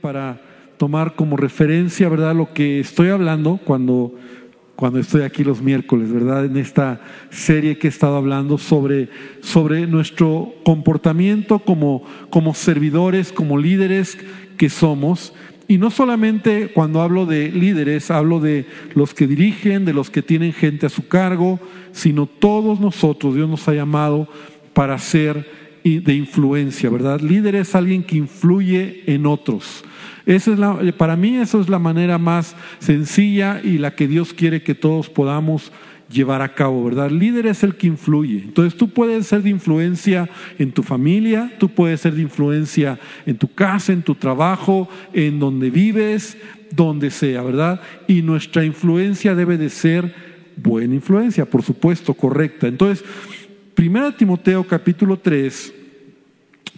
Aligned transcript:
Para 0.00 0.40
tomar 0.76 1.14
como 1.14 1.36
referencia, 1.36 2.08
¿verdad? 2.08 2.34
Lo 2.34 2.52
que 2.52 2.80
estoy 2.80 3.10
hablando 3.10 3.60
cuando, 3.64 4.12
cuando 4.74 4.98
estoy 4.98 5.22
aquí 5.22 5.44
los 5.44 5.62
miércoles, 5.62 6.12
¿verdad? 6.12 6.46
En 6.46 6.56
esta 6.56 7.00
serie 7.30 7.78
que 7.78 7.86
he 7.86 7.90
estado 7.90 8.16
hablando 8.16 8.58
sobre, 8.58 9.08
sobre 9.40 9.86
nuestro 9.86 10.52
comportamiento 10.64 11.60
como, 11.60 12.02
como 12.28 12.54
servidores, 12.54 13.30
como 13.30 13.56
líderes 13.56 14.18
que 14.56 14.68
somos. 14.68 15.32
Y 15.68 15.78
no 15.78 15.92
solamente 15.92 16.72
cuando 16.74 17.00
hablo 17.00 17.24
de 17.24 17.52
líderes, 17.52 18.10
hablo 18.10 18.40
de 18.40 18.66
los 18.96 19.14
que 19.14 19.28
dirigen, 19.28 19.84
de 19.84 19.92
los 19.92 20.10
que 20.10 20.22
tienen 20.22 20.52
gente 20.52 20.86
a 20.86 20.88
su 20.88 21.06
cargo, 21.06 21.60
sino 21.92 22.26
todos 22.26 22.80
nosotros, 22.80 23.36
Dios 23.36 23.48
nos 23.48 23.68
ha 23.68 23.74
llamado 23.74 24.26
para 24.74 24.98
ser 24.98 25.61
de 25.84 26.14
influencia, 26.14 26.90
¿verdad? 26.90 27.20
Líder 27.20 27.56
es 27.56 27.74
alguien 27.74 28.04
que 28.04 28.16
influye 28.16 29.02
en 29.06 29.26
otros. 29.26 29.84
Esa 30.26 30.52
es 30.52 30.58
la, 30.58 30.78
para 30.96 31.16
mí 31.16 31.36
eso 31.36 31.60
es 31.60 31.68
la 31.68 31.80
manera 31.80 32.18
más 32.18 32.54
sencilla 32.78 33.60
y 33.62 33.78
la 33.78 33.94
que 33.94 34.06
Dios 34.06 34.32
quiere 34.32 34.62
que 34.62 34.74
todos 34.74 35.08
podamos 35.08 35.72
llevar 36.08 36.42
a 36.42 36.54
cabo, 36.54 36.84
¿verdad? 36.84 37.10
Líder 37.10 37.46
es 37.46 37.64
el 37.64 37.74
que 37.74 37.88
influye. 37.88 38.42
Entonces 38.44 38.78
tú 38.78 38.90
puedes 38.90 39.26
ser 39.26 39.42
de 39.42 39.50
influencia 39.50 40.28
en 40.58 40.70
tu 40.70 40.82
familia, 40.82 41.52
tú 41.58 41.68
puedes 41.70 42.00
ser 42.00 42.14
de 42.14 42.22
influencia 42.22 43.00
en 43.26 43.36
tu 43.36 43.52
casa, 43.52 43.92
en 43.92 44.02
tu 44.02 44.14
trabajo, 44.14 44.88
en 45.12 45.40
donde 45.40 45.70
vives, 45.70 46.36
donde 46.70 47.10
sea, 47.10 47.42
¿verdad? 47.42 47.80
Y 48.06 48.22
nuestra 48.22 48.64
influencia 48.64 49.34
debe 49.34 49.58
de 49.58 49.70
ser 49.70 50.14
buena 50.56 50.94
influencia, 50.94 51.46
por 51.46 51.62
supuesto, 51.62 52.14
correcta. 52.14 52.68
Entonces, 52.68 53.04
Primera 53.74 54.14
Timoteo 54.14 54.64
capítulo 54.64 55.18
3 55.18 55.72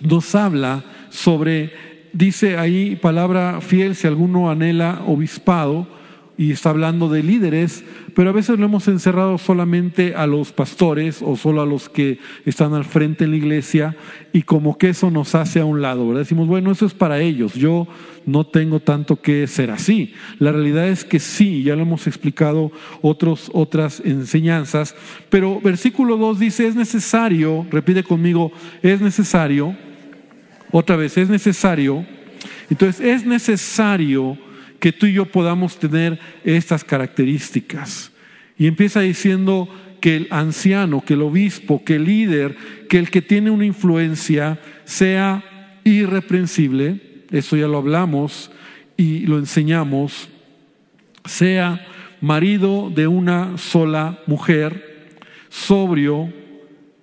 nos 0.01 0.35
habla 0.35 0.85
sobre, 1.11 1.73
dice 2.13 2.59
ahí 2.59 2.97
palabra 2.97 3.61
fiel, 3.61 3.95
si 3.95 4.07
alguno 4.07 4.51
anhela 4.51 5.03
obispado, 5.07 5.87
y 6.37 6.51
está 6.51 6.71
hablando 6.71 7.09
de 7.09 7.23
líderes, 7.23 7.85
pero 8.15 8.31
a 8.31 8.33
veces 8.33 8.59
lo 8.59 8.65
hemos 8.65 8.89
encerrado 8.89 9.39
solamente 9.39 10.15
a 10.15 10.27
los 10.27 10.53
pastores 10.53 11.23
o 11.23 11.37
solo 11.37 11.63
a 11.63 11.67
los 11.67 11.89
que 11.89 12.19
están 12.45 12.75
al 12.75 12.85
frente 12.85 13.25
en 13.25 13.31
la 13.31 13.37
iglesia 13.37 13.97
y 14.33 14.43
como 14.43 14.77
que 14.77 14.89
eso 14.89 15.11
nos 15.11 15.35
hace 15.35 15.61
a 15.61 15.65
un 15.65 15.81
lado, 15.81 16.07
¿verdad? 16.07 16.23
Decimos, 16.23 16.49
bueno, 16.49 16.73
eso 16.73 16.87
es 16.87 16.95
para 16.95 17.21
ellos, 17.21 17.55
yo 17.55 17.87
no 18.27 18.45
tengo 18.47 18.81
tanto 18.81 19.21
que 19.21 19.47
ser 19.47 19.71
así. 19.71 20.15
La 20.39 20.51
realidad 20.51 20.89
es 20.89 21.05
que 21.05 21.21
sí, 21.21 21.63
ya 21.63 21.77
lo 21.77 21.83
hemos 21.83 22.07
explicado 22.07 22.73
otras 23.01 24.03
enseñanzas, 24.05 24.97
pero 25.29 25.61
versículo 25.61 26.17
2 26.17 26.39
dice, 26.41 26.67
es 26.67 26.75
necesario, 26.75 27.67
repite 27.71 28.03
conmigo, 28.03 28.51
es 28.83 29.01
necesario, 29.01 29.77
otra 30.73 30.97
vez, 30.97 31.17
es 31.17 31.29
necesario, 31.29 32.05
entonces 32.69 33.01
es 33.05 33.25
necesario 33.25 34.37
que 34.85 34.93
tú 34.93 35.07
y 35.07 35.15
yo 35.15 35.25
podamos 35.25 35.79
tener 35.79 36.21
estas 36.45 36.85
características. 36.85 38.13
Y 38.59 38.67
empieza 38.67 39.01
diciendo 39.01 39.67
que 39.99 40.15
el 40.15 40.29
anciano, 40.31 41.01
que 41.01 41.15
el 41.15 41.23
obispo, 41.23 41.83
que 41.83 41.95
el 41.95 42.05
líder, 42.05 42.55
que 42.91 42.99
el 42.99 43.09
que 43.09 43.23
tiene 43.23 43.51
una 43.51 43.65
influencia 43.65 44.61
sea 44.85 45.43
irreprensible, 45.85 47.01
eso 47.31 47.57
ya 47.57 47.67
lo 47.67 47.79
hablamos 47.79 48.51
y 48.99 49.21
lo 49.21 49.39
enseñamos, 49.39 50.29
sea 51.25 51.87
marido 52.21 52.93
de 52.95 53.07
una 53.07 53.57
sola 53.57 54.19
mujer, 54.27 55.15
sobrio, 55.49 56.31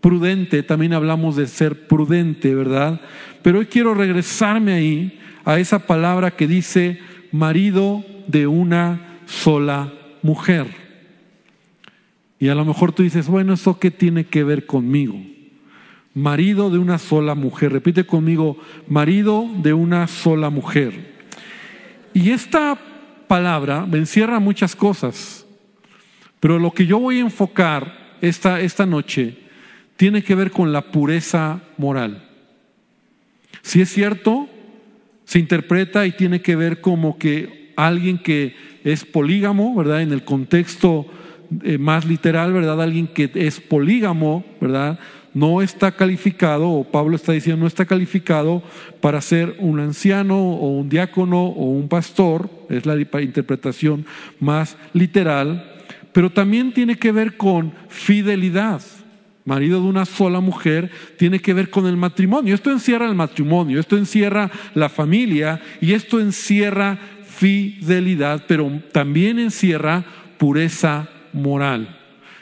prudente, 0.01 0.61
también 0.61 0.93
hablamos 0.93 1.35
de 1.35 1.47
ser 1.47 1.87
prudente, 1.87 2.53
¿verdad? 2.53 3.01
Pero 3.41 3.57
hoy 3.57 3.65
quiero 3.65 3.95
regresarme 3.95 4.73
ahí 4.73 5.19
a 5.45 5.57
esa 5.59 5.79
palabra 5.79 6.29
que 6.29 6.45
dice 6.45 6.99
marido 7.31 8.03
de 8.27 8.47
una 8.47 9.19
sola 9.25 9.93
mujer. 10.21 10.67
Y 12.39 12.49
a 12.49 12.55
lo 12.55 12.65
mejor 12.65 12.91
tú 12.91 13.03
dices, 13.03 13.27
bueno, 13.27 13.53
¿eso 13.53 13.79
qué 13.79 13.91
tiene 13.91 14.25
que 14.25 14.43
ver 14.43 14.65
conmigo? 14.65 15.15
Marido 16.13 16.69
de 16.69 16.79
una 16.79 16.97
sola 16.97 17.35
mujer. 17.35 17.71
Repite 17.71 18.05
conmigo, 18.05 18.57
marido 18.87 19.47
de 19.61 19.73
una 19.73 20.07
sola 20.07 20.49
mujer. 20.49 21.11
Y 22.13 22.31
esta 22.31 22.77
palabra 23.27 23.85
me 23.85 23.99
encierra 23.99 24.39
muchas 24.39 24.75
cosas, 24.75 25.45
pero 26.39 26.59
lo 26.59 26.71
que 26.71 26.85
yo 26.85 26.99
voy 26.99 27.19
a 27.19 27.21
enfocar 27.21 28.17
esta, 28.21 28.59
esta 28.59 28.85
noche 28.85 29.37
tiene 29.95 30.23
que 30.23 30.35
ver 30.35 30.51
con 30.51 30.73
la 30.73 30.91
pureza 30.91 31.61
moral. 31.77 32.27
Si 33.61 33.81
es 33.81 33.89
cierto, 33.93 34.49
se 35.31 35.39
interpreta 35.39 36.05
y 36.05 36.11
tiene 36.11 36.41
que 36.41 36.57
ver 36.57 36.81
como 36.81 37.17
que 37.17 37.71
alguien 37.77 38.17
que 38.17 38.53
es 38.83 39.05
polígamo, 39.05 39.73
¿verdad? 39.73 40.01
En 40.01 40.11
el 40.11 40.25
contexto 40.25 41.05
eh, 41.63 41.77
más 41.77 42.03
literal, 42.03 42.51
¿verdad? 42.51 42.81
Alguien 42.81 43.07
que 43.07 43.31
es 43.33 43.61
polígamo, 43.61 44.43
¿verdad? 44.59 44.99
No 45.33 45.61
está 45.61 45.93
calificado, 45.93 46.69
o 46.69 46.83
Pablo 46.83 47.15
está 47.15 47.31
diciendo, 47.31 47.61
no 47.61 47.67
está 47.67 47.85
calificado 47.85 48.61
para 48.99 49.21
ser 49.21 49.55
un 49.59 49.79
anciano 49.79 50.37
o 50.37 50.77
un 50.77 50.89
diácono 50.89 51.45
o 51.45 51.63
un 51.71 51.87
pastor, 51.87 52.49
es 52.69 52.85
la 52.85 52.99
interpretación 53.21 54.05
más 54.41 54.75
literal, 54.91 55.79
pero 56.11 56.29
también 56.29 56.73
tiene 56.73 56.97
que 56.97 57.13
ver 57.13 57.37
con 57.37 57.71
fidelidad 57.87 58.81
marido 59.45 59.81
de 59.81 59.87
una 59.87 60.05
sola 60.05 60.39
mujer, 60.39 60.91
tiene 61.17 61.39
que 61.39 61.53
ver 61.53 61.69
con 61.69 61.85
el 61.87 61.97
matrimonio. 61.97 62.55
Esto 62.55 62.71
encierra 62.71 63.07
el 63.07 63.15
matrimonio, 63.15 63.79
esto 63.79 63.97
encierra 63.97 64.49
la 64.73 64.89
familia 64.89 65.61
y 65.79 65.93
esto 65.93 66.19
encierra 66.19 66.97
fidelidad, 67.25 68.45
pero 68.47 68.71
también 68.91 69.39
encierra 69.39 70.03
pureza 70.37 71.09
moral. 71.33 71.97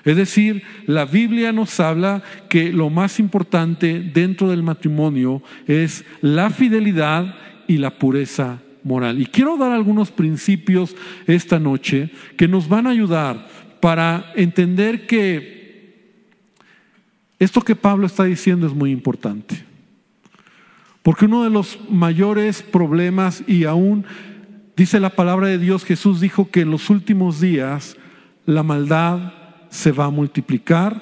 Es 0.06 0.16
decir, 0.16 0.64
la 0.86 1.06
Biblia 1.06 1.52
nos 1.52 1.80
habla 1.80 2.24
que 2.48 2.72
lo 2.72 2.90
más 2.90 3.20
importante 3.20 4.00
dentro 4.00 4.50
del 4.50 4.64
matrimonio 4.64 5.44
es 5.68 6.06
la 6.22 6.50
fidelidad 6.50 7.36
y 7.68 7.78
la 7.78 7.92
pureza 7.92 8.60
moral. 8.84 9.22
Y 9.22 9.26
quiero 9.26 9.58
dar 9.58 9.72
algunos 9.72 10.12
principios 10.12 10.96
esta 11.28 11.60
noche 11.60 12.10
que 12.38 12.48
nos 12.48 12.68
van 12.68 12.88
a 12.88 12.92
ayudar 12.92 13.48
para 13.80 14.32
entender 14.36 15.06
que 15.06 15.59
esto 17.40 17.62
que 17.62 17.76
Pablo 17.76 18.06
está 18.06 18.26
diciendo 18.26 18.68
es 18.68 18.74
muy 18.74 18.92
importante. 18.92 19.64
Porque 21.02 21.26
uno 21.26 21.44
de 21.44 21.50
los 21.50 21.80
mayores 21.90 22.62
problemas, 22.62 23.44
y 23.48 23.64
aún 23.64 24.06
dice 24.76 25.00
la 25.00 25.12
palabra 25.12 25.48
de 25.48 25.58
Dios, 25.58 25.86
Jesús 25.86 26.20
dijo 26.20 26.52
que 26.52 26.62
en 26.62 26.72
los 26.72 26.90
últimos 26.90 27.40
días 27.40 27.98
la 28.46 28.64
maldad 28.64 29.34
se 29.70 29.92
va 29.92 30.06
a 30.06 30.12
multiplicar 30.12 31.02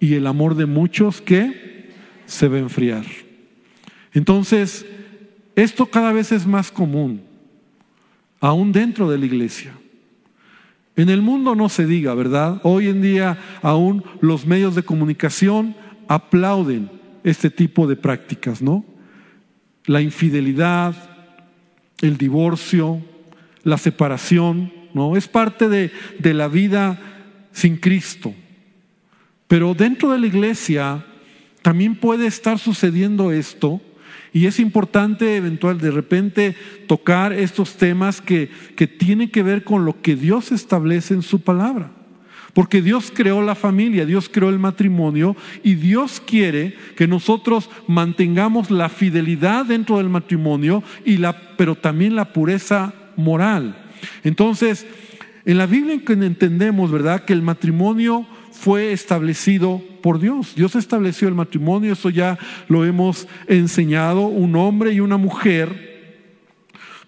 y 0.00 0.14
el 0.14 0.26
amor 0.26 0.54
de 0.54 0.66
muchos 0.66 1.20
que 1.20 1.92
se 2.24 2.48
va 2.48 2.56
a 2.56 2.60
enfriar. 2.60 3.04
Entonces, 4.12 4.86
esto 5.54 5.86
cada 5.86 6.12
vez 6.12 6.32
es 6.32 6.46
más 6.46 6.70
común, 6.70 7.22
aún 8.40 8.72
dentro 8.72 9.10
de 9.10 9.18
la 9.18 9.26
iglesia. 9.26 9.72
En 10.98 11.10
el 11.10 11.22
mundo 11.22 11.54
no 11.54 11.68
se 11.68 11.86
diga, 11.86 12.12
¿verdad? 12.14 12.60
Hoy 12.64 12.88
en 12.88 13.00
día 13.00 13.38
aún 13.62 14.02
los 14.20 14.46
medios 14.46 14.74
de 14.74 14.82
comunicación 14.82 15.76
aplauden 16.08 16.90
este 17.22 17.50
tipo 17.50 17.86
de 17.86 17.94
prácticas, 17.94 18.60
¿no? 18.60 18.84
La 19.86 20.00
infidelidad, 20.00 20.96
el 22.00 22.18
divorcio, 22.18 23.00
la 23.62 23.78
separación, 23.78 24.72
¿no? 24.92 25.16
Es 25.16 25.28
parte 25.28 25.68
de, 25.68 25.92
de 26.18 26.34
la 26.34 26.48
vida 26.48 26.98
sin 27.52 27.76
Cristo. 27.76 28.34
Pero 29.46 29.74
dentro 29.74 30.10
de 30.10 30.18
la 30.18 30.26
iglesia 30.26 31.06
también 31.62 31.94
puede 31.94 32.26
estar 32.26 32.58
sucediendo 32.58 33.30
esto 33.30 33.80
y 34.32 34.46
es 34.46 34.60
importante 34.60 35.36
eventual 35.36 35.78
de 35.78 35.90
repente 35.90 36.54
tocar 36.86 37.32
estos 37.32 37.76
temas 37.76 38.20
que, 38.20 38.50
que 38.76 38.86
tienen 38.86 39.30
que 39.30 39.42
ver 39.42 39.64
con 39.64 39.84
lo 39.84 40.00
que 40.02 40.16
Dios 40.16 40.52
establece 40.52 41.14
en 41.14 41.22
su 41.22 41.40
palabra. 41.40 41.92
Porque 42.54 42.82
Dios 42.82 43.12
creó 43.14 43.42
la 43.42 43.54
familia, 43.54 44.04
Dios 44.04 44.28
creó 44.28 44.48
el 44.48 44.58
matrimonio 44.58 45.36
y 45.62 45.74
Dios 45.74 46.20
quiere 46.24 46.74
que 46.96 47.06
nosotros 47.06 47.70
mantengamos 47.86 48.70
la 48.70 48.88
fidelidad 48.88 49.66
dentro 49.66 49.98
del 49.98 50.08
matrimonio, 50.08 50.82
y 51.04 51.18
la, 51.18 51.56
pero 51.56 51.74
también 51.76 52.16
la 52.16 52.32
pureza 52.32 52.94
moral. 53.16 53.76
Entonces, 54.24 54.86
en 55.44 55.56
la 55.58 55.66
Biblia 55.66 56.00
entendemos, 56.06 56.90
¿verdad?, 56.90 57.24
que 57.24 57.32
el 57.32 57.42
matrimonio 57.42 58.26
fue 58.60 58.92
establecido 58.92 59.80
por 60.02 60.18
Dios. 60.18 60.54
Dios 60.56 60.74
estableció 60.74 61.28
el 61.28 61.34
matrimonio, 61.34 61.92
eso 61.92 62.10
ya 62.10 62.38
lo 62.66 62.84
hemos 62.84 63.28
enseñado, 63.46 64.22
un 64.22 64.56
hombre 64.56 64.92
y 64.92 65.00
una 65.00 65.16
mujer 65.16 65.86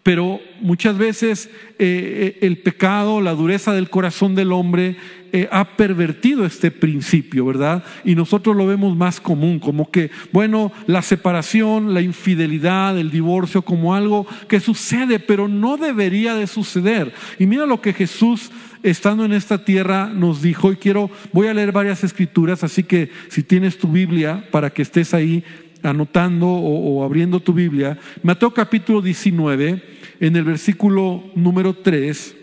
Pero 0.02 0.40
muchas 0.62 0.96
veces 0.96 1.50
eh, 1.78 2.38
el 2.40 2.58
pecado, 2.58 3.20
la 3.20 3.34
dureza 3.34 3.74
del 3.74 3.90
corazón 3.90 4.34
del 4.34 4.52
hombre 4.52 4.96
eh, 5.32 5.46
ha 5.52 5.76
pervertido 5.76 6.46
este 6.46 6.70
principio, 6.70 7.44
¿verdad? 7.44 7.84
Y 8.04 8.14
nosotros 8.14 8.56
lo 8.56 8.66
vemos 8.66 8.96
más 8.96 9.20
común, 9.20 9.58
como 9.58 9.90
que, 9.90 10.10
bueno, 10.32 10.72
la 10.86 11.02
separación, 11.02 11.92
la 11.92 12.00
infidelidad, 12.00 12.98
el 12.98 13.10
divorcio, 13.10 13.60
como 13.62 13.94
algo 13.94 14.26
que 14.48 14.58
sucede, 14.58 15.18
pero 15.18 15.48
no 15.48 15.76
debería 15.76 16.34
de 16.34 16.46
suceder. 16.46 17.12
Y 17.38 17.46
mira 17.46 17.66
lo 17.66 17.82
que 17.82 17.92
Jesús 17.92 18.50
estando 18.82 19.24
en 19.24 19.32
esta 19.32 19.64
tierra 19.64 20.10
nos 20.12 20.42
dijo, 20.42 20.72
y 20.72 20.76
quiero, 20.76 21.10
voy 21.32 21.48
a 21.48 21.54
leer 21.54 21.72
varias 21.72 22.04
escrituras, 22.04 22.64
así 22.64 22.84
que 22.84 23.10
si 23.28 23.42
tienes 23.42 23.78
tu 23.78 23.88
Biblia 23.88 24.46
para 24.50 24.70
que 24.70 24.82
estés 24.82 25.14
ahí 25.14 25.44
anotando 25.82 26.46
o, 26.46 27.04
abriendo 27.04 27.40
tu 27.40 27.52
Biblia, 27.52 27.98
Mateo 28.22 28.52
capítulo 28.52 29.00
19, 29.00 29.82
en 30.20 30.36
el 30.36 30.44
versículo 30.44 31.24
número 31.34 31.74
3, 31.74 32.36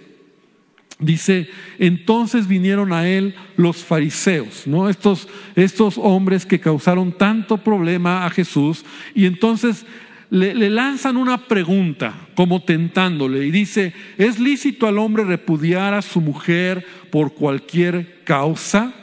Dice, 1.00 1.48
entonces 1.78 2.48
vinieron 2.48 2.92
a 2.92 3.07
él 3.07 3.36
los 3.56 3.83
fariseos, 3.83 4.66
¿no? 4.66 4.90
Estos, 4.90 5.28
estos 5.56 6.00
hombres 6.00 6.44
que 6.44 6.60
causaron 6.60 7.12
tanto 7.12 7.60
problema 7.60 8.25
a 8.25 8.31
Jesús, 8.31 8.83
y 9.13 9.28
entonces 9.28 9.86
le, 10.29 10.69
lanzan 10.69 11.18
una 11.18 11.47
pregunta, 11.47 12.13
como 12.35 12.62
tentándole, 12.62 13.45
y 13.45 13.51
dice, 13.51 13.94
¿es 14.18 14.39
lícito 14.39 14.88
al 14.88 14.97
hombre 14.97 15.24
repudiar 15.24 15.94
a 15.94 16.01
su 16.01 16.21
mujer 16.21 16.85
por 17.12 17.33
cualquier 17.33 18.24
causa? 18.24 18.94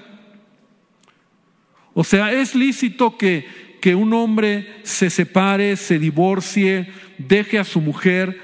O 1.94 2.04
sea, 2.04 2.32
¿es 2.32 2.54
lícito 2.54 3.16
que, 3.16 3.46
que 3.80 3.94
un 3.94 4.12
hombre 4.12 4.66
se 4.82 5.08
separe, 5.08 5.76
se 5.76 5.98
divorcie, 5.98 6.88
deje 7.18 7.58
a 7.58 7.64
su 7.64 7.80
mujer 7.80 8.38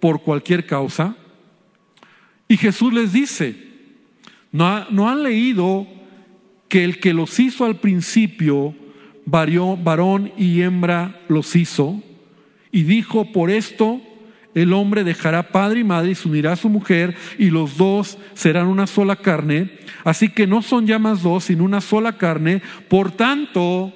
por 0.00 0.22
cualquier 0.22 0.66
causa? 0.66 1.16
Y 2.46 2.56
Jesús 2.56 2.92
les 2.92 3.12
dice, 3.12 3.54
¿no, 4.52 4.88
no 4.90 5.08
han 5.08 5.22
leído 5.22 5.86
que 6.68 6.84
el 6.84 6.98
que 7.00 7.14
los 7.14 7.38
hizo 7.38 7.64
al 7.64 7.76
principio, 7.76 8.74
varón 9.24 10.32
y 10.36 10.60
hembra 10.60 11.20
los 11.28 11.56
hizo? 11.56 12.02
Y 12.70 12.82
dijo, 12.82 13.32
por 13.32 13.50
esto 13.50 14.00
el 14.54 14.72
hombre 14.72 15.04
dejará 15.04 15.50
padre 15.50 15.80
y 15.80 15.84
madre 15.84 16.12
y 16.12 16.14
se 16.14 16.28
unirá 16.28 16.52
a 16.52 16.56
su 16.56 16.68
mujer 16.68 17.14
y 17.38 17.50
los 17.50 17.76
dos 17.76 18.18
serán 18.34 18.66
una 18.66 18.86
sola 18.86 19.16
carne. 19.16 19.78
Así 20.04 20.30
que 20.30 20.46
no 20.46 20.62
son 20.62 20.86
ya 20.86 20.98
más 20.98 21.22
dos, 21.22 21.44
sino 21.44 21.64
una 21.64 21.80
sola 21.80 22.18
carne. 22.18 22.62
Por 22.88 23.10
tanto, 23.10 23.92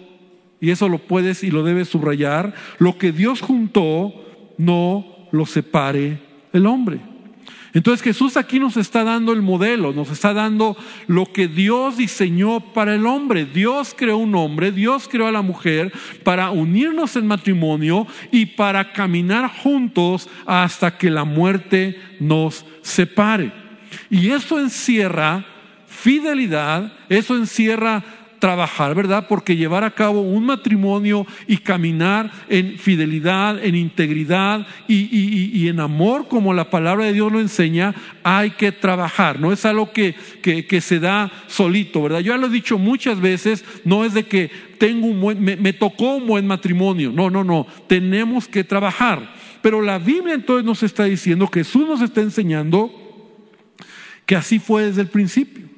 y 0.60 0.70
eso 0.70 0.88
lo 0.88 0.98
puedes 0.98 1.42
y 1.42 1.50
lo 1.50 1.64
debes 1.64 1.88
subrayar, 1.88 2.54
lo 2.78 2.98
que 2.98 3.12
Dios 3.12 3.40
juntó, 3.40 4.14
no 4.58 5.28
lo 5.32 5.46
separe 5.46 6.20
el 6.52 6.66
hombre. 6.66 7.11
Entonces 7.74 8.02
Jesús 8.02 8.36
aquí 8.36 8.58
nos 8.58 8.76
está 8.76 9.02
dando 9.02 9.32
el 9.32 9.40
modelo, 9.40 9.92
nos 9.92 10.10
está 10.10 10.34
dando 10.34 10.76
lo 11.06 11.32
que 11.32 11.48
Dios 11.48 11.96
diseñó 11.96 12.60
para 12.60 12.94
el 12.94 13.06
hombre. 13.06 13.46
Dios 13.46 13.94
creó 13.96 14.18
un 14.18 14.34
hombre, 14.34 14.72
Dios 14.72 15.08
creó 15.10 15.26
a 15.26 15.32
la 15.32 15.42
mujer 15.42 15.92
para 16.22 16.50
unirnos 16.50 17.16
en 17.16 17.26
matrimonio 17.26 18.06
y 18.30 18.46
para 18.46 18.92
caminar 18.92 19.50
juntos 19.50 20.28
hasta 20.44 20.98
que 20.98 21.10
la 21.10 21.24
muerte 21.24 21.98
nos 22.20 22.66
separe. 22.82 23.52
Y 24.10 24.30
eso 24.30 24.60
encierra 24.60 25.46
fidelidad, 25.86 26.92
eso 27.08 27.36
encierra 27.36 28.02
trabajar, 28.42 28.92
¿verdad? 28.96 29.28
Porque 29.28 29.54
llevar 29.54 29.84
a 29.84 29.94
cabo 29.94 30.20
un 30.20 30.46
matrimonio 30.46 31.24
y 31.46 31.58
caminar 31.58 32.28
en 32.48 32.76
fidelidad, 32.76 33.64
en 33.64 33.76
integridad 33.76 34.66
y, 34.88 35.68
en 35.68 35.78
amor, 35.78 36.26
como 36.26 36.52
la 36.52 36.68
palabra 36.68 37.04
de 37.04 37.12
Dios 37.12 37.30
lo 37.30 37.38
enseña, 37.38 37.94
hay 38.24 38.50
que 38.50 38.72
trabajar. 38.72 39.38
No 39.38 39.52
es 39.52 39.64
algo 39.64 39.92
que, 39.92 40.16
que, 40.42 40.80
se 40.80 40.98
da 40.98 41.30
solito, 41.46 42.02
¿verdad? 42.02 42.18
Yo 42.18 42.32
ya 42.32 42.36
lo 42.36 42.48
he 42.48 42.50
dicho 42.50 42.78
muchas 42.78 43.20
veces, 43.20 43.64
no 43.84 44.04
es 44.04 44.12
de 44.12 44.24
que 44.24 44.50
tengo 44.76 45.06
un 45.06 45.20
buen, 45.20 45.40
me, 45.40 45.54
me 45.54 45.72
tocó 45.72 46.16
un 46.16 46.26
buen 46.26 46.44
matrimonio. 46.44 47.12
No, 47.12 47.30
no, 47.30 47.44
no. 47.44 47.64
Tenemos 47.86 48.48
que 48.48 48.64
trabajar. 48.64 49.36
Pero 49.62 49.80
la 49.80 50.00
Biblia 50.00 50.34
entonces 50.34 50.64
nos 50.64 50.82
está 50.82 51.04
diciendo, 51.04 51.46
Jesús 51.46 51.86
nos 51.86 52.02
está 52.02 52.20
enseñando 52.22 52.90
que 54.26 54.34
así 54.34 54.58
fue 54.58 54.86
desde 54.86 55.02
el 55.02 55.08
principio. 55.08 55.71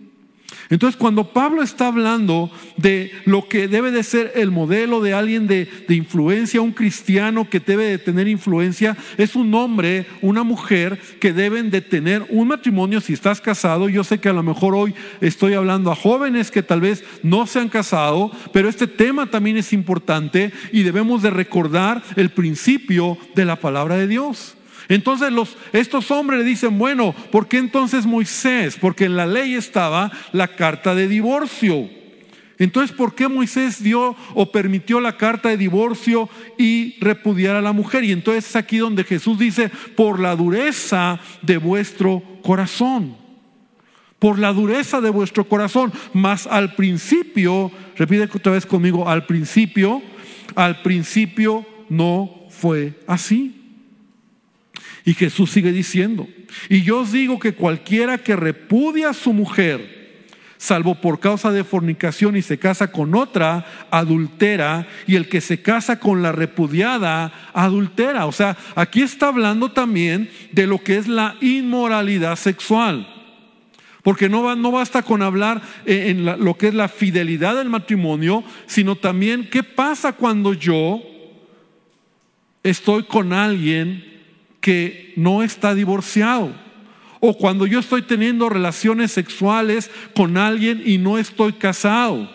Entonces, 0.70 0.96
cuando 0.96 1.32
Pablo 1.32 1.62
está 1.62 1.88
hablando 1.88 2.50
de 2.76 3.12
lo 3.24 3.48
que 3.48 3.68
debe 3.68 3.90
de 3.90 4.02
ser 4.02 4.32
el 4.34 4.50
modelo 4.50 5.00
de 5.00 5.14
alguien 5.14 5.46
de, 5.46 5.68
influencia, 5.88 6.60
un 6.60 6.72
cristiano 6.72 7.48
que 7.48 7.60
debe 7.60 7.84
de 7.84 7.98
tener 7.98 8.28
influencia, 8.28 8.96
es 9.18 9.36
un 9.36 9.54
hombre, 9.54 10.06
una 10.22 10.42
mujer 10.42 10.98
que 11.20 11.32
deben 11.32 11.70
de 11.70 11.80
tener 11.80 12.24
un 12.30 12.48
matrimonio 12.48 13.00
si 13.00 13.12
estás 13.12 13.40
casado. 13.40 13.88
Yo 13.88 14.04
sé 14.04 14.18
que 14.18 14.28
a 14.28 14.32
lo 14.32 14.42
mejor 14.42 14.74
hoy 14.74 14.94
estoy 15.20 15.54
hablando 15.54 15.92
a 15.92 15.96
jóvenes 15.96 16.50
que 16.50 16.62
tal 16.62 16.80
vez 16.80 17.04
no 17.22 17.46
se 17.46 17.60
han 17.60 17.68
casado, 17.68 18.30
pero 18.52 18.68
este 18.68 18.86
tema 18.86 19.26
también 19.26 19.56
es 19.56 19.72
importante 19.72 20.52
y 20.72 20.82
debemos 20.82 21.22
de 21.22 21.30
recordar 21.30 22.02
el 22.16 22.30
principio 22.30 23.18
de 23.34 23.44
la 23.44 23.56
palabra 23.56 23.96
de 23.96 24.08
Dios. 24.08 24.56
Entonces 24.88 25.32
los, 25.32 25.56
estos 25.72 26.10
hombres 26.10 26.40
le 26.40 26.44
dicen, 26.44 26.78
bueno, 26.78 27.14
¿por 27.30 27.48
qué 27.48 27.58
entonces 27.58 28.06
Moisés? 28.06 28.76
Porque 28.80 29.04
en 29.04 29.16
la 29.16 29.26
ley 29.26 29.54
estaba 29.54 30.12
la 30.32 30.48
carta 30.48 30.94
de 30.94 31.08
divorcio. 31.08 31.88
Entonces, 32.58 32.96
¿por 32.96 33.14
qué 33.14 33.28
Moisés 33.28 33.82
dio 33.82 34.14
o 34.34 34.52
permitió 34.52 35.00
la 35.00 35.16
carta 35.16 35.48
de 35.48 35.56
divorcio 35.56 36.28
y 36.56 36.96
repudiar 37.00 37.56
a 37.56 37.62
la 37.62 37.72
mujer? 37.72 38.04
Y 38.04 38.12
entonces 38.12 38.48
es 38.48 38.56
aquí 38.56 38.78
donde 38.78 39.04
Jesús 39.04 39.38
dice, 39.38 39.70
por 39.96 40.20
la 40.20 40.36
dureza 40.36 41.18
de 41.42 41.56
vuestro 41.56 42.22
corazón. 42.42 43.16
Por 44.18 44.38
la 44.38 44.52
dureza 44.52 45.00
de 45.00 45.10
vuestro 45.10 45.44
corazón. 45.44 45.92
Mas 46.12 46.46
al 46.46 46.74
principio, 46.74 47.72
repite 47.96 48.24
otra 48.24 48.52
vez 48.52 48.66
conmigo, 48.66 49.08
al 49.08 49.26
principio, 49.26 50.00
al 50.54 50.80
principio 50.82 51.66
no 51.88 52.46
fue 52.50 53.00
así. 53.08 53.63
Y 55.04 55.14
Jesús 55.14 55.50
sigue 55.50 55.70
diciendo, 55.70 56.26
y 56.68 56.82
yo 56.82 57.00
os 57.00 57.12
digo 57.12 57.38
que 57.38 57.54
cualquiera 57.54 58.18
que 58.18 58.36
repudia 58.36 59.10
a 59.10 59.14
su 59.14 59.34
mujer, 59.34 60.04
salvo 60.56 60.94
por 60.94 61.20
causa 61.20 61.52
de 61.52 61.62
fornicación 61.62 62.36
y 62.36 62.42
se 62.42 62.58
casa 62.58 62.90
con 62.90 63.14
otra, 63.14 63.66
adultera, 63.90 64.88
y 65.06 65.16
el 65.16 65.28
que 65.28 65.42
se 65.42 65.60
casa 65.60 66.00
con 66.00 66.22
la 66.22 66.32
repudiada, 66.32 67.50
adultera. 67.52 68.24
O 68.24 68.32
sea, 68.32 68.56
aquí 68.74 69.02
está 69.02 69.28
hablando 69.28 69.72
también 69.72 70.30
de 70.52 70.66
lo 70.66 70.82
que 70.82 70.96
es 70.96 71.06
la 71.06 71.36
inmoralidad 71.42 72.36
sexual. 72.36 73.06
Porque 74.02 74.30
no, 74.30 74.56
no 74.56 74.70
basta 74.70 75.02
con 75.02 75.20
hablar 75.20 75.60
en 75.84 76.24
lo 76.24 76.56
que 76.56 76.68
es 76.68 76.74
la 76.74 76.88
fidelidad 76.88 77.56
del 77.56 77.68
matrimonio, 77.68 78.42
sino 78.66 78.96
también 78.96 79.50
qué 79.50 79.62
pasa 79.62 80.12
cuando 80.12 80.54
yo 80.54 81.02
estoy 82.62 83.04
con 83.04 83.34
alguien 83.34 84.13
que 84.64 85.12
no 85.16 85.42
está 85.42 85.74
divorciado. 85.74 86.50
O 87.20 87.36
cuando 87.36 87.66
yo 87.66 87.80
estoy 87.80 88.00
teniendo 88.00 88.48
relaciones 88.48 89.12
sexuales 89.12 89.90
con 90.16 90.38
alguien 90.38 90.82
y 90.86 90.96
no 90.96 91.18
estoy 91.18 91.52
casado. 91.52 92.30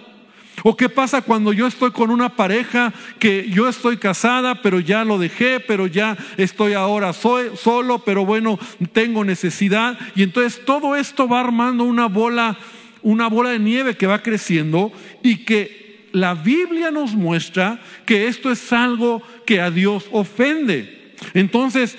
¿O 0.61 0.77
qué 0.77 0.89
pasa 0.89 1.23
cuando 1.23 1.53
yo 1.53 1.65
estoy 1.65 1.89
con 1.89 2.11
una 2.11 2.35
pareja 2.35 2.93
que 3.17 3.49
yo 3.49 3.67
estoy 3.67 3.97
casada, 3.97 4.61
pero 4.61 4.79
ya 4.79 5.03
lo 5.05 5.17
dejé, 5.17 5.59
pero 5.59 5.87
ya 5.87 6.15
estoy 6.37 6.73
ahora 6.73 7.13
soy, 7.13 7.47
solo, 7.59 7.97
pero 8.05 8.27
bueno, 8.27 8.59
tengo 8.93 9.25
necesidad? 9.25 9.97
Y 10.15 10.21
entonces 10.21 10.63
todo 10.63 10.95
esto 10.95 11.27
va 11.27 11.39
armando 11.39 11.83
una 11.83 12.05
bola, 12.05 12.59
una 13.01 13.27
bola 13.27 13.49
de 13.49 13.59
nieve 13.59 13.97
que 13.97 14.05
va 14.05 14.21
creciendo 14.21 14.91
y 15.23 15.45
que 15.45 16.09
la 16.11 16.35
Biblia 16.35 16.91
nos 16.91 17.15
muestra 17.15 17.79
que 18.05 18.27
esto 18.27 18.51
es 18.51 18.71
algo 18.71 19.23
que 19.47 19.61
a 19.61 19.71
Dios 19.71 20.05
ofende. 20.11 20.99
Entonces, 21.33 21.97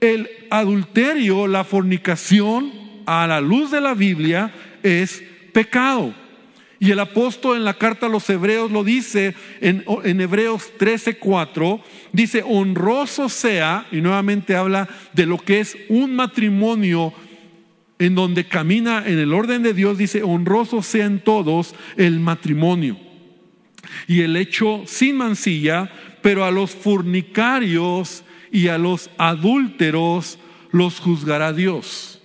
el 0.00 0.28
adulterio, 0.50 1.46
la 1.46 1.64
fornicación, 1.64 2.72
a 3.06 3.26
la 3.26 3.40
luz 3.40 3.70
de 3.70 3.80
la 3.80 3.94
Biblia, 3.94 4.52
es 4.82 5.22
pecado. 5.52 6.14
Y 6.80 6.90
el 6.90 7.00
apóstol 7.00 7.56
en 7.56 7.64
la 7.64 7.74
carta 7.74 8.06
a 8.06 8.10
los 8.10 8.28
hebreos 8.28 8.70
lo 8.70 8.84
dice 8.84 9.34
en, 9.60 9.84
Hebreos 10.20 10.72
13:4, 10.78 11.80
dice, 12.12 12.42
honroso 12.46 13.28
sea, 13.28 13.86
y 13.90 14.00
nuevamente 14.00 14.56
habla 14.56 14.88
de 15.12 15.26
lo 15.26 15.38
que 15.38 15.60
es 15.60 15.76
un 15.88 16.14
matrimonio 16.14 17.14
en 17.98 18.14
donde 18.14 18.44
camina 18.44 19.04
en 19.06 19.18
el 19.18 19.32
orden 19.32 19.62
de 19.62 19.72
Dios, 19.72 19.96
dice, 19.96 20.22
honroso 20.22 20.82
sea 20.82 21.06
en 21.06 21.20
todos 21.20 21.74
el 21.96 22.20
matrimonio. 22.20 22.98
Y 24.08 24.22
el 24.22 24.36
hecho 24.36 24.82
sin 24.86 25.16
mancilla, 25.16 25.90
pero 26.20 26.44
a 26.44 26.50
los 26.50 26.72
fornicarios 26.72 28.23
y 28.54 28.68
a 28.68 28.78
los 28.78 29.10
adúlteros 29.18 30.38
los 30.70 31.00
juzgará 31.00 31.52
Dios. 31.52 32.20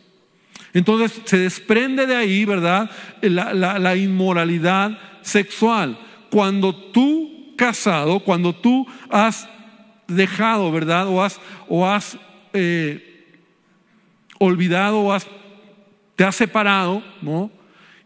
Entonces 0.76 1.20
se 1.26 1.40
desprende 1.40 2.06
de 2.06 2.16
ahí, 2.16 2.46
¿verdad? 2.46 2.92
La, 3.24 3.96
inmoralidad 3.96 4.96
sexual. 5.24 5.98
Cuando 6.30 6.76
tú 6.76 7.56
casado, 7.58 8.20
cuando 8.20 8.54
tú 8.54 8.86
has 9.10 9.50
dejado, 10.08 10.72
¿verdad? 10.72 11.08
O 11.08 11.24
has, 11.24 11.42
o 11.68 11.88
has 11.88 12.16
eh, 12.54 13.34
olvidado, 14.38 15.12
has, 15.12 15.26
te 16.16 16.24
has 16.24 16.36
separado, 16.36 17.02
¿no? 17.24 17.50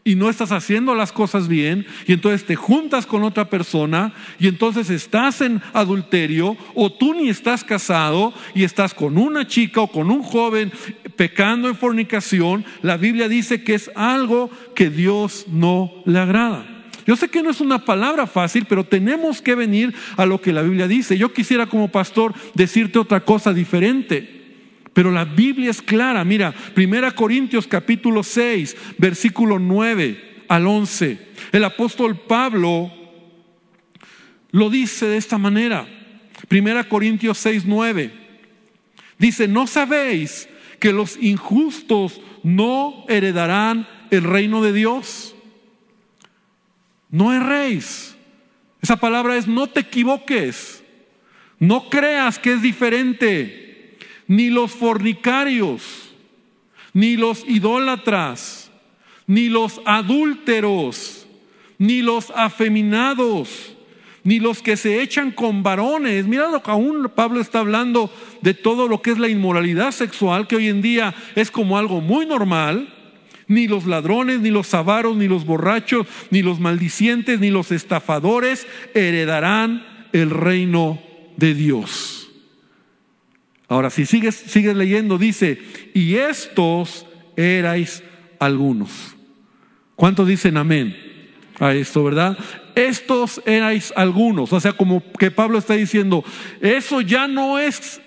Y 0.03 0.15
no 0.15 0.29
estás 0.29 0.51
haciendo 0.51 0.95
las 0.95 1.11
cosas 1.11 1.47
bien, 1.47 1.85
y 2.05 2.13
entonces 2.13 2.45
te 2.45 2.55
juntas 2.55 3.05
con 3.05 3.23
otra 3.23 3.49
persona, 3.49 4.13
y 4.39 4.47
entonces 4.47 4.89
estás 4.89 5.41
en 5.41 5.61
adulterio, 5.73 6.57
o 6.75 6.91
tú 6.91 7.13
ni 7.13 7.29
estás 7.29 7.63
casado, 7.63 8.33
y 8.53 8.63
estás 8.63 8.93
con 8.93 9.17
una 9.17 9.47
chica 9.47 9.81
o 9.81 9.87
con 9.87 10.11
un 10.11 10.21
joven 10.23 10.71
pecando 11.15 11.69
en 11.69 11.75
fornicación, 11.75 12.65
la 12.81 12.97
Biblia 12.97 13.27
dice 13.29 13.63
que 13.63 13.75
es 13.75 13.89
algo 13.95 14.49
que 14.75 14.89
Dios 14.89 15.45
no 15.47 15.91
le 16.05 16.19
agrada. 16.19 16.67
Yo 17.05 17.15
sé 17.15 17.27
que 17.27 17.43
no 17.43 17.49
es 17.49 17.59
una 17.59 17.83
palabra 17.83 18.27
fácil, 18.27 18.65
pero 18.67 18.85
tenemos 18.85 19.41
que 19.41 19.55
venir 19.55 19.93
a 20.15 20.25
lo 20.25 20.41
que 20.41 20.53
la 20.53 20.61
Biblia 20.61 20.87
dice. 20.87 21.17
Yo 21.17 21.33
quisiera 21.33 21.65
como 21.65 21.89
pastor 21.89 22.33
decirte 22.53 22.97
otra 22.97 23.21
cosa 23.25 23.53
diferente. 23.53 24.42
Pero 24.93 25.11
la 25.11 25.25
Biblia 25.25 25.71
es 25.71 25.81
clara. 25.81 26.23
Mira, 26.23 26.53
1 26.77 27.15
Corintios 27.15 27.67
capítulo 27.67 28.23
6, 28.23 28.77
versículo 28.97 29.57
9 29.59 30.45
al 30.47 30.67
11. 30.67 31.17
El 31.51 31.63
apóstol 31.63 32.15
Pablo 32.15 32.91
lo 34.51 34.69
dice 34.69 35.07
de 35.07 35.17
esta 35.17 35.37
manera. 35.37 35.87
1 36.49 36.89
Corintios 36.89 37.39
6, 37.39 37.63
9. 37.65 38.13
Dice, 39.17 39.47
¿no 39.47 39.65
sabéis 39.65 40.47
que 40.79 40.93
los 40.93 41.17
injustos 41.17 42.21
no 42.43 43.05
heredarán 43.07 43.87
el 44.11 44.23
reino 44.23 44.61
de 44.61 44.73
Dios? 44.73 45.35
No 47.09 47.33
erréis. 47.33 48.15
Esa 48.81 48.97
palabra 48.97 49.37
es 49.37 49.47
no 49.47 49.67
te 49.67 49.79
equivoques. 49.79 50.83
No 51.57 51.89
creas 51.89 52.37
que 52.37 52.53
es 52.53 52.61
diferente 52.61 53.62
ni 54.33 54.49
los 54.49 54.71
fornicarios, 54.71 56.11
ni 56.91 57.17
los 57.17 57.47
idólatras, 57.47 58.71
ni 59.27 59.47
los 59.47 59.79
adúlteros, 59.85 61.27
ni 61.77 62.01
los 62.01 62.31
afeminados, 62.35 63.75
ni 64.23 64.39
los 64.39 64.63
que 64.63 64.75
se 64.75 65.03
echan 65.03 65.29
con 65.29 65.61
varones. 65.61 66.25
Mira 66.25 66.49
lo 66.49 66.63
que 66.63 66.71
aún 66.71 67.11
Pablo 67.13 67.41
está 67.41 67.59
hablando 67.59 68.11
de 68.41 68.55
todo 68.55 68.87
lo 68.87 69.03
que 69.03 69.11
es 69.11 69.19
la 69.19 69.29
inmoralidad 69.29 69.91
sexual, 69.91 70.47
que 70.47 70.55
hoy 70.55 70.67
en 70.67 70.81
día 70.81 71.13
es 71.35 71.51
como 71.51 71.77
algo 71.77 72.01
muy 72.01 72.25
normal. 72.25 72.91
Ni 73.47 73.67
los 73.67 73.85
ladrones, 73.85 74.39
ni 74.39 74.49
los 74.49 74.73
avaros, 74.73 75.15
ni 75.15 75.27
los 75.27 75.45
borrachos, 75.45 76.07
ni 76.31 76.41
los 76.41 76.59
maldicientes, 76.59 77.39
ni 77.39 77.51
los 77.51 77.71
estafadores 77.71 78.65
heredarán 78.95 79.85
el 80.11 80.31
reino 80.31 80.99
de 81.37 81.53
Dios. 81.53 82.22
Ahora, 83.73 83.89
si 83.89 84.05
sigues, 84.05 84.35
sigues 84.35 84.75
leyendo, 84.75 85.17
dice, 85.17 85.59
y 85.95 86.13
estos 86.13 87.07
erais 87.35 88.03
algunos. 88.37 89.15
¿Cuántos 89.95 90.27
dicen 90.27 90.57
amén 90.57 90.95
a 91.59 91.73
esto, 91.73 92.03
verdad? 92.03 92.37
Estos 92.75 93.41
erais 93.47 93.91
algunos. 93.95 94.53
O 94.53 94.59
sea, 94.59 94.73
como 94.73 95.01
que 95.13 95.31
Pablo 95.31 95.57
está 95.57 95.73
diciendo, 95.73 96.23
eso 96.61 97.01
ya 97.01 97.27
no 97.27 97.57
es 97.57 97.99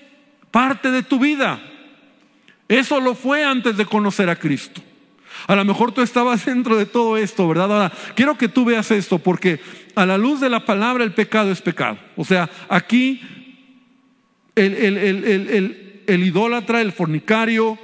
parte 0.53 0.93
de 0.93 1.03
tu 1.03 1.19
vida. 1.19 1.61
Eso 2.69 3.01
lo 3.01 3.17
fue 3.17 3.45
antes 3.45 3.77
de 3.77 3.87
conocer 3.87 4.31
a 4.31 4.37
Cristo. 4.37 4.81
A 5.49 5.57
lo 5.57 5.65
mejor 5.65 5.91
tú 5.91 6.01
estabas 6.01 6.47
dentro 6.47 6.77
de 6.77 6.87
todo 6.87 7.17
esto, 7.17 7.49
¿verdad? 7.49 7.73
Ahora, 7.73 7.93
quiero 8.15 8.39
que 8.39 8.49
tú 8.49 8.65
veas 8.65 8.93
esto, 8.93 9.19
porque 9.19 9.59
a 9.97 10.07
la 10.07 10.17
luz 10.17 10.41
de 10.41 10.49
la 10.49 10.65
palabra 10.65 11.03
el 11.03 11.13
pecado 11.13 11.51
es 11.51 11.61
pecado. 11.61 11.99
O 12.15 12.25
sea, 12.25 12.49
aquí 12.69 13.21
el, 14.57 16.23
idólatra, 16.23 16.81
el 16.81 16.93
fornicario, 16.93 17.79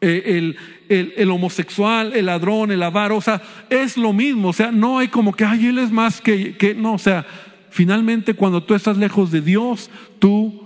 eh, 0.00 0.54
el, 0.88 1.30
homosexual, 1.30 2.12
el 2.14 2.26
ladrón, 2.26 2.70
el 2.70 2.82
avaro, 2.82 3.16
o 3.16 3.20
sea, 3.20 3.42
es 3.70 3.96
lo 3.96 4.12
mismo, 4.12 4.48
o 4.50 4.52
sea, 4.52 4.70
no 4.70 4.98
hay 4.98 5.08
como 5.08 5.32
que, 5.32 5.44
ay, 5.44 5.66
él 5.66 5.78
es 5.78 5.90
más 5.90 6.20
que, 6.20 6.56
que, 6.56 6.74
no, 6.74 6.94
o 6.94 6.98
sea, 6.98 7.26
finalmente 7.70 8.34
cuando 8.34 8.62
tú 8.62 8.74
estás 8.74 8.98
lejos 8.98 9.30
de 9.30 9.40
Dios, 9.40 9.90
tú, 10.18 10.62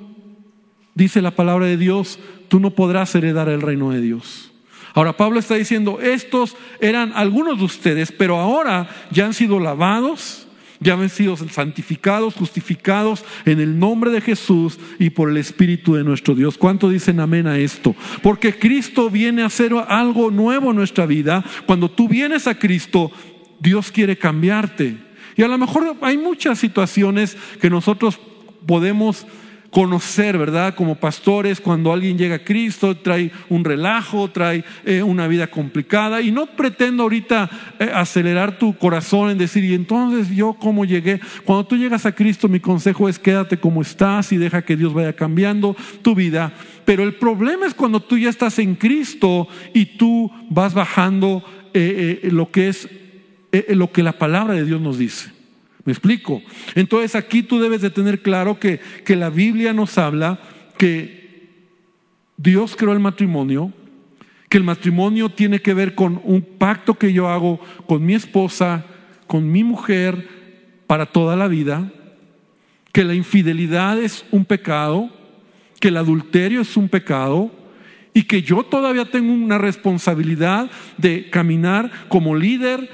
dice 0.94 1.22
la 1.22 1.30
palabra 1.30 1.66
de 1.66 1.76
Dios, 1.76 2.18
tú 2.48 2.60
no 2.60 2.70
podrás 2.70 3.14
heredar 3.14 3.48
el 3.48 3.62
reino 3.62 3.90
de 3.90 4.00
Dios. 4.00 4.52
Ahora 4.94 5.16
Pablo 5.16 5.38
está 5.38 5.54
diciendo, 5.54 6.00
estos 6.00 6.56
eran 6.80 7.12
algunos 7.14 7.58
de 7.58 7.64
ustedes, 7.64 8.10
pero 8.10 8.38
ahora 8.38 8.88
ya 9.12 9.26
han 9.26 9.34
sido 9.34 9.60
lavados, 9.60 10.48
ya 10.80 10.94
han 10.94 11.10
sido 11.10 11.36
santificados, 11.36 12.34
justificados 12.34 13.24
en 13.44 13.60
el 13.60 13.78
nombre 13.78 14.10
de 14.10 14.20
Jesús 14.20 14.78
y 14.98 15.10
por 15.10 15.30
el 15.30 15.36
Espíritu 15.36 15.94
de 15.94 16.04
nuestro 16.04 16.34
Dios. 16.34 16.56
¿Cuánto 16.56 16.88
dicen 16.88 17.20
amén 17.20 17.46
a 17.46 17.58
esto? 17.58 17.94
Porque 18.22 18.58
Cristo 18.58 19.10
viene 19.10 19.42
a 19.42 19.46
hacer 19.46 19.72
algo 19.88 20.30
nuevo 20.30 20.70
en 20.70 20.76
nuestra 20.76 21.06
vida. 21.06 21.44
Cuando 21.66 21.90
tú 21.90 22.08
vienes 22.08 22.46
a 22.46 22.58
Cristo, 22.58 23.12
Dios 23.60 23.92
quiere 23.92 24.16
cambiarte. 24.16 24.96
Y 25.36 25.42
a 25.42 25.48
lo 25.48 25.58
mejor 25.58 25.96
hay 26.00 26.16
muchas 26.16 26.58
situaciones 26.58 27.36
que 27.60 27.70
nosotros 27.70 28.18
podemos 28.66 29.26
conocer, 29.70 30.36
¿verdad? 30.36 30.74
Como 30.74 30.96
pastores, 30.96 31.60
cuando 31.60 31.92
alguien 31.92 32.18
llega 32.18 32.36
a 32.36 32.44
Cristo, 32.44 32.96
trae 32.96 33.30
un 33.48 33.64
relajo, 33.64 34.28
trae 34.28 34.64
eh, 34.84 35.02
una 35.02 35.28
vida 35.28 35.46
complicada. 35.48 36.20
Y 36.20 36.32
no 36.32 36.46
pretendo 36.46 37.04
ahorita 37.04 37.48
eh, 37.78 37.90
acelerar 37.94 38.58
tu 38.58 38.76
corazón 38.76 39.30
en 39.30 39.38
decir, 39.38 39.64
y 39.64 39.74
entonces 39.74 40.34
yo 40.34 40.54
cómo 40.54 40.84
llegué. 40.84 41.20
Cuando 41.44 41.64
tú 41.64 41.76
llegas 41.76 42.04
a 42.04 42.12
Cristo, 42.12 42.48
mi 42.48 42.60
consejo 42.60 43.08
es 43.08 43.18
quédate 43.18 43.58
como 43.58 43.82
estás 43.82 44.32
y 44.32 44.36
deja 44.36 44.62
que 44.62 44.76
Dios 44.76 44.92
vaya 44.92 45.14
cambiando 45.14 45.76
tu 46.02 46.14
vida. 46.14 46.52
Pero 46.84 47.04
el 47.04 47.14
problema 47.14 47.66
es 47.66 47.74
cuando 47.74 48.00
tú 48.00 48.18
ya 48.18 48.28
estás 48.28 48.58
en 48.58 48.74
Cristo 48.74 49.46
y 49.72 49.96
tú 49.96 50.30
vas 50.48 50.74
bajando 50.74 51.44
eh, 51.72 52.28
lo 52.32 52.50
que 52.50 52.68
es 52.68 52.88
lo 53.68 53.90
que 53.90 54.04
la 54.04 54.12
palabra 54.12 54.54
de 54.54 54.64
Dios 54.64 54.80
nos 54.80 54.96
dice. 54.96 55.39
¿Me 55.84 55.92
explico? 55.92 56.42
Entonces 56.74 57.14
aquí 57.14 57.42
tú 57.42 57.58
debes 57.58 57.80
de 57.80 57.90
tener 57.90 58.22
claro 58.22 58.58
que, 58.58 58.80
que 59.04 59.16
la 59.16 59.30
Biblia 59.30 59.72
nos 59.72 59.96
habla 59.98 60.40
que 60.76 61.20
Dios 62.36 62.76
creó 62.76 62.92
el 62.92 63.00
matrimonio, 63.00 63.72
que 64.48 64.58
el 64.58 64.64
matrimonio 64.64 65.28
tiene 65.28 65.60
que 65.60 65.74
ver 65.74 65.94
con 65.94 66.20
un 66.24 66.42
pacto 66.42 66.94
que 66.94 67.12
yo 67.12 67.28
hago 67.28 67.60
con 67.86 68.04
mi 68.04 68.14
esposa, 68.14 68.84
con 69.26 69.50
mi 69.50 69.62
mujer, 69.62 70.40
para 70.86 71.06
toda 71.06 71.36
la 71.36 71.46
vida, 71.46 71.92
que 72.92 73.04
la 73.04 73.14
infidelidad 73.14 74.02
es 74.02 74.24
un 74.32 74.44
pecado, 74.44 75.08
que 75.78 75.86
el 75.86 75.96
adulterio 75.96 76.62
es 76.62 76.76
un 76.76 76.88
pecado 76.88 77.52
y 78.12 78.24
que 78.24 78.42
yo 78.42 78.64
todavía 78.64 79.04
tengo 79.04 79.32
una 79.32 79.56
responsabilidad 79.56 80.68
de 80.96 81.30
caminar 81.30 81.92
como 82.08 82.34
líder, 82.34 82.90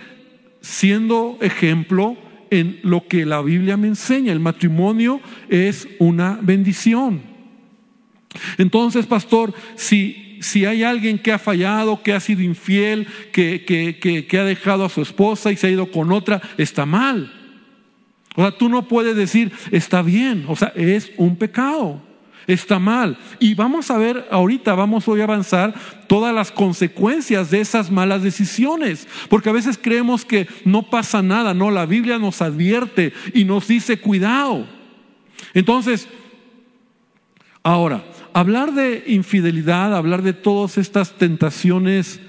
siendo 0.61 1.38
ejemplo 1.40 2.19
en 2.50 2.79
lo 2.83 3.07
que 3.07 3.26
la 3.26 3.43
Biblia 3.43 3.76
me 3.76 3.88
enseña. 3.88 4.33
El 4.33 4.41
matrimonio 4.41 5.21
es 5.49 5.88
una 5.99 6.38
bendición. 6.41 7.23
Entonces, 8.59 9.07
pastor, 9.07 9.55
si, 9.76 10.38
si 10.41 10.65
hay 10.65 10.83
alguien 10.83 11.19
que 11.19 11.33
ha 11.33 11.38
fallado, 11.38 12.03
que 12.03 12.12
ha 12.12 12.21
sido 12.21 12.43
infiel, 12.43 13.07
que, 13.33 13.65
que, 13.65 14.26
que, 14.26 14.38
ha 14.38 14.45
dejado 14.45 14.85
a 14.85 14.88
su 14.88 15.03
esposa 15.03 15.50
y 15.53 15.57
se 15.57 15.67
ha 15.67 15.71
ido 15.71 15.91
con 15.91 16.12
otra, 16.12 16.43
está 16.59 16.87
mal. 16.87 17.33
O 18.35 18.43
sea, 18.43 18.53
tú 18.53 18.69
no 18.69 18.87
puedes 18.87 19.17
decir, 19.17 19.53
está 19.71 20.03
bien. 20.03 20.45
O 20.49 20.57
sea, 20.57 20.73
es 20.76 21.11
un 21.17 21.37
pecado 21.37 22.06
está 22.47 22.79
mal. 22.79 23.19
Y 23.38 23.55
vamos 23.55 23.91
a 23.91 23.99
ver 23.99 24.26
ahorita, 24.31 24.75
vamos 24.75 25.07
hoy 25.09 25.21
a 25.21 25.25
avanzar 25.25 25.75
todas 26.07 26.35
las 26.35 26.53
consecuencias 26.53 27.50
de 27.50 27.61
esas 27.61 27.91
malas 27.91 28.23
decisiones, 28.23 29.09
porque 29.29 29.49
a 29.49 29.53
veces 29.53 29.79
creemos 29.81 30.25
que 30.25 30.47
no 30.65 30.85
pasa 30.85 31.23
nada, 31.23 31.55
no, 31.55 31.71
la 31.71 31.87
Biblia 31.87 32.19
nos 32.19 32.43
advierte 32.43 33.12
y 33.35 33.45
nos 33.45 33.69
dice 33.69 33.99
cuidado. 33.99 34.67
Entonces, 35.55 36.09
ahora, 37.62 38.05
hablar 38.33 38.73
de 38.73 39.05
infidelidad, 39.07 39.95
hablar 39.95 40.23
de 40.23 40.33
todas 40.33 40.79
estas 40.79 41.12
tentaciones 41.12 42.21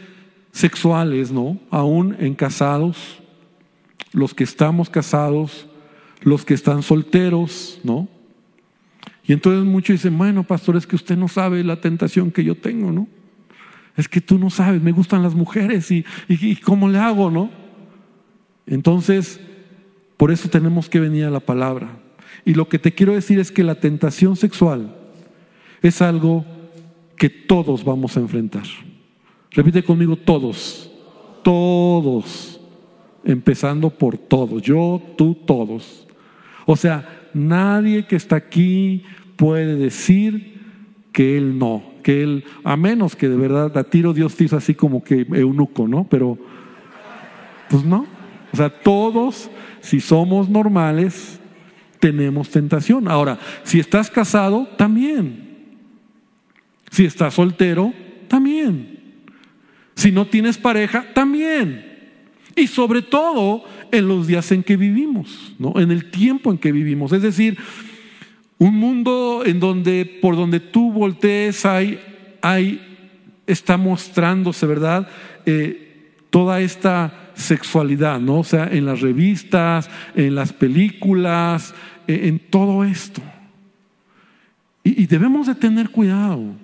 sexuales, 0.52 1.32
¿no? 1.32 1.60
Aún 1.70 2.16
en 2.20 2.34
casados, 2.34 3.20
los 4.12 4.34
que 4.34 4.44
estamos 4.44 4.90
casados, 4.90 5.68
los 6.22 6.46
que 6.46 6.56
están 6.56 6.82
solteros, 6.82 7.80
¿no? 7.84 8.08
Y 9.28 9.34
entonces 9.34 9.66
muchos 9.66 9.96
dicen, 9.96 10.18
bueno, 10.18 10.44
pastor, 10.44 10.78
es 10.78 10.88
que 10.88 10.96
usted 10.96 11.18
no 11.18 11.28
sabe 11.28 11.64
la 11.64 11.82
tentación 11.82 12.32
que 12.32 12.46
yo 12.46 12.56
tengo, 12.56 12.94
¿no? 12.94 13.08
Es 13.98 14.08
que 14.08 14.22
tú 14.22 14.40
no 14.40 14.50
sabes, 14.50 14.82
me 14.82 14.94
gustan 14.94 15.22
las 15.22 15.36
mujeres 15.36 15.92
y, 15.92 16.06
y, 16.30 16.56
cómo 16.56 16.88
le 16.88 16.98
hago, 16.98 17.30
¿no? 17.30 17.52
Entonces, 18.66 19.40
por 20.16 20.32
eso 20.32 20.50
tenemos 20.50 20.88
que 20.88 21.02
venir 21.02 21.26
a 21.26 21.30
la 21.30 21.42
palabra. 21.42 21.90
Y 22.46 22.54
lo 22.54 22.70
que 22.70 22.80
te 22.80 22.94
quiero 22.94 23.14
decir 23.14 23.40
es 23.40 23.52
que 23.52 23.64
la 23.64 23.76
tentación 23.76 24.38
sexual 24.38 24.96
es 25.82 26.02
algo 26.02 26.46
que 27.18 27.30
todos 27.30 27.84
vamos 27.84 28.16
a 28.16 28.22
enfrentar. 28.22 28.64
Repite 29.52 29.84
conmigo, 29.84 30.16
todos, 30.16 30.90
todos, 31.44 32.62
empezando 33.26 33.90
por 33.90 34.18
todos, 34.18 34.62
yo, 34.62 35.02
tú, 35.18 35.36
todos. 35.36 36.08
O 36.68 36.76
sea, 36.76 37.30
nadie 37.34 38.06
que 38.06 38.18
está 38.18 38.36
aquí 38.36 39.04
puede 39.38 39.76
decir 39.78 40.58
que 41.14 41.38
él 41.38 41.58
no, 41.58 41.82
que 42.04 42.22
él, 42.22 42.44
a 42.66 42.76
menos 42.76 43.16
que 43.16 43.30
de 43.30 43.38
verdad 43.38 43.76
a 43.78 43.86
tiro 43.86 44.14
Dios 44.14 44.36
te 44.36 44.44
hizo 44.44 44.58
así 44.58 44.76
como 44.76 45.02
que 45.02 45.26
eunuco, 45.32 45.88
¿no? 45.88 46.06
Pero, 46.10 46.38
pues 47.70 47.86
no. 47.86 48.06
O 48.52 48.58
sea, 48.58 48.70
todos, 48.70 49.50
si 49.80 50.02
somos 50.02 50.50
normales, 50.50 51.40
tenemos 52.00 52.50
tentación. 52.50 53.08
Ahora, 53.08 53.40
si 53.64 53.80
estás 53.80 54.12
casado, 54.12 54.68
también. 54.78 55.78
Si 56.92 57.06
estás 57.06 57.36
soltero, 57.36 57.94
también. 58.28 59.24
Si 59.96 60.12
no 60.12 60.28
tienes 60.28 60.58
pareja, 60.58 61.14
también. 61.14 61.97
Y 62.58 62.68
sobre 62.68 63.02
todo 63.02 63.64
en 63.92 64.08
los 64.08 64.28
días 64.28 64.52
en 64.52 64.64
que 64.64 64.76
vivimos, 64.76 65.54
¿no? 65.60 65.80
En 65.80 65.92
el 65.92 66.12
tiempo 66.12 66.52
en 66.52 66.58
que 66.58 66.74
vivimos. 66.74 67.14
Es 67.14 67.22
decir, 67.22 67.58
un 68.58 68.76
mundo 68.76 69.44
en 69.46 69.60
donde 69.60 70.06
por 70.22 70.36
donde 70.36 70.60
tú 70.60 70.92
voltees 70.92 71.66
hay, 71.66 72.00
hay 72.42 72.82
está 73.46 73.78
mostrándose, 73.78 74.66
¿verdad? 74.66 75.08
Eh, 75.46 76.12
toda 76.30 76.60
esta 76.60 77.32
sexualidad, 77.36 78.20
¿no? 78.20 78.40
O 78.40 78.44
sea, 78.44 78.68
en 78.72 78.86
las 78.86 79.02
revistas, 79.02 79.90
en 80.16 80.36
las 80.36 80.52
películas, 80.52 81.74
eh, 82.08 82.22
en 82.24 82.40
todo 82.40 82.84
esto. 82.84 83.22
Y, 84.84 85.06
debemos 85.06 85.48
de 85.48 85.56
tener 85.56 85.90
cuidado, 85.90 86.56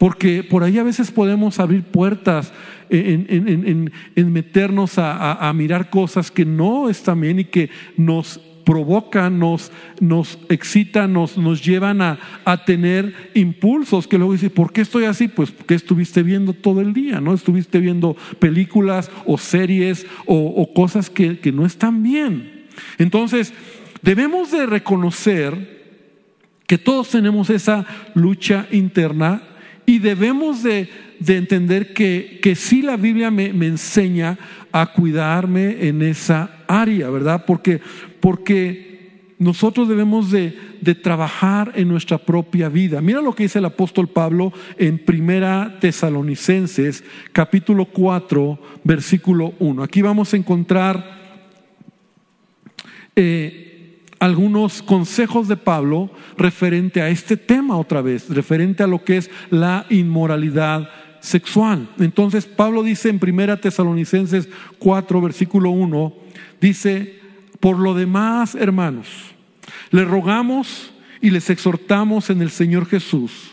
porque 0.00 0.42
por 0.42 0.64
ahí 0.64 0.78
a 0.78 0.82
veces 0.82 1.10
podemos 1.10 1.60
abrir 1.60 1.82
puertas 1.82 2.54
en, 2.88 3.92
meternos 4.16 4.96
a, 4.96 5.46
a 5.46 5.52
mirar 5.52 5.90
cosas 5.90 6.30
que 6.30 6.46
no 6.46 6.88
están 6.88 7.20
bien 7.20 7.40
y 7.40 7.44
que 7.44 7.68
nos 7.98 8.40
provocan, 8.64 9.38
nos, 9.38 9.70
nos 10.00 10.38
excitan, 10.48 11.12
nos, 11.12 11.36
nos 11.36 11.62
llevan 11.62 12.00
a, 12.00 12.18
tener 12.64 13.12
impulsos 13.34 14.06
que 14.06 14.16
luego 14.16 14.32
dices, 14.32 14.50
¿por 14.50 14.72
qué 14.72 14.80
estoy 14.80 15.04
así? 15.04 15.28
Pues 15.28 15.50
porque 15.50 15.74
estuviste 15.74 16.22
viendo 16.22 16.54
todo 16.54 16.80
el 16.80 16.94
día, 16.94 17.20
¿no? 17.20 17.34
Estuviste 17.34 17.78
viendo 17.78 18.16
películas 18.38 19.10
o 19.26 19.36
series 19.36 20.06
o, 20.24 20.72
cosas 20.72 21.10
que, 21.10 21.40
que 21.40 21.52
no 21.52 21.66
están 21.66 22.02
bien. 22.02 22.68
Entonces, 22.96 23.52
debemos 24.00 24.50
de 24.50 24.64
reconocer 24.64 25.78
que 26.66 26.78
todos 26.78 27.10
tenemos 27.10 27.50
esa 27.50 27.84
lucha 28.14 28.66
interna 28.70 29.42
y 29.90 29.98
debemos 29.98 30.62
de, 30.62 30.88
entender 31.26 31.92
que, 31.92 32.38
que 32.40 32.54
sí 32.54 32.80
la 32.80 32.96
Biblia 32.96 33.32
me, 33.32 33.46
enseña 33.46 34.38
a 34.70 34.92
cuidarme 34.92 35.88
en 35.88 36.00
esa 36.02 36.62
área, 36.68 37.10
¿verdad? 37.10 37.44
Porque, 37.44 37.80
porque 38.20 39.34
nosotros 39.40 39.88
debemos 39.88 40.30
de, 40.30 40.56
trabajar 41.02 41.72
en 41.74 41.88
nuestra 41.88 42.18
propia 42.18 42.68
vida. 42.68 43.00
Mira 43.00 43.20
lo 43.20 43.34
que 43.34 43.42
dice 43.42 43.58
el 43.58 43.64
apóstol 43.64 44.06
Pablo 44.06 44.52
en 44.78 44.96
Primera 44.96 45.78
Tesalonicenses, 45.80 47.02
capítulo 47.32 47.86
4, 47.86 48.60
versículo 48.84 49.54
1. 49.58 49.82
Aquí 49.82 50.02
vamos 50.02 50.32
a 50.32 50.36
encontrar 50.36 51.18
eh, 53.16 53.69
algunos 54.20 54.82
consejos 54.82 55.48
de 55.48 55.56
Pablo 55.56 56.10
referente 56.36 57.00
a 57.00 57.08
este 57.08 57.38
tema 57.38 57.78
otra 57.78 58.02
vez, 58.02 58.28
referente 58.28 58.82
a 58.82 58.86
lo 58.86 59.02
que 59.02 59.16
es 59.16 59.30
la 59.48 59.86
inmoralidad 59.88 60.90
sexual. 61.20 61.88
Entonces 61.98 62.44
Pablo 62.44 62.82
dice 62.82 63.08
en 63.08 63.18
Primera 63.18 63.60
Tesalonicenses 63.60 64.48
4, 64.78 65.20
versículo 65.22 65.70
1, 65.70 66.14
dice, 66.60 67.18
por 67.60 67.78
lo 67.78 67.94
demás, 67.94 68.54
hermanos, 68.54 69.08
les 69.90 70.06
rogamos 70.06 70.92
y 71.22 71.30
les 71.30 71.48
exhortamos 71.48 72.28
en 72.28 72.42
el 72.42 72.50
Señor 72.50 72.86
Jesús, 72.86 73.52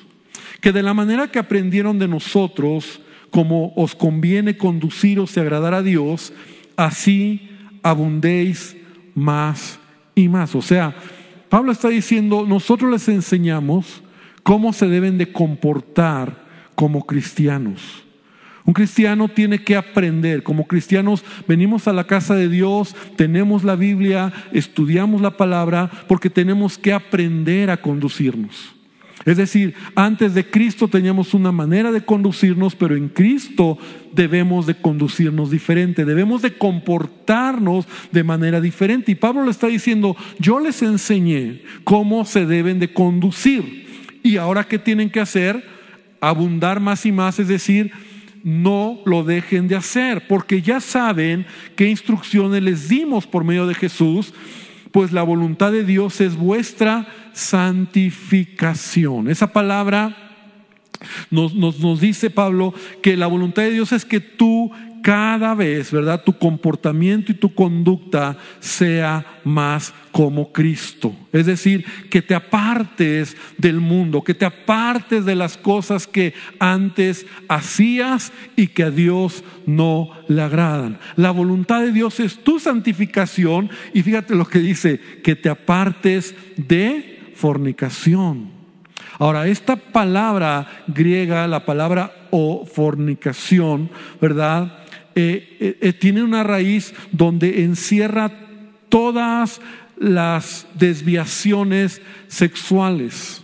que 0.59 0.73
de 0.73 0.83
la 0.83 0.93
manera 0.93 1.31
que 1.31 1.39
aprendieron 1.39 1.97
de 1.97 2.09
nosotros, 2.09 3.01
como 3.31 3.73
os 3.75 3.95
conviene 3.95 4.57
conduciros 4.57 5.35
y 5.35 5.39
agradar 5.39 5.73
a 5.73 5.83
Dios, 5.83 6.33
así 6.75 7.49
abundéis 7.83 8.75
más 9.15 9.79
y 10.21 10.27
más. 10.27 10.55
O 10.55 10.61
sea, 10.61 10.95
Pablo 11.49 11.71
está 11.71 11.89
diciendo, 11.89 12.45
nosotros 12.47 12.91
les 12.91 13.07
enseñamos 13.07 14.01
cómo 14.43 14.73
se 14.73 14.87
deben 14.87 15.17
de 15.17 15.31
comportar 15.31 16.45
como 16.75 17.05
cristianos. 17.05 18.03
Un 18.65 18.73
cristiano 18.73 19.29
tiene 19.29 19.63
que 19.63 19.77
aprender. 19.77 20.43
Como 20.43 20.67
cristianos 20.67 21.23
venimos 21.47 21.87
a 21.87 21.93
la 21.93 22.05
casa 22.05 22.35
de 22.35 22.49
Dios, 22.49 22.95
tenemos 23.15 23.63
la 23.63 23.75
Biblia, 23.75 24.33
estudiamos 24.51 25.21
la 25.21 25.37
palabra, 25.37 25.89
porque 26.07 26.29
tenemos 26.29 26.77
que 26.77 26.91
aprender 26.91 27.69
a 27.69 27.77
conducirnos. 27.77 28.76
Es 29.27 29.37
decir, 29.37 29.75
antes 29.93 30.33
de 30.33 30.49
Cristo 30.49 30.87
teníamos 30.87 31.35
una 31.35 31.51
manera 31.51 31.91
de 31.91 32.03
conducirnos, 32.03 32.75
pero 32.75 32.95
en 32.95 33.09
Cristo 33.09 33.77
debemos 34.11 34.65
de 34.65 34.73
conducirnos 34.73 35.51
diferente, 35.51 36.03
debemos 36.03 36.41
de 36.41 36.57
comportarnos 36.57 37.85
de 38.11 38.23
manera 38.23 38.59
diferente. 38.59 39.11
Y 39.11 39.15
Pablo 39.15 39.43
le 39.43 39.51
está 39.51 39.67
diciendo, 39.67 40.17
yo 40.39 40.59
les 40.59 40.81
enseñé 40.81 41.61
cómo 41.83 42.25
se 42.25 42.47
deben 42.47 42.79
de 42.79 42.91
conducir. 42.91 43.85
Y 44.23 44.37
ahora, 44.37 44.63
¿qué 44.63 44.79
tienen 44.79 45.11
que 45.11 45.19
hacer? 45.19 45.77
abundar 46.21 46.79
más 46.79 47.05
y 47.05 47.11
más, 47.11 47.39
es 47.39 47.47
decir, 47.47 47.91
no 48.43 48.99
lo 49.05 49.23
dejen 49.23 49.67
de 49.67 49.75
hacer, 49.75 50.27
porque 50.27 50.61
ya 50.61 50.79
saben 50.79 51.45
qué 51.75 51.89
instrucciones 51.89 52.63
les 52.63 52.89
dimos 52.89 53.27
por 53.27 53.43
medio 53.43 53.67
de 53.67 53.75
Jesús, 53.75 54.33
pues 54.97 55.11
la 55.11 55.21
voluntad 55.21 55.71
de 55.71 55.83
Dios 55.83 56.19
es 56.21 56.35
vuestra 56.35 57.07
santificación. 57.31 59.29
Esa 59.29 59.53
palabra 59.53 60.17
nos, 61.29 61.53
nos, 61.53 62.01
dice 62.01 62.31
Pablo 62.31 62.73
que 63.03 63.15
la 63.15 63.27
voluntad 63.27 63.61
de 63.61 63.73
Dios 63.73 63.91
es 63.91 64.05
que 64.05 64.19
tú 64.19 64.71
cada 65.01 65.55
vez, 65.55 65.91
¿verdad? 65.91 66.23
Tu 66.23 66.37
comportamiento 66.37 67.31
y 67.31 67.35
tu 67.35 67.53
conducta 67.53 68.37
sea 68.59 69.39
más 69.43 69.93
como 70.11 70.51
Cristo. 70.51 71.15
Es 71.31 71.45
decir, 71.45 71.85
que 72.09 72.21
te 72.21 72.35
apartes 72.35 73.37
del 73.57 73.79
mundo, 73.79 74.23
que 74.23 74.33
te 74.33 74.45
apartes 74.45 75.25
de 75.25 75.35
las 75.35 75.57
cosas 75.57 76.07
que 76.07 76.33
antes 76.59 77.25
hacías 77.47 78.31
y 78.55 78.67
que 78.67 78.83
a 78.83 78.91
Dios 78.91 79.43
no 79.65 80.09
le 80.27 80.41
agradan. 80.41 80.99
La 81.15 81.31
voluntad 81.31 81.81
de 81.81 81.91
Dios 81.91 82.19
es 82.19 82.43
tu 82.43 82.59
santificación 82.59 83.69
y 83.93 84.01
fíjate 84.01 84.35
lo 84.35 84.47
que 84.47 84.59
dice, 84.59 84.99
que 85.23 85.35
te 85.35 85.49
apartes 85.49 86.35
de 86.57 87.31
fornicación. 87.35 88.57
Ahora, 89.19 89.47
esta 89.47 89.75
palabra 89.75 90.83
griega, 90.87 91.47
la 91.47 91.65
palabra 91.65 92.13
o 92.29 92.65
fornicación, 92.65 93.89
¿verdad? 94.21 94.86
Eh, 95.19 95.57
eh, 95.59 95.77
eh, 95.81 95.93
tiene 95.93 96.21
una 96.21 96.43
raíz 96.43 96.93
donde 97.11 97.63
encierra 97.63 98.31
todas 98.87 99.59
las 99.97 100.67
desviaciones 100.75 102.03
sexuales. 102.27 103.41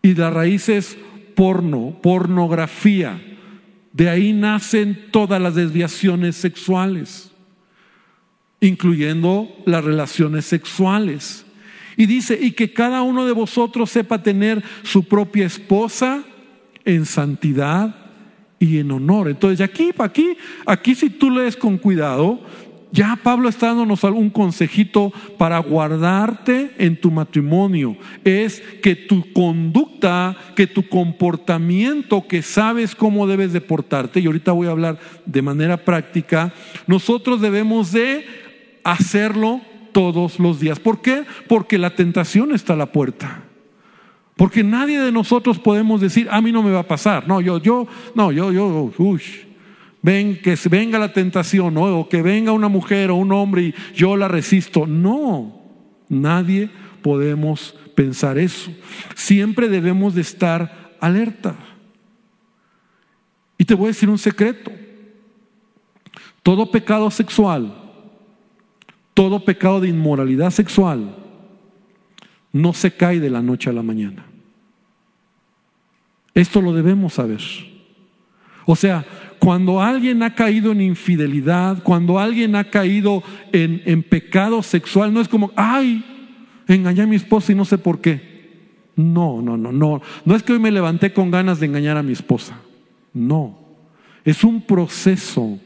Y 0.00 0.14
la 0.14 0.30
raíz 0.30 0.68
es 0.68 0.96
porno, 1.34 1.98
pornografía. 2.00 3.20
De 3.92 4.08
ahí 4.08 4.32
nacen 4.32 5.08
todas 5.10 5.42
las 5.42 5.56
desviaciones 5.56 6.36
sexuales, 6.36 7.32
incluyendo 8.60 9.48
las 9.66 9.82
relaciones 9.82 10.44
sexuales. 10.44 11.44
Y 11.96 12.06
dice, 12.06 12.38
y 12.40 12.52
que 12.52 12.72
cada 12.72 13.02
uno 13.02 13.26
de 13.26 13.32
vosotros 13.32 13.90
sepa 13.90 14.22
tener 14.22 14.62
su 14.84 15.02
propia 15.02 15.46
esposa 15.46 16.22
en 16.84 17.06
santidad 17.06 18.01
y 18.62 18.78
en 18.78 18.92
honor. 18.92 19.28
Entonces, 19.28 19.60
aquí, 19.60 19.90
aquí, 19.98 20.36
aquí 20.66 20.94
si 20.94 21.10
tú 21.10 21.32
lees 21.32 21.56
con 21.56 21.78
cuidado, 21.78 22.38
ya 22.92 23.18
Pablo 23.20 23.48
está 23.48 23.68
dándonos 23.68 24.04
algún 24.04 24.30
consejito 24.30 25.12
para 25.36 25.58
guardarte 25.58 26.70
en 26.78 27.00
tu 27.00 27.10
matrimonio. 27.10 27.96
Es 28.22 28.60
que 28.80 28.94
tu 28.94 29.32
conducta, 29.32 30.36
que 30.54 30.68
tu 30.68 30.88
comportamiento, 30.88 32.28
que 32.28 32.42
sabes 32.42 32.94
cómo 32.94 33.26
debes 33.26 33.52
de 33.52 33.60
portarte, 33.60 34.20
y 34.20 34.26
ahorita 34.26 34.52
voy 34.52 34.68
a 34.68 34.70
hablar 34.70 35.00
de 35.26 35.42
manera 35.42 35.78
práctica, 35.78 36.54
nosotros 36.86 37.40
debemos 37.40 37.90
de 37.90 38.26
hacerlo 38.84 39.60
todos 39.90 40.38
los 40.38 40.60
días. 40.60 40.78
¿Por 40.78 41.02
qué? 41.02 41.24
Porque 41.48 41.78
la 41.78 41.96
tentación 41.96 42.54
está 42.54 42.74
a 42.74 42.76
la 42.76 42.92
puerta. 42.92 43.42
Porque 44.42 44.64
nadie 44.64 44.98
de 44.98 45.12
nosotros 45.12 45.60
podemos 45.60 46.00
decir, 46.00 46.26
a 46.28 46.40
mí 46.40 46.50
no 46.50 46.64
me 46.64 46.72
va 46.72 46.80
a 46.80 46.88
pasar. 46.88 47.28
No, 47.28 47.40
yo, 47.40 47.58
yo, 47.58 47.86
no, 48.16 48.32
yo, 48.32 48.50
yo, 48.50 48.92
uy, 48.98 49.22
ven, 50.02 50.40
que 50.42 50.58
venga 50.68 50.98
la 50.98 51.12
tentación, 51.12 51.76
o 51.76 52.08
que 52.08 52.22
venga 52.22 52.50
una 52.50 52.66
mujer 52.66 53.12
o 53.12 53.14
un 53.14 53.30
hombre 53.30 53.62
y 53.62 53.74
yo 53.94 54.16
la 54.16 54.26
resisto. 54.26 54.84
No, 54.84 55.62
nadie 56.08 56.70
podemos 57.02 57.76
pensar 57.94 58.36
eso. 58.36 58.72
Siempre 59.14 59.68
debemos 59.68 60.12
de 60.16 60.22
estar 60.22 60.96
alerta. 60.98 61.54
Y 63.56 63.64
te 63.64 63.74
voy 63.74 63.84
a 63.84 63.88
decir 63.90 64.10
un 64.10 64.18
secreto. 64.18 64.72
Todo 66.42 66.68
pecado 66.72 67.12
sexual, 67.12 67.80
todo 69.14 69.44
pecado 69.44 69.80
de 69.80 69.88
inmoralidad 69.88 70.50
sexual, 70.50 71.14
no 72.52 72.72
se 72.72 72.90
cae 72.90 73.20
de 73.20 73.30
la 73.30 73.40
noche 73.40 73.70
a 73.70 73.72
la 73.72 73.84
mañana. 73.84 74.30
Esto 76.34 76.60
lo 76.60 76.72
debemos 76.72 77.14
saber. 77.14 77.40
O 78.64 78.76
sea, 78.76 79.04
cuando 79.38 79.80
alguien 79.80 80.22
ha 80.22 80.34
caído 80.34 80.72
en 80.72 80.80
infidelidad, 80.80 81.82
cuando 81.82 82.18
alguien 82.18 82.54
ha 82.54 82.64
caído 82.64 83.22
en, 83.52 83.82
en, 83.84 84.02
pecado 84.02 84.62
sexual, 84.62 85.12
no 85.12 85.20
es 85.20 85.28
como, 85.28 85.50
ay, 85.56 86.04
engañé 86.68 87.02
a 87.02 87.06
mi 87.06 87.16
esposa 87.16 87.52
y 87.52 87.54
no 87.54 87.64
sé 87.64 87.78
por 87.78 88.00
qué. 88.00 88.32
No, 88.94 89.42
no, 89.42 89.56
no, 89.56 89.72
no. 89.72 90.00
No 90.24 90.36
es 90.36 90.42
que 90.42 90.52
hoy 90.52 90.58
me 90.58 90.70
levanté 90.70 91.12
con 91.12 91.30
ganas 91.30 91.60
de 91.60 91.66
engañar 91.66 91.96
a 91.96 92.02
mi 92.02 92.12
esposa. 92.12 92.60
No. 93.12 93.58
Es 94.24 94.44
un 94.44 94.62
proceso 94.62 95.58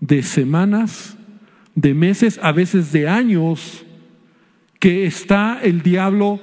de 0.00 0.22
semanas, 0.22 1.16
de 1.74 1.94
meses, 1.94 2.38
a 2.42 2.52
veces 2.52 2.92
de 2.92 3.08
años, 3.08 3.84
que 4.78 5.06
está 5.06 5.58
el 5.62 5.82
diablo 5.82 6.40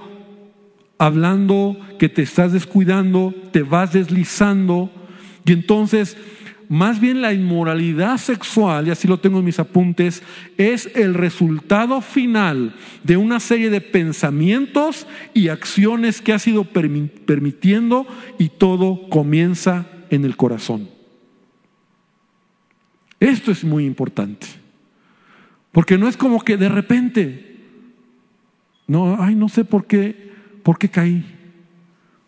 hablando, 1.02 1.76
que 1.98 2.10
te 2.10 2.22
estás 2.22 2.54
descuidando, 2.54 3.34
te 3.52 3.64
vas 3.64 3.92
deslizando, 3.92 4.92
y 5.44 5.52
entonces 5.52 6.16
más 6.70 7.02
bien 7.02 7.22
la 7.22 7.34
inmoralidad 7.34 8.18
sexual, 8.18 8.88
y 8.88 8.92
así 8.92 9.08
lo 9.08 9.20
tengo 9.20 9.40
en 9.40 9.46
mis 9.46 9.58
apuntes, 9.58 10.22
es 10.58 10.92
el 10.96 11.16
resultado 11.16 12.02
final 12.02 12.76
de 13.04 13.18
una 13.18 13.40
serie 13.40 13.72
de 13.72 13.82
pensamientos 13.82 15.08
y 15.34 15.48
acciones 15.48 16.22
que 16.22 16.34
ha 16.34 16.40
sido 16.40 16.66
permitiendo 16.66 18.06
y 18.38 18.50
todo 18.50 19.10
comienza 19.10 19.88
en 20.12 20.24
el 20.24 20.38
corazón. 20.38 20.88
Esto 23.20 23.52
es 23.52 23.64
muy 23.64 23.86
importante. 23.86 24.46
Porque 25.72 25.98
no 25.98 26.08
es 26.08 26.16
como 26.16 26.42
que 26.44 26.58
de 26.58 26.70
repente, 26.70 27.58
no, 28.86 29.18
ay, 29.20 29.34
no 29.34 29.50
sé 29.50 29.66
por 29.66 29.88
qué, 29.88 30.31
por 30.64 30.78
qué 30.78 30.90
caí. 30.90 31.26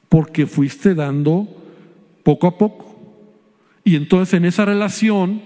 Porque 0.10 0.46
fuiste 0.46 0.93
dando 0.93 1.48
poco 2.24 2.48
a 2.48 2.58
poco. 2.58 2.93
Y 3.84 3.96
entonces 3.96 4.34
en 4.36 4.46
esa 4.46 4.65
relación 4.65 5.41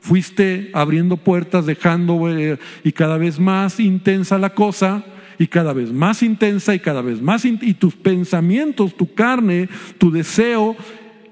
fuiste 0.00 0.70
abriendo 0.74 1.16
puertas, 1.16 1.66
dejando 1.66 2.30
eh, 2.30 2.58
y 2.82 2.92
cada 2.92 3.18
vez 3.18 3.38
más 3.38 3.80
intensa 3.80 4.38
la 4.38 4.54
cosa 4.54 5.04
y 5.38 5.46
cada 5.46 5.72
vez 5.72 5.92
más 5.92 6.22
intensa 6.22 6.74
y 6.74 6.78
cada 6.78 7.02
vez 7.02 7.20
más 7.20 7.44
y 7.44 7.74
tus 7.74 7.94
pensamientos, 7.96 8.96
tu 8.96 9.14
carne, 9.14 9.68
tu 9.98 10.10
deseo 10.10 10.76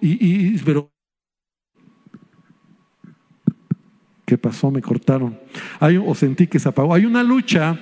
y, 0.00 0.58
pero 0.58 0.90
¿Qué 4.24 4.38
pasó? 4.38 4.70
Me 4.70 4.80
cortaron. 4.80 5.38
Hay, 5.78 5.98
o 5.98 6.14
sentí 6.14 6.46
que 6.46 6.58
se 6.58 6.66
apagó. 6.66 6.94
Hay 6.94 7.04
una 7.04 7.22
lucha 7.22 7.78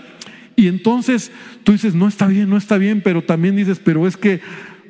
y 0.56 0.68
entonces 0.68 1.32
tú 1.64 1.72
dices, 1.72 1.94
no 1.94 2.08
está 2.08 2.26
bien, 2.26 2.50
no 2.50 2.56
está 2.56 2.78
bien, 2.78 3.00
pero 3.02 3.22
también 3.22 3.56
dices, 3.56 3.80
pero 3.82 4.06
es 4.06 4.16
que 4.16 4.40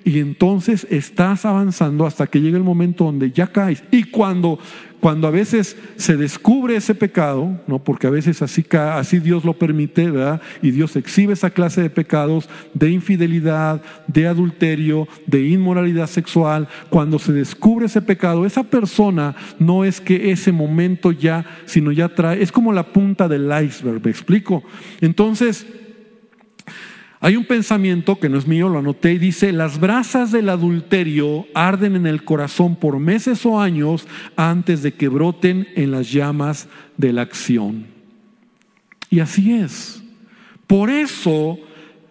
y 0.05 0.19
entonces 0.19 0.87
estás 0.91 1.45
avanzando 1.45 2.07
hasta 2.07 2.27
que 2.27 2.41
llega 2.41 2.57
el 2.57 2.65
momento 2.65 3.05
donde 3.05 3.33
ya 3.33 3.49
caes. 3.49 3.83
Y 3.91 4.05
cuando, 4.05 4.59
cuando 5.01 5.27
a 5.27 5.31
veces 5.31 5.77
se 5.97 6.17
descubre 6.17 6.77
ese 6.77 6.95
pecado, 6.95 7.59
¿no? 7.67 7.79
porque 7.79 8.07
a 8.07 8.11
veces 8.11 8.43
así, 8.43 8.65
así 8.73 9.19
Dios 9.19 9.45
lo 9.45 9.55
permite, 9.55 10.11
¿verdad? 10.11 10.41
y 10.63 10.71
Dios 10.71 10.95
exhibe 10.97 11.33
esa 11.33 11.51
clase 11.51 11.81
de 11.81 11.91
pecados 11.91 12.49
de 12.75 12.91
infidelidad, 12.91 13.83
de 14.07 14.27
adulterio, 14.27 15.09
de 15.27 15.47
inmoralidad 15.47 16.07
sexual, 16.07 16.69
cuando 16.91 17.19
se 17.19 17.33
descubre 17.33 17.87
ese 17.87 18.03
pecado, 18.03 18.45
esa 18.45 18.63
persona 18.63 19.35
no 19.59 19.85
es 19.85 20.01
que 20.01 20.31
ese 20.31 20.53
momento 20.53 21.13
ya, 21.13 21.45
sino 21.65 21.93
ya 21.93 22.09
trae, 22.09 22.43
es 22.43 22.53
como 22.53 22.73
la 22.73 22.85
punta 22.85 23.27
del 23.27 23.51
iceberg, 23.65 24.05
¿me 24.05 24.11
explico? 24.11 24.63
Entonces, 25.01 25.67
hay 27.23 27.37
un 27.37 27.45
pensamiento 27.45 28.19
que 28.19 28.31
no 28.31 28.39
es 28.39 28.47
mío, 28.47 28.71
lo 28.71 28.79
anoté 28.79 29.13
y 29.13 29.19
dice, 29.19 29.53
las 29.53 29.79
brasas 29.79 30.33
del 30.33 30.49
adulterio 30.49 31.47
arden 31.55 31.95
en 31.95 32.07
el 32.07 32.25
corazón 32.25 32.77
por 32.77 32.99
meses 32.99 33.45
o 33.45 33.61
años 33.61 34.09
antes 34.37 34.83
de 34.83 34.95
que 34.95 35.09
broten 35.09 35.69
en 35.77 35.91
las 35.91 36.11
llamas 36.11 36.67
de 36.97 37.13
la 37.13 37.23
acción. 37.23 37.87
Y 39.11 39.21
así 39.21 39.53
es. 39.53 40.03
Por 40.67 40.89
eso 40.89 41.59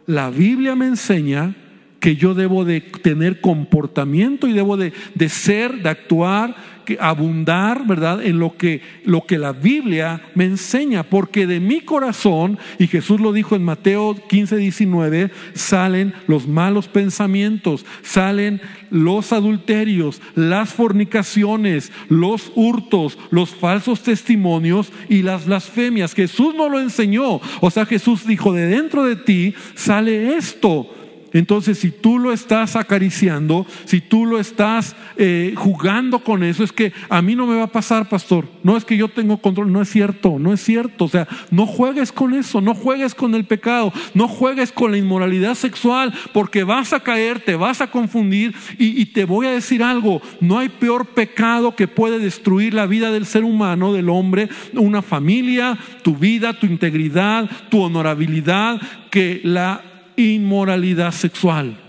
la 0.06 0.30
Biblia 0.30 0.76
me 0.76 0.86
enseña 0.86 1.56
que 2.00 2.16
yo 2.16 2.34
debo 2.34 2.66
de 2.66 2.82
tener 2.82 3.42
comportamiento 3.42 4.48
y 4.48 4.54
debo 4.54 4.78
de, 4.78 4.94
de 5.16 5.30
ser, 5.30 5.82
de 5.82 5.90
actuar 5.90 6.56
abundar, 7.00 7.86
¿verdad?, 7.86 8.24
en 8.24 8.40
lo 8.40 8.58
que, 8.58 8.82
lo 9.04 9.26
que 9.26 9.38
la 9.38 9.52
Biblia 9.52 10.22
me 10.36 10.46
enseña, 10.46 11.04
porque 11.04 11.46
de 11.46 11.60
mi 11.60 11.82
corazón, 11.82 12.58
y 12.80 12.88
Jesús 12.88 13.20
lo 13.20 13.34
dijo 13.34 13.56
en 13.56 13.64
Mateo 13.64 14.16
15, 14.28 14.58
19, 14.58 15.32
salen 15.54 16.14
los 16.28 16.48
malos 16.48 16.88
pensamientos, 16.88 17.86
salen 18.02 18.62
los 18.90 19.34
adulterios, 19.34 20.22
las 20.36 20.74
fornicaciones, 20.74 21.92
los 22.08 22.52
hurtos, 22.56 23.18
los 23.30 23.52
falsos 23.52 24.02
testimonios 24.02 24.92
y 25.10 25.22
las 25.22 25.46
blasfemias. 25.46 26.14
Jesús 26.14 26.56
no 26.56 26.70
lo 26.70 26.80
enseñó, 26.80 27.42
o 27.62 27.72
sea, 27.72 27.86
Jesús 27.86 28.26
dijo, 28.26 28.54
de 28.54 28.68
dentro 28.68 29.04
de 29.04 29.16
ti 29.16 29.54
sale 29.76 30.36
esto. 30.38 30.96
Entonces, 31.34 31.78
si 31.78 31.92
tú 31.92 32.20
lo 32.20 32.34
estás 32.34 32.76
acariciando, 32.76 33.66
si 33.86 34.02
tú 34.02 34.26
lo 34.26 34.40
estás 34.40 34.96
eh, 35.18 35.54
jugando 35.56 36.20
con 36.20 36.44
eso, 36.44 36.64
es 36.64 36.72
que 36.72 36.94
a 37.10 37.22
mí 37.22 37.36
no 37.36 37.46
me 37.46 37.58
va 37.58 37.64
a 37.64 37.72
pasar, 37.72 38.10
pastor. 38.10 38.48
No 38.64 38.78
es 38.78 38.86
que 38.86 38.98
yo 38.98 39.10
tengo 39.10 39.38
control, 39.38 39.72
no 39.72 39.82
es 39.82 39.90
cierto, 39.90 40.38
no 40.40 40.54
es 40.54 40.62
cierto. 40.62 41.06
O 41.06 41.10
sea, 41.10 41.28
no 41.52 41.66
juegues 41.66 42.12
con 42.12 42.34
eso, 42.34 42.62
no 42.62 42.74
juegues 42.74 43.16
con 43.16 43.36
el 43.36 43.46
pecado, 43.46 43.94
no 44.14 44.28
juegues 44.28 44.72
con 44.72 44.92
la 44.92 44.98
inmoralidad 44.98 45.56
sexual, 45.56 46.14
porque 46.34 46.64
vas 46.64 46.94
a 46.94 47.02
caer, 47.02 47.40
te 47.40 47.56
vas 47.56 47.82
a 47.82 47.92
confundir 47.92 48.56
y, 48.78 49.00
y 49.02 49.06
te 49.08 49.26
voy 49.26 49.48
a 49.48 49.52
decir 49.52 49.84
algo, 49.84 50.22
no 50.40 50.60
hay 50.60 50.70
peor 50.70 51.08
pecado 51.08 51.76
que 51.76 51.88
puede 51.88 52.20
destruir 52.20 52.74
la 52.74 52.86
vida 52.86 53.12
del 53.12 53.26
ser 53.26 53.44
humano, 53.44 53.94
del 53.94 54.10
hombre, 54.10 54.50
una 54.74 55.02
familia, 55.02 55.78
tu 56.04 56.16
vida, 56.16 56.54
tu 56.54 56.66
integridad, 56.66 57.50
tu 57.70 57.82
honorabilidad, 57.82 58.82
que 59.10 59.42
la 59.44 59.89
inmoralidad 60.20 61.12
sexual. 61.12 61.80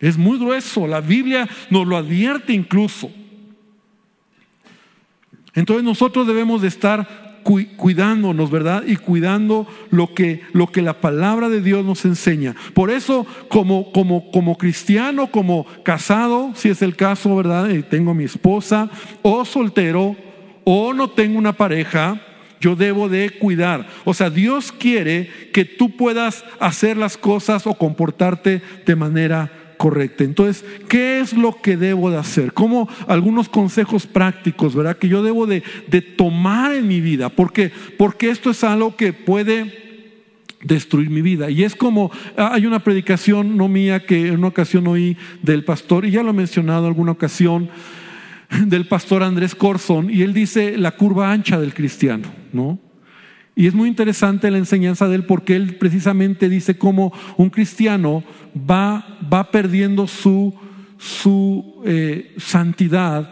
Es 0.00 0.16
muy 0.16 0.38
grueso, 0.38 0.86
la 0.86 1.00
Biblia 1.00 1.48
nos 1.70 1.86
lo 1.86 1.96
advierte 1.96 2.52
incluso. 2.52 3.10
Entonces 5.54 5.82
nosotros 5.82 6.26
debemos 6.26 6.62
de 6.62 6.68
estar 6.68 7.28
cuidándonos, 7.76 8.50
¿verdad? 8.50 8.84
Y 8.86 8.96
cuidando 8.96 9.66
lo 9.90 10.14
que, 10.14 10.42
lo 10.52 10.68
que 10.68 10.82
la 10.82 11.00
palabra 11.00 11.48
de 11.48 11.62
Dios 11.62 11.84
nos 11.84 12.04
enseña. 12.04 12.54
Por 12.74 12.90
eso, 12.90 13.26
como, 13.48 13.90
como, 13.92 14.30
como 14.30 14.58
cristiano, 14.58 15.28
como 15.28 15.66
casado, 15.82 16.52
si 16.54 16.68
es 16.68 16.82
el 16.82 16.94
caso, 16.94 17.34
¿verdad? 17.34 17.70
Y 17.70 17.82
tengo 17.82 18.14
mi 18.14 18.24
esposa, 18.24 18.90
o 19.22 19.44
soltero, 19.44 20.16
o 20.64 20.92
no 20.92 21.10
tengo 21.10 21.38
una 21.38 21.54
pareja, 21.54 22.20
yo 22.60 22.76
debo 22.76 23.08
de 23.08 23.30
cuidar. 23.30 23.88
O 24.04 24.14
sea, 24.14 24.30
Dios 24.30 24.72
quiere 24.72 25.30
que 25.52 25.64
tú 25.64 25.96
puedas 25.96 26.44
hacer 26.60 26.96
las 26.96 27.16
cosas 27.16 27.66
o 27.66 27.74
comportarte 27.74 28.62
de 28.84 28.96
manera 28.96 29.50
correcta. 29.78 30.24
Entonces, 30.24 30.64
¿qué 30.88 31.20
es 31.20 31.32
lo 31.32 31.62
que 31.62 31.76
debo 31.76 32.10
de 32.10 32.18
hacer? 32.18 32.52
Como 32.52 32.88
algunos 33.06 33.48
consejos 33.48 34.06
prácticos, 34.06 34.74
¿verdad? 34.74 34.98
Que 34.98 35.08
yo 35.08 35.22
debo 35.22 35.46
de, 35.46 35.62
tomar 36.16 36.74
en 36.74 36.86
mi 36.86 37.00
vida. 37.00 37.30
Porque, 37.30 37.72
porque 37.96 38.28
esto 38.28 38.50
es 38.50 38.62
algo 38.64 38.96
que 38.96 39.14
puede 39.14 39.88
destruir 40.62 41.08
mi 41.08 41.22
vida. 41.22 41.50
Y 41.50 41.64
es 41.64 41.76
como, 41.76 42.10
hay 42.36 42.66
una 42.66 42.80
predicación 42.80 43.56
no 43.56 43.68
mía 43.68 44.04
que 44.04 44.28
en 44.28 44.38
una 44.38 44.48
ocasión 44.48 44.86
oí 44.88 45.16
del 45.42 45.64
pastor, 45.64 46.04
y 46.04 46.10
ya 46.10 46.22
lo 46.22 46.30
he 46.30 46.34
mencionado 46.34 46.80
en 46.80 46.88
alguna 46.88 47.12
ocasión, 47.12 47.70
del 48.66 48.86
pastor 48.86 49.22
Andrés 49.22 49.54
Corson 49.54 50.10
y 50.10 50.22
él 50.22 50.32
dice 50.32 50.76
la 50.76 50.92
curva 50.92 51.32
ancha 51.32 51.58
del 51.58 51.74
cristiano, 51.74 52.28
¿no? 52.52 52.78
Y 53.54 53.66
es 53.66 53.74
muy 53.74 53.88
interesante 53.88 54.50
la 54.52 54.58
enseñanza 54.58 55.08
de 55.08 55.16
él 55.16 55.24
porque 55.24 55.56
él 55.56 55.76
precisamente 55.76 56.48
dice 56.48 56.78
cómo 56.78 57.12
un 57.36 57.50
cristiano 57.50 58.22
va, 58.56 59.18
va 59.32 59.50
perdiendo 59.50 60.06
su, 60.06 60.54
su 60.96 61.82
eh, 61.84 62.34
santidad 62.36 63.28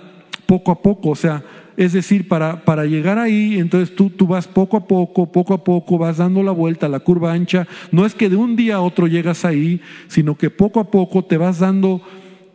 poco 0.46 0.72
a 0.72 0.82
poco, 0.82 1.10
o 1.10 1.14
sea, 1.16 1.44
es 1.76 1.92
decir, 1.92 2.26
para, 2.26 2.64
para 2.64 2.86
llegar 2.86 3.18
ahí, 3.18 3.58
entonces 3.58 3.94
tú, 3.94 4.10
tú 4.10 4.26
vas 4.26 4.48
poco 4.48 4.78
a 4.78 4.86
poco, 4.86 5.30
poco 5.30 5.54
a 5.54 5.62
poco, 5.62 5.98
vas 5.98 6.16
dando 6.16 6.42
la 6.42 6.52
vuelta 6.52 6.86
a 6.86 6.88
la 6.88 7.00
curva 7.00 7.32
ancha. 7.32 7.66
No 7.92 8.06
es 8.06 8.14
que 8.14 8.30
de 8.30 8.36
un 8.36 8.56
día 8.56 8.76
a 8.76 8.80
otro 8.80 9.06
llegas 9.06 9.44
ahí, 9.44 9.80
sino 10.08 10.36
que 10.36 10.48
poco 10.48 10.80
a 10.80 10.90
poco 10.90 11.24
te 11.24 11.36
vas 11.36 11.58
dando 11.58 12.00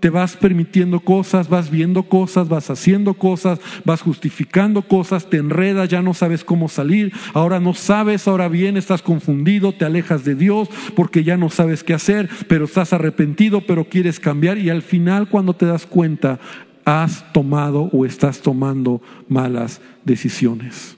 te 0.02 0.10
vas 0.10 0.36
permitiendo 0.36 1.00
cosas, 1.00 1.48
vas 1.48 1.70
viendo 1.70 2.04
cosas, 2.04 2.50
vas 2.50 2.72
haciendo 2.72 3.14
cosas, 3.14 3.60
vas 3.86 4.02
justificando 4.02 4.82
cosas, 4.82 5.30
te 5.30 5.38
enredas, 5.38 5.88
ya 5.88 6.02
no 6.02 6.16
sabes 6.16 6.44
cómo 6.44 6.68
salir, 6.70 7.14
ahora 7.34 7.60
no 7.60 7.76
sabes, 7.76 8.28
ahora 8.28 8.50
bien, 8.50 8.78
estás 8.78 9.04
confundido, 9.04 9.74
te 9.74 9.86
alejas 9.86 10.26
de 10.26 10.34
Dios 10.34 10.70
porque 10.96 11.24
ya 11.24 11.38
no 11.38 11.50
sabes 11.50 11.84
qué 11.84 11.94
hacer, 11.94 12.30
pero 12.48 12.66
estás 12.66 12.94
arrepentido, 12.94 13.62
pero 13.62 13.86
quieres 13.86 14.20
cambiar 14.20 14.58
y 14.58 14.72
al 14.72 14.82
final 14.82 15.30
cuando 15.30 15.54
te 15.54 15.68
das 15.68 15.86
cuenta, 15.86 16.40
has 16.84 17.32
tomado 17.32 17.84
o 17.94 18.04
estás 18.04 18.42
tomando 18.42 19.04
malas 19.30 19.82
decisiones. 20.04 20.98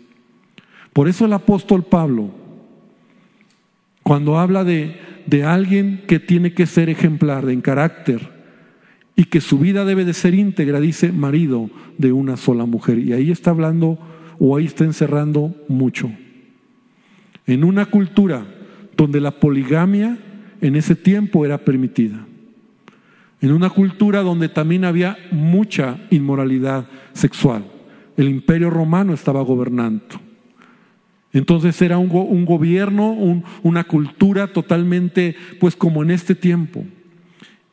Por 0.94 1.10
eso 1.10 1.26
el 1.26 1.34
apóstol 1.34 1.84
Pablo, 1.84 2.32
cuando 4.02 4.40
habla 4.40 4.64
de, 4.64 4.98
de 5.26 5.44
alguien 5.44 6.06
que 6.08 6.22
tiene 6.22 6.54
que 6.54 6.68
ser 6.68 6.90
ejemplar 6.90 7.50
en 7.50 7.60
carácter 7.60 8.43
y 9.16 9.26
que 9.26 9.42
su 9.42 9.60
vida 9.60 9.86
debe 9.86 10.06
de 10.06 10.14
ser 10.14 10.34
íntegra, 10.34 10.80
dice 10.80 11.12
marido 11.12 11.70
de 11.98 12.12
una 12.12 12.38
sola 12.38 12.66
mujer. 12.66 12.98
Y 13.00 13.14
ahí 13.14 13.32
está 13.32 13.52
hablando 13.52 14.00
o 14.40 14.58
ahí 14.58 14.66
está 14.66 14.84
encerrando 14.84 15.56
mucho. 15.68 16.12
En 17.46 17.64
una 17.64 17.86
cultura 17.86 18.46
donde 18.98 19.22
la 19.22 19.32
poligamia 19.32 20.18
en 20.62 20.76
ese 20.76 20.96
tiempo 20.96 21.46
era 21.46 21.60
permitida. 21.60 22.26
En 23.42 23.52
una 23.52 23.70
cultura 23.70 24.22
donde 24.22 24.50
también 24.50 24.86
había 24.86 25.18
mucha 25.32 26.00
inmoralidad 26.10 26.88
sexual. 27.12 27.66
El 28.16 28.30
imperio 28.30 28.70
romano 28.70 29.14
estaba 29.14 29.42
gobernando. 29.42 30.06
Entonces 31.34 31.82
era 31.82 31.98
un, 31.98 32.10
un 32.12 32.46
gobierno, 32.46 33.44
una 33.64 33.84
cultura 33.84 34.48
totalmente, 34.48 35.36
pues 35.60 35.76
como 35.76 36.04
en 36.04 36.12
este 36.12 36.36
tiempo. 36.36 36.86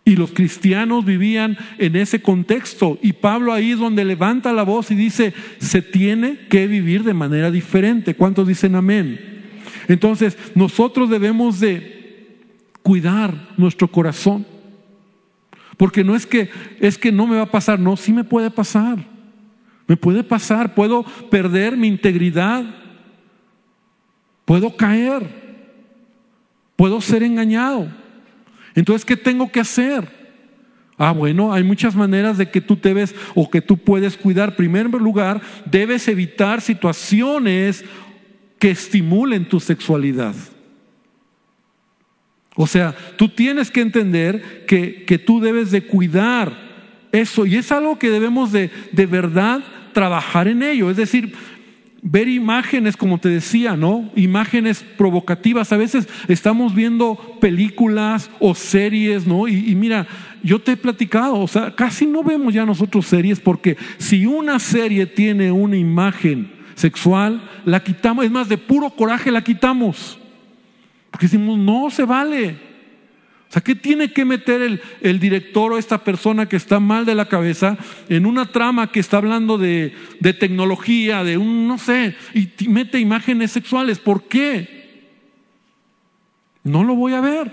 Y 0.05 0.17
los 0.17 0.33
cristianos 0.33 1.05
vivían 1.05 1.57
en 1.79 1.95
ese 1.97 2.23
contexto. 2.23 2.99
Y 3.03 3.13
Pablo 3.13 3.53
ahí 3.53 3.73
donde 3.73 4.05
levanta 4.05 4.53
la 4.53 4.63
voz 4.63 4.91
y 4.91 4.95
dice, 4.95 5.35
se 5.59 5.83
tiene 5.83 6.47
que 6.49 6.67
vivir 6.67 7.05
de 7.05 7.15
manera 7.15 7.51
diferente. 7.51 8.15
¿Cuántos 8.15 8.49
dicen 8.49 8.75
amén? 8.75 9.21
Entonces, 9.89 10.37
nosotros 10.55 11.11
debemos 11.11 11.61
de 11.61 12.39
cuidar 12.83 13.49
nuestro 13.57 13.89
corazón. 13.89 14.47
Porque 15.77 16.05
no 16.05 16.15
es 16.15 16.27
que 16.27 16.51
es 16.79 16.99
que 16.99 17.13
no 17.13 17.27
me 17.27 17.37
va 17.37 17.43
a 17.43 17.51
pasar, 17.51 17.79
no, 17.79 17.97
sí 17.97 18.13
me 18.13 18.25
puede 18.25 18.51
pasar. 18.51 18.99
Me 19.87 19.97
puede 19.97 20.23
pasar, 20.23 20.75
puedo 20.75 21.05
perder 21.31 21.77
mi 21.77 21.89
integridad. 21.89 22.65
Puedo 24.45 24.77
caer. 24.77 25.27
Puedo 26.77 27.01
ser 27.01 27.23
engañado. 27.23 28.00
Entonces, 28.75 29.05
¿qué 29.05 29.17
tengo 29.17 29.51
que 29.51 29.61
hacer? 29.61 30.21
Ah, 30.97 31.13
bueno, 31.13 31.53
hay 31.53 31.65
muchas 31.65 31.97
maneras 31.97 32.37
de 32.37 32.51
que 32.51 32.61
tú 32.61 32.79
debes 32.81 33.15
o 33.35 33.51
que 33.51 33.63
tú 33.63 33.79
puedes 33.79 34.17
cuidar. 34.17 34.51
En 34.51 34.57
primer 34.57 34.87
lugar, 34.87 35.41
debes 35.65 36.07
evitar 36.09 36.61
situaciones 36.61 37.85
que 38.59 38.71
estimulen 38.71 39.49
tu 39.49 39.61
sexualidad. 39.61 40.35
O 42.55 42.67
sea, 42.67 42.95
tú 43.17 43.29
tienes 43.29 43.71
que 43.71 43.81
entender 43.81 44.67
que, 44.67 45.05
que 45.05 45.17
tú 45.17 45.41
debes 45.41 45.71
de 45.71 45.87
cuidar 45.87 46.71
eso 47.13 47.47
y 47.47 47.57
es 47.57 47.73
algo 47.73 47.99
que 47.99 48.11
debemos 48.11 48.53
de, 48.53 48.71
de 48.93 49.07
verdad 49.07 49.61
trabajar 49.93 50.49
en 50.49 50.63
ello. 50.63 50.91
Es 50.91 50.97
decir, 50.97 51.35
ver 52.03 52.29
imágenes, 52.29 52.97
como 52.97 53.19
te 53.19 53.29
decía, 53.29 53.77
¿no? 53.77 54.11
Imágenes 54.17 54.85
provocativas. 54.97 55.73
A 55.73 55.77
veces 55.77 56.09
estamos 56.29 56.75
viendo 56.75 57.37
películas 57.41 58.31
o 58.39 58.55
series, 58.55 59.27
¿no? 59.27 59.49
Y, 59.49 59.75
mira, 59.75 60.07
yo 60.43 60.61
te 60.61 60.73
he 60.73 60.77
platicado, 60.77 61.39
o 61.39 61.49
sea, 61.49 61.75
casi 61.75 62.07
no 62.07 62.23
vemos 62.23 62.55
ya 62.55 62.65
nosotros 62.65 63.07
series 63.07 63.41
porque 63.41 63.77
si 63.99 64.27
una 64.27 64.59
serie 64.59 65.07
tiene 65.07 65.53
una 65.53 65.77
imagen 65.77 66.53
sexual, 66.75 67.43
la 67.65 67.83
quitamos, 67.83 68.25
es 68.25 68.31
más, 68.31 68.49
de 68.49 68.57
puro 68.57 68.91
coraje 68.91 69.31
la 69.31 69.43
quitamos. 69.43 70.19
Porque 71.11 71.27
decimos, 71.27 71.59
no 71.59 71.91
se 71.91 72.05
vale. 72.05 72.70
O 73.51 73.53
sea, 73.53 73.63
¿qué 73.63 73.75
tiene 73.75 74.13
que 74.13 74.25
meter 74.25 74.81
el, 75.03 75.19
director 75.19 75.73
o 75.73 75.79
esta 75.79 76.05
persona 76.05 76.49
que 76.49 76.55
está 76.55 76.79
mal 76.79 77.05
de 77.05 77.17
la 77.17 77.25
cabeza 77.25 77.77
en 78.09 78.25
una 78.25 78.47
trama 78.47 78.93
que 78.93 79.01
está 79.01 79.17
hablando 79.17 79.59
de, 79.59 79.93
de 80.21 80.33
tecnología, 80.33 81.25
de 81.25 81.37
un, 81.37 81.67
no 81.67 81.77
sé, 81.77 82.15
y 82.33 82.49
mete 82.69 83.01
imágenes 83.01 83.51
sexuales? 83.51 83.99
¿Por 83.99 84.29
qué? 84.29 85.09
No 86.63 86.85
lo 86.85 86.95
voy 86.95 87.15
a 87.15 87.21
ver. 87.21 87.53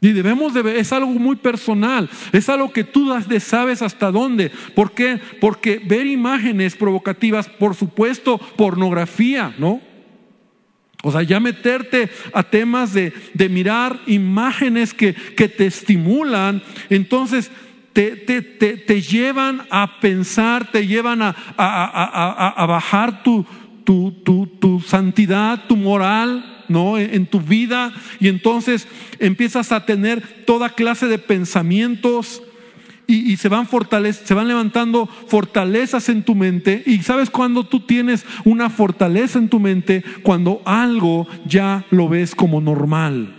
Y 0.00 0.12
debemos 0.12 0.54
de 0.54 0.62
ver, 0.62 0.76
es 0.76 0.94
algo 0.94 1.10
muy 1.10 1.36
personal, 1.36 2.08
es 2.32 2.48
algo 2.48 2.72
que 2.72 2.84
tú 2.84 3.14
sabes 3.38 3.82
hasta 3.82 4.10
dónde. 4.10 4.50
¿Por 4.74 4.92
qué? 4.92 5.20
Porque 5.42 5.78
ver 5.78 6.06
imágenes 6.06 6.74
provocativas, 6.74 7.50
por 7.50 7.74
supuesto, 7.74 8.38
pornografía, 8.56 9.54
¿no? 9.58 9.89
O 11.02 11.10
sea, 11.10 11.22
ya 11.22 11.40
meterte 11.40 12.10
a 12.32 12.42
temas 12.42 12.92
de, 12.92 13.12
mirar 13.48 14.00
imágenes 14.06 14.92
que, 14.92 15.12
te 15.12 15.66
estimulan, 15.66 16.62
entonces 16.90 17.50
te, 17.92 18.12
te, 18.12 19.02
llevan 19.02 19.62
a 19.70 20.00
pensar, 20.00 20.70
te 20.70 20.86
llevan 20.86 21.22
a, 21.22 21.34
a, 21.56 22.66
bajar 22.66 23.22
tu, 23.22 23.46
tu, 23.84 24.12
tu, 24.60 24.80
santidad, 24.80 25.64
tu 25.66 25.76
moral, 25.76 26.64
¿no? 26.68 26.98
En, 26.98 27.26
tu 27.26 27.40
vida, 27.40 27.92
y 28.20 28.28
entonces 28.28 28.86
empiezas 29.18 29.72
a 29.72 29.86
tener 29.86 30.44
toda 30.44 30.70
clase 30.70 31.06
de 31.06 31.18
pensamientos 31.18 32.42
y, 33.10 33.36
se, 33.36 33.48
van 33.48 33.68
se 34.12 34.34
van 34.34 34.48
levantando 34.48 35.06
fortalezas 35.06 36.08
en 36.08 36.22
tu 36.22 36.34
mente. 36.34 36.82
Y 36.86 37.02
sabes 37.02 37.30
cuando 37.30 37.64
tú 37.64 37.80
tienes 37.80 38.24
una 38.44 38.70
fortaleza 38.70 39.38
en 39.38 39.48
tu 39.48 39.60
mente, 39.60 40.04
cuando 40.22 40.62
algo 40.64 41.26
ya 41.46 41.84
lo 41.90 42.08
ves 42.08 42.34
como 42.34 42.60
normal, 42.60 43.34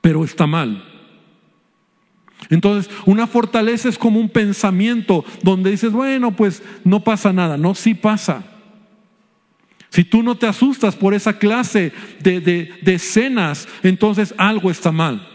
pero 0.00 0.24
está 0.24 0.46
mal. 0.46 0.84
Entonces, 2.50 2.92
una 3.06 3.26
fortaleza 3.26 3.88
es 3.88 3.98
como 3.98 4.18
un 4.20 4.28
pensamiento 4.28 5.24
donde 5.42 5.70
dices, 5.70 5.92
bueno, 5.92 6.34
pues 6.34 6.62
no 6.84 7.00
pasa 7.04 7.32
nada. 7.32 7.56
No, 7.56 7.74
sí 7.74 7.94
pasa. 7.94 8.44
Si 9.90 10.04
tú 10.04 10.22
no 10.22 10.36
te 10.36 10.46
asustas 10.46 10.96
por 10.96 11.14
esa 11.14 11.38
clase 11.38 11.92
de, 12.20 12.40
de 12.40 12.94
escenas, 12.94 13.68
entonces 13.82 14.34
algo 14.38 14.70
está 14.70 14.90
mal. 14.90 15.31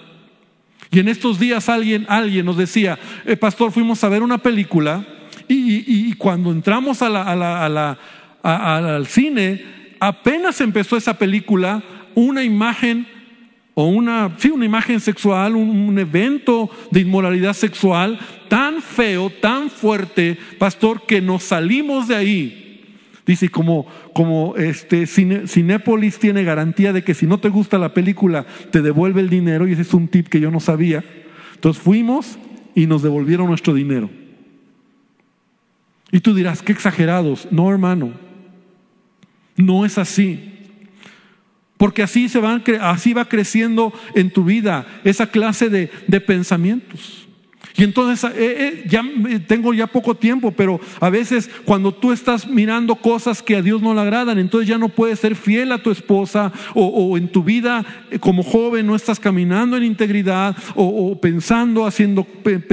Y 0.91 0.99
en 0.99 1.07
estos 1.07 1.39
días 1.39 1.69
alguien, 1.69 2.05
alguien 2.09 2.45
nos 2.45 2.57
decía, 2.57 2.97
eh, 3.25 3.35
pastor, 3.35 3.71
fuimos 3.71 4.03
a 4.03 4.09
ver 4.09 4.23
una 4.23 4.37
película 4.37 5.05
y, 5.47 6.13
cuando 6.13 6.51
entramos 6.51 7.01
al 7.01 7.97
cine, 9.07 9.63
apenas 9.99 10.61
empezó 10.61 10.97
esa 10.97 11.17
película, 11.17 11.83
una 12.15 12.43
imagen 12.43 13.07
o 13.73 13.85
una, 13.85 14.31
sí, 14.37 14.49
una 14.49 14.65
imagen 14.65 14.99
sexual, 14.99 15.55
un, 15.55 15.97
evento 15.99 16.69
de 16.91 17.01
inmoralidad 17.01 17.53
sexual 17.53 18.19
tan 18.47 18.81
feo, 18.81 19.29
tan 19.29 19.69
fuerte, 19.69 20.37
pastor, 20.57 21.05
que 21.05 21.21
nos 21.21 21.43
salimos 21.43 22.07
de 22.07 22.15
ahí 22.15 22.66
Dice, 23.27 23.49
como, 23.49 23.85
como 24.13 24.55
este 24.55 25.05
Cinépolis 25.05 26.17
tiene 26.17 26.45
garantía 26.45 26.93
de 26.93 27.03
que 27.03 27.13
si 27.13 27.27
no 27.27 27.39
te 27.39 27.49
gusta 27.49 27.77
la 27.77 27.93
película, 27.93 28.47
te 28.71 28.81
devuelve 28.81 29.19
el 29.19 29.29
dinero, 29.29 29.67
y 29.67 29.73
ese 29.73 29.81
es 29.81 29.93
un 29.93 30.07
tip 30.07 30.29
que 30.29 30.39
yo 30.39 30.49
no 30.49 30.61
sabía. 30.61 31.03
Entonces 31.53 31.83
fuimos 31.83 32.39
y 32.73 32.87
nos 32.87 33.01
devolvieron 33.01 33.47
nuestro 33.47 33.73
dinero. 33.73 34.09
Y 36.09 36.21
tú 36.21 36.33
dirás, 36.33 36.61
qué 36.61 36.71
exagerados. 36.71 37.49
No, 37.51 37.69
hermano, 37.69 38.13
no 39.57 39.85
es 39.85 39.97
así. 39.97 40.53
Porque 41.75 42.03
así, 42.03 42.29
se 42.29 42.39
van, 42.39 42.63
así 42.79 43.13
va 43.13 43.27
creciendo 43.27 43.91
en 44.15 44.31
tu 44.31 44.45
vida 44.45 44.87
esa 45.03 45.27
clase 45.27 45.69
de, 45.69 45.91
de 46.07 46.21
pensamientos. 46.21 47.26
Y 47.77 47.83
entonces, 47.83 48.23
eh, 48.31 48.33
eh, 48.37 48.83
ya 48.87 49.03
eh, 49.29 49.39
tengo 49.39 49.71
ya 49.71 49.85
poco 49.85 50.15
tiempo, 50.15 50.51
pero 50.51 50.81
a 50.99 51.11
veces 51.11 51.47
cuando 51.63 51.93
tú 51.93 52.11
estás 52.11 52.47
mirando 52.47 52.95
cosas 52.95 53.43
que 53.43 53.55
a 53.55 53.61
Dios 53.61 53.83
no 53.83 53.93
le 53.93 54.01
agradan, 54.01 54.39
entonces 54.39 54.67
ya 54.67 54.79
no 54.79 54.89
puedes 54.89 55.19
ser 55.19 55.35
fiel 55.35 55.71
a 55.71 55.83
tu 55.83 55.91
esposa 55.91 56.51
o, 56.73 57.15
en 57.19 57.31
tu 57.31 57.43
vida 57.43 57.85
como 58.19 58.41
joven 58.41 58.87
no 58.87 58.95
estás 58.95 59.19
caminando 59.19 59.77
en 59.77 59.83
integridad 59.83 60.57
o, 60.73 61.21
pensando, 61.21 61.85
haciendo, 61.85 62.25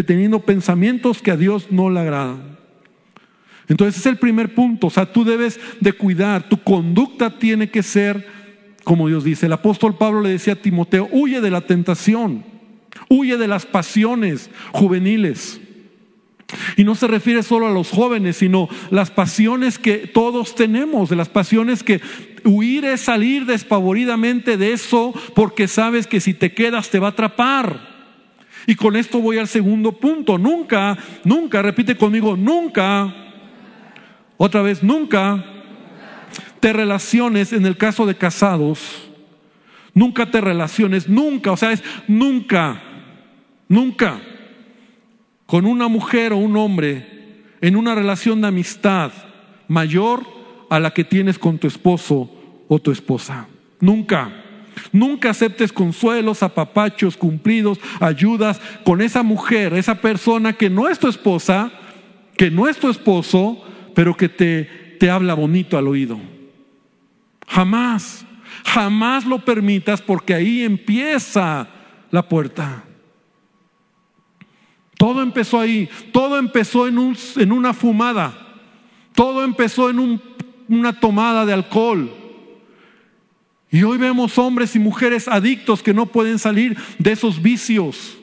teniendo 0.07 0.41
pensamientos 0.41 1.21
que 1.21 1.31
a 1.31 1.37
Dios 1.37 1.67
no 1.71 1.91
le 1.91 2.01
agradan. 2.01 2.57
Entonces 3.69 4.01
es 4.01 4.07
el 4.07 4.17
primer 4.17 4.55
punto, 4.55 4.87
o 4.87 4.91
sea, 4.91 5.13
tú 5.13 5.23
debes 5.23 5.61
de 5.81 5.93
cuidar, 5.93 6.49
tu 6.49 6.57
conducta 6.63 7.39
tiene 7.39 7.69
que 7.69 7.83
ser 7.83 8.27
como 8.85 9.09
Dios 9.09 9.25
dice. 9.25 9.47
El 9.47 9.53
apóstol 9.53 9.97
Pablo 9.97 10.23
le 10.23 10.31
decía 10.31 10.55
a 10.55 10.57
Timoteo, 10.57 11.09
huye 11.13 11.43
de 11.43 11.51
la 11.51 11.63
tentación. 11.63 12.54
Huye 13.09 13.37
de 13.37 13.49
las 13.49 13.67
pasiones 13.67 14.51
juveniles. 14.73 15.61
Y 16.77 16.85
no 16.85 16.95
se 16.95 17.07
refiere 17.07 17.43
solo 17.43 17.67
a 17.67 17.73
los 17.73 17.91
jóvenes, 17.91 18.37
sino 18.37 18.69
las 18.91 19.11
pasiones 19.11 19.79
que 19.79 19.99
todos 20.07 20.55
tenemos, 20.55 21.09
de 21.09 21.17
las 21.17 21.29
pasiones 21.29 21.83
que 21.83 22.01
huir 22.45 22.85
es 22.85 23.01
salir 23.01 23.47
despavoridamente 23.47 24.57
de 24.57 24.73
eso 24.73 25.15
porque 25.35 25.67
sabes 25.67 26.07
que 26.07 26.21
si 26.21 26.35
te 26.35 26.53
quedas 26.53 26.91
te 26.91 26.99
va 26.99 27.09
a 27.09 27.11
atrapar. 27.11 27.95
Y 28.67 28.77
con 28.77 28.97
esto 28.97 29.21
voy 29.21 29.39
al 29.39 29.49
segundo 29.49 29.93
punto. 29.93 30.39
Nunca, 30.39 30.97
nunca, 31.25 31.61
repite 31.63 31.97
conmigo, 31.97 32.37
nunca, 32.37 33.15
otra 34.37 34.63
vez, 34.63 34.83
nunca 34.83 35.45
te 36.61 36.73
relaciones 36.73 37.53
en 37.53 37.67
el 37.67 37.77
caso 37.77 38.07
de 38.07 38.17
casados 38.17 39.05
Nunca 39.95 40.29
te 40.29 40.41
relaciones, 40.41 41.09
nunca, 41.09 41.53
o 41.53 41.57
sea, 41.57 41.71
es 41.71 41.83
nunca, 42.09 42.83
nunca 43.69 44.21
con 45.47 45.67
una 45.67 45.89
mujer 45.89 46.33
o 46.33 46.37
un 46.37 46.57
hombre 46.57 47.15
en 47.61 47.77
una 47.77 47.95
relación 47.95 48.41
de 48.41 48.49
amistad 48.49 49.13
mayor 49.69 50.23
a 50.71 50.81
la 50.81 50.93
que 50.93 51.05
tienes 51.05 51.39
con 51.39 51.59
tu 51.59 51.67
esposo 51.67 52.31
o 52.69 52.79
tu 52.79 52.91
esposa. 52.91 53.47
Nunca. 53.81 54.41
Nunca 54.93 55.31
aceptes 55.31 55.73
consuelos, 55.73 56.43
apapachos, 56.43 57.17
cumplidos, 57.17 57.79
ayudas 58.01 58.61
con 58.85 59.01
esa 59.01 59.23
mujer, 59.23 59.73
esa 59.75 60.01
persona 60.01 60.53
que 60.55 60.69
no 60.69 60.89
es 60.89 60.99
tu 60.99 61.09
esposa, 61.09 61.71
que 62.37 62.51
no 62.51 62.69
es 62.69 62.79
tu 62.79 62.91
esposo, 62.91 63.63
pero 63.95 64.17
que 64.17 64.29
te, 64.29 64.65
te 64.99 65.11
habla 65.11 65.35
bonito 65.35 65.79
al 65.79 65.87
oído. 65.87 66.19
Jamás, 67.47 68.27
jamás 68.65 69.25
lo 69.25 69.45
permitas 69.45 70.03
porque 70.03 70.35
ahí 70.35 70.63
empieza 70.63 71.69
la 72.11 72.29
puerta. 72.29 72.84
Todo 75.05 75.23
empezó 75.23 75.61
ahí, 75.61 75.87
todo 76.13 76.39
empezó 76.39 76.89
en, 76.89 76.97
un, 76.97 77.15
en 77.37 77.53
una 77.53 77.75
fumada, 77.75 78.39
todo 79.15 79.45
empezó 79.45 79.91
en 79.91 80.19
una 80.67 80.99
tomada 80.99 81.45
de 81.45 81.53
alcohol. 81.53 82.11
Y 83.71 83.83
hoy 83.83 83.99
vemos 83.99 84.39
hombres 84.39 84.75
y 84.75 84.79
mujeres 84.79 85.29
adictos 85.29 85.83
que 85.83 85.93
no 85.93 86.07
pueden 86.07 86.39
salir 86.39 86.79
de 86.99 87.13
esos 87.13 87.43
vicios. 87.43 88.17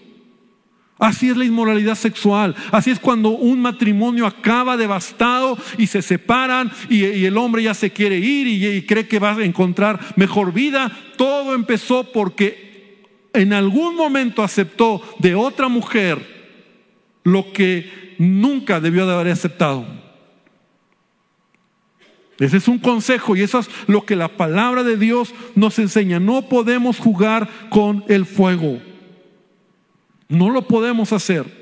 Así 0.97 1.29
es 1.29 1.37
la 1.37 1.45
inmoralidad 1.45 1.93
sexual. 1.93 2.55
Así 2.71 2.89
es 2.89 2.97
cuando 2.97 3.29
un 3.29 3.61
matrimonio 3.61 4.25
acaba 4.25 4.75
devastado 4.75 5.59
y 5.77 5.85
se 5.85 6.01
separan 6.01 6.71
y, 6.89 7.03
el 7.03 7.37
hombre 7.37 7.61
ya 7.61 7.75
se 7.75 7.91
quiere 7.91 8.17
ir 8.17 8.47
y, 8.47 8.81
cree 8.87 9.07
que 9.07 9.19
va 9.19 9.33
a 9.33 9.45
encontrar 9.45 9.99
mejor 10.15 10.51
vida. 10.51 10.91
Todo 11.15 11.53
empezó 11.53 12.11
porque 12.11 13.05
en 13.33 13.53
algún 13.53 13.95
momento 13.95 14.41
aceptó 14.41 15.03
de 15.19 15.35
otra 15.35 15.67
mujer 15.67 16.40
lo 17.23 17.51
que 17.53 18.15
nunca 18.17 18.79
debió 18.79 19.05
de 19.05 19.13
haber 19.13 19.27
aceptado. 19.33 19.85
Ese 22.39 22.57
es 22.57 22.67
un 22.67 22.79
consejo 22.79 23.35
y 23.35 23.41
eso 23.41 23.59
es 23.59 23.69
lo 23.87 24.03
que 24.03 24.15
la 24.15 24.29
palabra 24.29 24.83
de 24.83 24.97
Dios 24.97 25.33
nos 25.53 25.77
enseña. 25.77 26.19
No 26.19 26.49
podemos 26.49 26.97
jugar 26.97 27.47
con 27.69 28.03
el 28.07 28.25
fuego. 28.25 28.81
No 30.27 30.49
lo 30.49 30.67
podemos 30.67 31.13
hacer. 31.13 31.61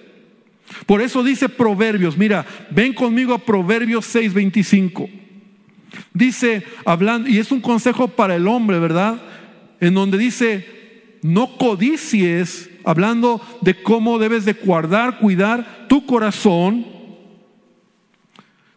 Por 0.85 1.01
eso 1.01 1.23
dice 1.23 1.49
Proverbios, 1.49 2.17
mira, 2.17 2.45
ven 2.69 2.93
conmigo 2.93 3.33
a 3.33 3.39
Proverbios 3.39 4.05
6:25. 4.15 5.09
Dice, 6.13 6.63
hablando, 6.85 7.27
y 7.27 7.39
es 7.39 7.51
un 7.51 7.61
consejo 7.61 8.07
para 8.07 8.35
el 8.35 8.47
hombre, 8.47 8.79
¿verdad? 8.79 9.21
En 9.81 9.95
donde 9.95 10.17
dice, 10.17 10.78
no 11.21 11.57
codicies, 11.57 12.69
hablando 12.83 13.41
de 13.61 13.81
cómo 13.81 14.19
debes 14.19 14.45
de 14.45 14.53
guardar, 14.53 15.19
cuidar 15.19 15.87
tu 15.87 16.05
corazón. 16.05 16.85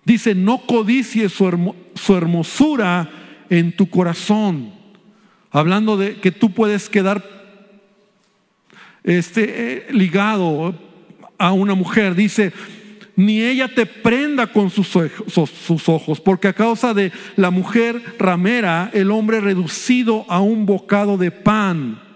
Dice, 0.05 0.35
no 0.35 0.59
codicies 0.67 1.33
su, 1.33 1.75
su 1.95 2.17
hermosura 2.17 3.11
en 3.49 3.77
tu 3.77 3.89
corazón. 3.89 4.73
Hablando 5.51 5.97
de 5.97 6.17
que 6.17 6.33
tú 6.33 6.51
puedes 6.51 6.89
quedar 6.89 7.23
este, 9.05 9.45
eh, 9.45 9.87
ligado 9.91 10.75
a 11.39 11.53
una 11.53 11.75
mujer, 11.75 12.15
dice, 12.15 12.53
ni 13.17 13.43
ella 13.43 13.69
te 13.69 13.85
prenda 13.87 14.47
con 14.47 14.71
sus, 14.71 14.89
sus 14.89 15.89
ojos, 15.89 16.21
porque 16.21 16.49
a 16.49 16.53
causa 16.53 16.95
de 16.95 17.13
la 17.37 17.51
mujer 17.51 18.03
ramera, 18.19 18.91
el 18.95 19.11
hombre 19.11 19.41
reducido 19.41 20.25
a 20.29 20.41
un 20.41 20.67
bocado 20.67 21.19
de 21.19 21.31
pan. 21.31 22.12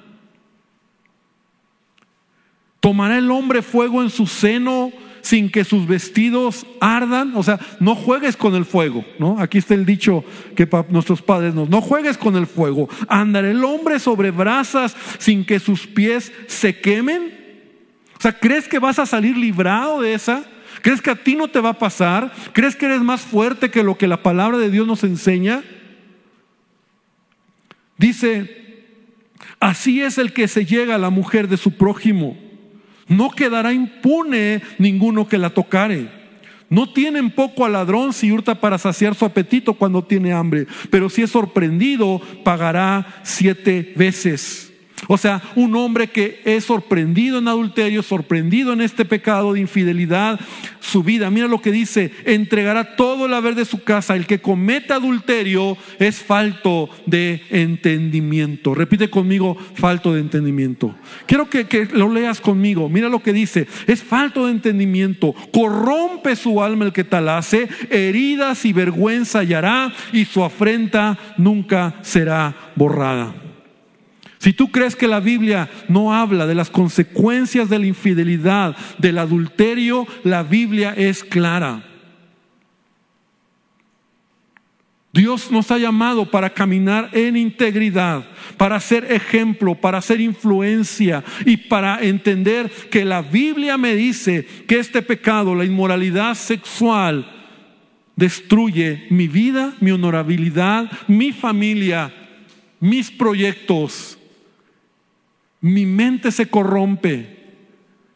¿Tomará 2.86 3.18
el 3.18 3.32
hombre 3.32 3.62
fuego 3.62 4.00
en 4.00 4.10
su 4.10 4.28
seno 4.28 4.92
sin 5.20 5.50
que 5.50 5.64
sus 5.64 5.88
vestidos 5.88 6.64
ardan. 6.80 7.32
O 7.34 7.42
sea, 7.42 7.58
no 7.80 7.96
juegues 7.96 8.36
con 8.36 8.54
el 8.54 8.64
fuego, 8.64 9.04
¿no? 9.18 9.40
Aquí 9.40 9.58
está 9.58 9.74
el 9.74 9.84
dicho 9.84 10.24
que 10.54 10.68
nuestros 10.90 11.20
padres 11.20 11.52
nos, 11.52 11.68
no 11.68 11.80
juegues 11.80 12.16
con 12.16 12.36
el 12.36 12.46
fuego. 12.46 12.88
¿Andará 13.08 13.50
el 13.50 13.64
hombre 13.64 13.98
sobre 13.98 14.30
brasas 14.30 14.96
sin 15.18 15.44
que 15.44 15.58
sus 15.58 15.88
pies 15.88 16.32
se 16.46 16.80
quemen? 16.80 17.34
O 18.16 18.22
sea, 18.22 18.38
¿crees 18.38 18.68
que 18.68 18.78
vas 18.78 19.00
a 19.00 19.06
salir 19.06 19.36
librado 19.36 20.02
de 20.02 20.14
esa? 20.14 20.44
¿Crees 20.80 21.02
que 21.02 21.10
a 21.10 21.16
ti 21.16 21.34
no 21.34 21.48
te 21.48 21.58
va 21.58 21.70
a 21.70 21.78
pasar? 21.80 22.32
¿Crees 22.52 22.76
que 22.76 22.86
eres 22.86 23.00
más 23.00 23.22
fuerte 23.22 23.68
que 23.68 23.82
lo 23.82 23.98
que 23.98 24.06
la 24.06 24.22
palabra 24.22 24.58
de 24.58 24.70
Dios 24.70 24.86
nos 24.86 25.02
enseña? 25.02 25.64
Dice, 27.98 28.84
así 29.58 30.02
es 30.02 30.18
el 30.18 30.32
que 30.32 30.46
se 30.46 30.64
llega 30.64 30.94
a 30.94 30.98
la 30.98 31.10
mujer 31.10 31.48
de 31.48 31.56
su 31.56 31.72
prójimo 31.72 32.45
no 33.08 33.30
quedará 33.30 33.72
impune 33.72 34.62
ninguno 34.78 35.28
que 35.28 35.38
la 35.38 35.50
tocare. 35.50 36.08
No 36.68 36.92
tienen 36.92 37.30
poco 37.30 37.64
al 37.64 37.72
ladrón 37.72 38.12
si 38.12 38.32
hurta 38.32 38.60
para 38.60 38.78
saciar 38.78 39.14
su 39.14 39.24
apetito 39.24 39.74
cuando 39.74 40.02
tiene 40.02 40.32
hambre, 40.32 40.66
pero 40.90 41.08
si 41.08 41.22
es 41.22 41.30
sorprendido, 41.30 42.20
pagará 42.42 43.20
siete 43.22 43.92
veces. 43.96 44.72
O 45.08 45.16
sea, 45.18 45.42
un 45.54 45.74
hombre 45.76 46.08
que 46.08 46.40
es 46.44 46.64
sorprendido 46.64 47.38
en 47.38 47.48
adulterio, 47.48 48.02
sorprendido 48.02 48.72
en 48.72 48.80
este 48.80 49.04
pecado 49.04 49.52
de 49.52 49.60
infidelidad, 49.60 50.40
su 50.80 51.02
vida, 51.02 51.30
mira 51.30 51.48
lo 51.48 51.60
que 51.60 51.72
dice, 51.72 52.12
entregará 52.24 52.96
todo 52.96 53.26
el 53.26 53.34
haber 53.34 53.54
de 53.54 53.64
su 53.64 53.82
casa. 53.82 54.14
El 54.14 54.26
que 54.26 54.40
comete 54.40 54.92
adulterio 54.92 55.76
es 55.98 56.22
falto 56.22 56.88
de 57.06 57.42
entendimiento. 57.50 58.74
Repite 58.74 59.10
conmigo, 59.10 59.56
falto 59.74 60.14
de 60.14 60.20
entendimiento. 60.20 60.94
Quiero 61.26 61.50
que, 61.50 61.66
que 61.66 61.86
lo 61.86 62.08
leas 62.08 62.40
conmigo. 62.40 62.88
Mira 62.88 63.08
lo 63.08 63.22
que 63.22 63.32
dice, 63.32 63.66
es 63.86 64.02
falto 64.02 64.46
de 64.46 64.52
entendimiento. 64.52 65.34
Corrompe 65.52 66.36
su 66.36 66.62
alma 66.62 66.84
el 66.84 66.92
que 66.92 67.04
tal 67.04 67.28
hace, 67.28 67.68
heridas 67.90 68.64
y 68.64 68.72
vergüenza 68.72 69.40
hallará 69.40 69.92
y 70.12 70.24
su 70.24 70.44
afrenta 70.44 71.18
nunca 71.36 71.96
será 72.02 72.72
borrada. 72.76 73.45
Si 74.46 74.52
tú 74.52 74.70
crees 74.70 74.94
que 74.94 75.08
la 75.08 75.18
Biblia 75.18 75.68
no 75.88 76.14
habla 76.14 76.46
de 76.46 76.54
las 76.54 76.70
consecuencias 76.70 77.68
de 77.68 77.80
la 77.80 77.86
infidelidad, 77.86 78.76
del 78.96 79.18
adulterio, 79.18 80.06
la 80.22 80.44
Biblia 80.44 80.94
es 80.96 81.24
clara. 81.24 81.84
Dios 85.12 85.50
nos 85.50 85.72
ha 85.72 85.78
llamado 85.78 86.30
para 86.30 86.50
caminar 86.50 87.10
en 87.12 87.36
integridad, 87.36 88.24
para 88.56 88.78
ser 88.78 89.10
ejemplo, 89.10 89.74
para 89.74 90.00
ser 90.00 90.20
influencia 90.20 91.24
y 91.44 91.56
para 91.56 92.00
entender 92.00 92.70
que 92.88 93.04
la 93.04 93.22
Biblia 93.22 93.76
me 93.76 93.96
dice 93.96 94.46
que 94.68 94.78
este 94.78 95.02
pecado, 95.02 95.56
la 95.56 95.64
inmoralidad 95.64 96.36
sexual, 96.36 97.28
destruye 98.14 99.08
mi 99.10 99.26
vida, 99.26 99.74
mi 99.80 99.90
honorabilidad, 99.90 100.88
mi 101.08 101.32
familia, 101.32 102.14
mis 102.78 103.10
proyectos 103.10 104.15
mi 105.66 105.86
mente 105.86 106.30
se 106.30 106.46
corrompe. 106.48 107.36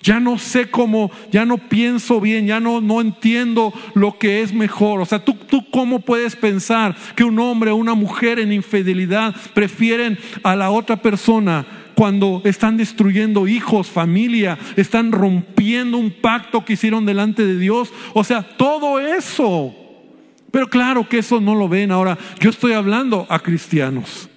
Ya 0.02 0.18
no 0.18 0.38
sé 0.38 0.70
cómo, 0.70 1.10
ya 1.30 1.44
no 1.44 1.58
pienso 1.58 2.22
bien, 2.22 2.46
ya 2.46 2.58
no, 2.58 2.80
no 2.80 3.02
entiendo 3.02 3.72
lo 3.94 4.18
que 4.18 4.40
es 4.40 4.52
mejor. 4.52 5.00
O 5.00 5.04
sea, 5.04 5.22
¿tú, 5.22 5.34
tú 5.34 5.68
cómo 5.70 6.00
puedes 6.00 6.36
pensar 6.36 6.96
que 7.14 7.24
un 7.24 7.38
hombre 7.38 7.70
o 7.70 7.76
una 7.76 7.94
mujer 7.94 8.38
en 8.38 8.50
infidelidad 8.50 9.34
prefieren 9.52 10.18
a 10.42 10.56
la 10.56 10.70
otra 10.70 10.96
persona 10.96 11.66
cuando 11.94 12.40
están 12.46 12.78
destruyendo 12.78 13.46
hijos, 13.46 13.88
familia, 13.90 14.58
están 14.76 15.12
rompiendo 15.12 15.98
un 15.98 16.10
pacto 16.10 16.64
que 16.64 16.72
hicieron 16.72 17.04
delante 17.04 17.44
de 17.44 17.58
Dios? 17.58 17.92
O 18.14 18.24
sea, 18.24 18.42
todo 18.42 18.98
eso. 19.00 19.74
Pero 20.50 20.70
claro 20.70 21.06
que 21.06 21.18
eso 21.18 21.42
no 21.42 21.54
lo 21.54 21.68
ven. 21.68 21.92
Ahora, 21.92 22.16
yo 22.40 22.48
estoy 22.48 22.72
hablando 22.72 23.26
a 23.28 23.38
cristianos. 23.38 24.30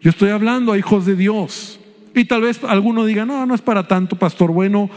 Yo 0.00 0.10
estoy 0.10 0.30
hablando 0.30 0.72
a 0.72 0.78
hijos 0.78 1.06
de 1.06 1.14
Dios. 1.14 1.78
Y 2.14 2.24
tal 2.26 2.42
vez 2.42 2.62
alguno 2.64 3.04
diga, 3.04 3.26
no, 3.26 3.44
no 3.44 3.54
es 3.54 3.62
para 3.62 3.88
tanto, 3.88 4.16
pastor. 4.16 4.52
Bueno, 4.52 4.88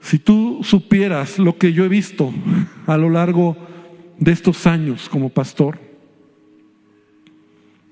si 0.00 0.18
tú 0.18 0.60
supieras 0.62 1.38
lo 1.38 1.56
que 1.58 1.72
yo 1.72 1.84
he 1.84 1.88
visto 1.88 2.32
a 2.86 2.96
lo 2.96 3.10
largo 3.10 3.56
de 4.18 4.32
estos 4.32 4.66
años 4.66 5.08
como 5.08 5.30
pastor, 5.30 5.80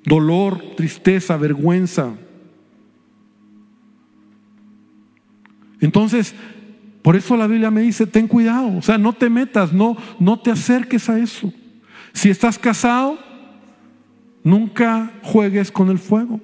dolor, 0.05 0.63
tristeza, 0.77 1.37
vergüenza. 1.37 2.15
Entonces, 5.81 6.35
por 7.03 7.17
eso 7.17 7.37
la 7.37 7.49
Biblia 7.49 7.71
me 7.71 7.81
dice, 7.81 8.07
ten 8.07 8.29
cuidado, 8.29 8.77
o 8.77 8.83
sea, 8.83 8.99
no 8.99 9.13
te 9.13 9.29
metas, 9.29 9.73
no, 9.73 9.97
no 10.21 10.39
te 10.39 10.53
acerques 10.53 11.09
a 11.09 11.19
eso. 11.19 11.53
Si 12.13 12.31
estás 12.31 12.59
casado, 12.59 13.19
nunca 14.45 15.13
juegues 15.23 15.73
con 15.73 15.91
el 15.91 15.99
fuego. 15.99 16.41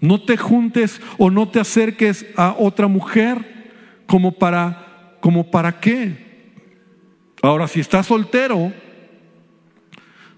No 0.00 0.20
te 0.22 0.36
juntes 0.36 1.00
o 1.18 1.30
no 1.30 1.48
te 1.48 1.60
acerques 1.60 2.26
a 2.36 2.54
otra 2.58 2.88
mujer 2.88 3.72
como 4.06 4.32
para 4.32 5.18
como 5.20 5.50
para 5.50 5.80
qué. 5.80 6.30
Ahora 7.42 7.68
si 7.68 7.80
estás 7.80 8.06
soltero, 8.06 8.72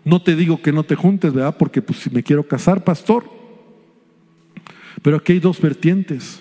no 0.04 0.22
te 0.22 0.34
digo 0.34 0.60
que 0.60 0.72
no 0.72 0.82
te 0.82 0.96
juntes, 0.96 1.32
¿verdad? 1.32 1.56
Porque 1.56 1.80
pues 1.80 2.00
si 2.00 2.10
me 2.10 2.22
quiero 2.22 2.46
casar, 2.46 2.84
pastor. 2.84 3.24
Pero 5.02 5.16
aquí 5.16 5.32
hay 5.32 5.40
dos 5.40 5.60
vertientes. 5.60 6.40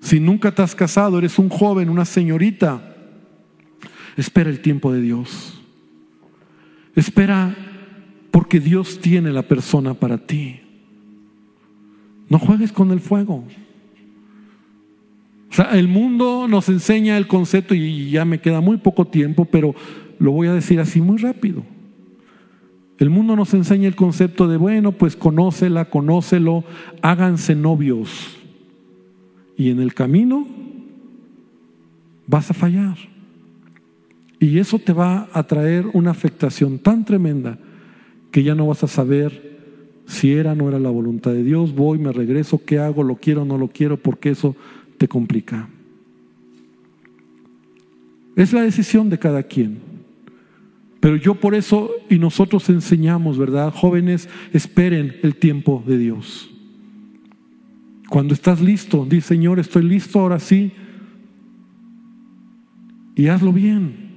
Si 0.00 0.20
nunca 0.20 0.52
te 0.52 0.62
has 0.62 0.74
casado, 0.74 1.18
eres 1.18 1.38
un 1.38 1.48
joven, 1.48 1.88
una 1.88 2.04
porque 8.30 8.60
Dios 8.60 9.00
tiene 9.00 9.30
la 9.32 9.42
persona 9.42 9.94
para 9.94 10.18
ti. 10.18 10.61
No 12.32 12.38
juegues 12.38 12.72
con 12.72 12.92
el 12.92 13.00
fuego. 13.00 13.44
O 15.50 15.54
sea, 15.54 15.78
el 15.78 15.86
mundo 15.86 16.48
nos 16.48 16.70
enseña 16.70 17.18
el 17.18 17.26
concepto 17.26 17.74
y 17.74 18.10
ya 18.10 18.24
me 18.24 18.40
queda 18.40 18.62
muy 18.62 18.78
poco 18.78 19.06
tiempo, 19.06 19.44
pero 19.44 19.74
lo 20.18 20.32
voy 20.32 20.48
a 20.48 20.54
decir 20.54 20.80
así 20.80 21.02
muy 21.02 21.18
rápido. 21.18 21.62
El 22.96 23.10
mundo 23.10 23.36
nos 23.36 23.52
enseña 23.52 23.86
el 23.86 23.96
concepto 23.96 24.48
de, 24.48 24.56
bueno, 24.56 24.92
pues 24.92 25.14
conócela, 25.14 25.90
conócelo, 25.90 26.64
háganse 27.02 27.54
novios. 27.54 28.38
Y 29.58 29.68
en 29.68 29.80
el 29.80 29.92
camino 29.92 30.46
vas 32.26 32.50
a 32.50 32.54
fallar. 32.54 32.96
Y 34.40 34.58
eso 34.58 34.78
te 34.78 34.94
va 34.94 35.28
a 35.34 35.42
traer 35.42 35.84
una 35.92 36.12
afectación 36.12 36.78
tan 36.78 37.04
tremenda 37.04 37.58
que 38.30 38.42
ya 38.42 38.54
no 38.54 38.68
vas 38.68 38.82
a 38.84 38.88
saber 38.88 39.51
si 40.06 40.32
era 40.32 40.54
no 40.54 40.68
era 40.68 40.78
la 40.78 40.90
voluntad 40.90 41.32
de 41.32 41.44
Dios, 41.44 41.74
voy, 41.74 41.98
me 41.98 42.12
regreso, 42.12 42.62
qué 42.64 42.78
hago, 42.78 43.02
lo 43.02 43.16
quiero 43.16 43.44
no 43.44 43.58
lo 43.58 43.68
quiero, 43.68 43.96
porque 43.96 44.30
eso 44.30 44.56
te 44.98 45.08
complica. 45.08 45.68
Es 48.36 48.52
la 48.52 48.62
decisión 48.62 49.10
de 49.10 49.18
cada 49.18 49.42
quien. 49.42 49.92
Pero 51.00 51.16
yo 51.16 51.34
por 51.34 51.54
eso 51.54 51.90
y 52.08 52.18
nosotros 52.18 52.68
enseñamos, 52.68 53.36
¿verdad? 53.36 53.72
Jóvenes, 53.74 54.28
esperen 54.52 55.16
el 55.22 55.34
tiempo 55.34 55.82
de 55.86 55.98
Dios. 55.98 56.48
Cuando 58.08 58.34
estás 58.34 58.60
listo, 58.60 59.04
di 59.04 59.20
Señor, 59.20 59.58
estoy 59.58 59.82
listo 59.82 60.20
ahora 60.20 60.38
sí. 60.38 60.70
Y 63.16 63.26
hazlo 63.26 63.52
bien. 63.52 64.12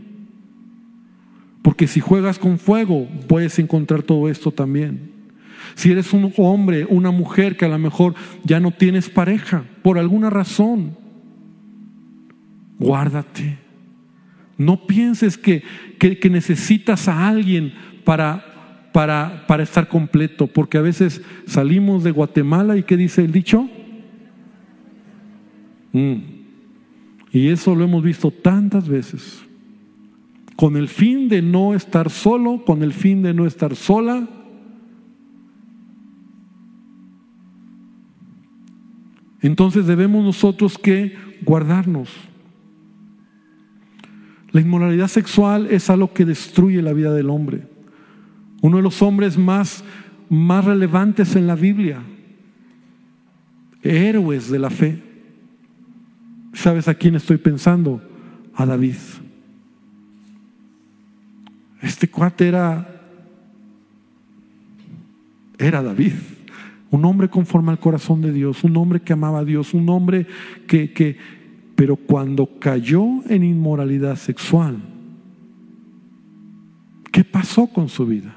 Porque 1.62 1.88
si 1.88 2.00
juegas 2.00 2.38
con 2.38 2.60
fuego, 2.60 3.08
puedes 3.28 3.58
encontrar 3.58 4.04
todo 4.04 4.30
esto 4.30 4.52
también. 4.52 5.15
Si 5.76 5.92
eres 5.92 6.14
un 6.14 6.32
hombre, 6.38 6.86
una 6.86 7.12
mujer 7.12 7.58
que 7.58 7.66
a 7.66 7.70
lo 7.70 7.80
mejor 7.80 8.16
ya 8.44 8.60
no 8.60 8.72
tienes 8.72 9.10
pareja 9.10 9.64
por 9.82 9.98
alguna 9.98 10.30
razón, 10.30 10.98
guárdate. 12.80 13.58
No 14.58 14.88
pienses 14.88 15.38
que, 15.38 15.64
que, 16.00 16.30
necesitas 16.30 17.08
a 17.08 17.28
alguien 17.28 17.74
para, 18.04 18.90
para, 18.94 19.46
para 19.48 19.64
estar 19.64 19.88
completo, 19.88 20.48
porque 20.48 20.78
a 20.78 20.82
veces 20.82 21.22
salimos 21.46 22.04
de 22.04 22.12
Guatemala 22.12 22.78
y 22.78 22.84
¿qué 22.84 22.96
dice 22.96 23.24
el 23.24 23.32
dicho? 23.32 23.70
Mm. 25.92 26.16
Y 27.34 27.50
eso 27.50 27.76
lo 27.76 27.84
hemos 27.84 28.02
visto 28.02 28.32
tantas 28.32 28.88
veces 28.88 29.46
con 30.56 30.78
el 30.78 30.88
fin 30.88 31.28
de 31.28 31.42
no 31.42 31.74
estar 31.74 32.10
solo, 32.10 32.64
con 32.66 32.82
el 32.82 32.94
fin 32.94 33.22
de 33.22 33.34
no 33.34 33.46
estar 33.46 33.76
sola. 33.76 34.28
Entonces 39.46 39.86
debemos 39.86 40.26
nosotros 40.26 40.76
que 40.76 41.16
guardarnos. 41.44 42.10
La 44.50 44.60
inmoralidad 44.60 45.08
sexual 45.08 45.68
es 45.70 45.88
algo 45.92 46.12
que 46.14 46.26
destruye 46.26 46.82
la 46.82 46.94
vida 46.94 47.14
del 47.14 47.30
hombre. 47.30 47.68
Uno 48.64 48.78
de 48.78 48.84
los 48.84 49.04
hombres 49.04 49.38
más, 49.38 49.84
más 50.30 50.66
relevantes 50.66 51.36
en 51.36 51.46
la 51.46 51.54
Biblia, 51.54 52.02
héroes 53.84 54.50
de 54.50 54.58
la 54.58 54.72
fe. 54.72 55.04
¿Sabes 56.54 56.88
a 56.88 56.96
quién 56.96 57.14
estoy 57.14 57.38
pensando? 57.38 58.02
A 58.56 58.66
David. 58.66 58.96
Este 61.84 62.08
cuate 62.08 62.48
era, 62.48 63.00
era 65.60 65.84
David, 65.84 66.14
un 66.96 67.06
hombre 67.06 67.30
conforme 67.30 67.72
al 67.72 67.80
corazón 67.80 68.22
de 68.22 68.32
Dios, 68.32 68.64
un 68.64 68.76
hombre 68.78 69.02
que 69.02 69.14
amaba 69.14 69.40
a 69.40 69.46
Dios, 69.46 69.74
un 69.74 69.90
hombre 69.90 70.26
que, 70.68 70.92
que 70.92 71.18
pero 71.76 71.96
cuando 71.96 72.58
cayó 72.60 73.06
en 73.30 73.44
inmoralidad 73.44 74.16
sexual, 74.16 74.78
¿qué 77.12 77.24
pasó 77.24 77.68
con 77.68 77.90
su 77.90 78.06
vida? 78.06 78.36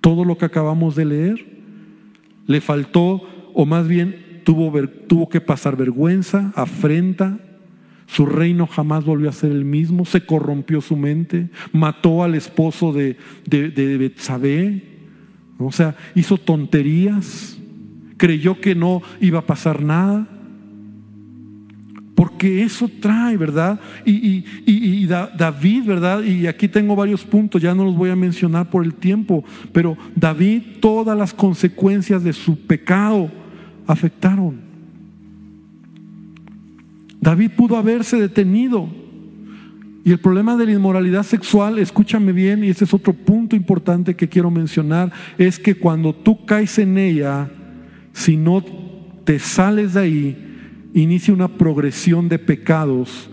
Todo 0.00 0.24
lo 0.24 0.38
que 0.38 0.46
acabamos 0.46 0.96
de 0.96 1.04
leer, 1.04 1.46
le 2.46 2.60
faltó, 2.60 3.22
o 3.54 3.66
más 3.66 3.86
bien 3.86 4.40
tuvo, 4.44 4.72
tuvo 5.06 5.28
que 5.28 5.40
pasar 5.40 5.76
vergüenza, 5.76 6.52
afrenta, 6.56 7.38
su 8.06 8.26
reino 8.26 8.66
jamás 8.66 9.04
volvió 9.04 9.28
a 9.28 9.32
ser 9.32 9.52
el 9.52 9.64
mismo, 9.64 10.04
se 10.04 10.26
corrompió 10.26 10.80
su 10.80 10.96
mente, 10.96 11.50
mató 11.72 12.22
al 12.22 12.34
esposo 12.34 12.92
de, 12.92 13.16
de, 13.46 13.70
de 13.70 13.98
o 15.58 15.72
sea, 15.72 15.94
hizo 16.14 16.38
tonterías, 16.38 17.58
creyó 18.22 18.60
que 18.60 18.76
no 18.76 19.02
iba 19.20 19.40
a 19.40 19.46
pasar 19.46 19.82
nada. 19.82 20.28
Porque 22.14 22.62
eso 22.62 22.88
trae, 23.00 23.36
¿verdad? 23.36 23.80
Y, 24.06 24.44
y, 24.64 25.06
David, 25.08 25.82
¿verdad? 25.84 26.22
Y 26.22 26.46
aquí 26.46 26.68
tengo 26.68 26.94
varios 26.94 27.24
puntos, 27.24 27.60
ya 27.60 27.74
no 27.74 27.82
los 27.84 27.96
voy 27.96 28.10
a 28.10 28.14
mencionar 28.14 28.70
por 28.70 28.84
el 28.84 28.94
tiempo, 28.94 29.44
pero 29.72 29.96
David, 30.14 30.62
todas 30.78 31.18
las 31.18 31.34
consecuencias 31.34 32.22
de 32.22 32.32
su 32.32 32.56
pecado 32.64 33.28
afectaron. 33.88 34.60
David 37.20 37.50
pudo 37.56 37.76
haberse 37.76 38.20
detenido. 38.20 38.88
Y 40.04 40.12
el 40.12 40.20
problema 40.20 40.56
de 40.56 40.66
la 40.66 40.72
inmoralidad 40.72 41.24
sexual, 41.24 41.80
escúchame 41.80 42.30
bien, 42.30 42.62
y 42.62 42.68
ese 42.68 42.84
es 42.84 42.94
otro 42.94 43.14
punto 43.14 43.56
importante 43.56 44.14
que 44.14 44.28
quiero 44.28 44.48
mencionar, 44.48 45.10
es 45.38 45.58
que 45.58 45.74
cuando 45.74 46.14
tú 46.14 46.44
caes 46.46 46.78
en 46.78 46.98
ella, 46.98 47.50
si 48.12 48.36
no 48.36 48.64
te 49.24 49.38
sales 49.38 49.94
de 49.94 50.00
ahí, 50.00 50.90
inicia 50.94 51.34
una 51.34 51.48
progresión 51.48 52.28
de 52.28 52.38
pecados 52.38 53.30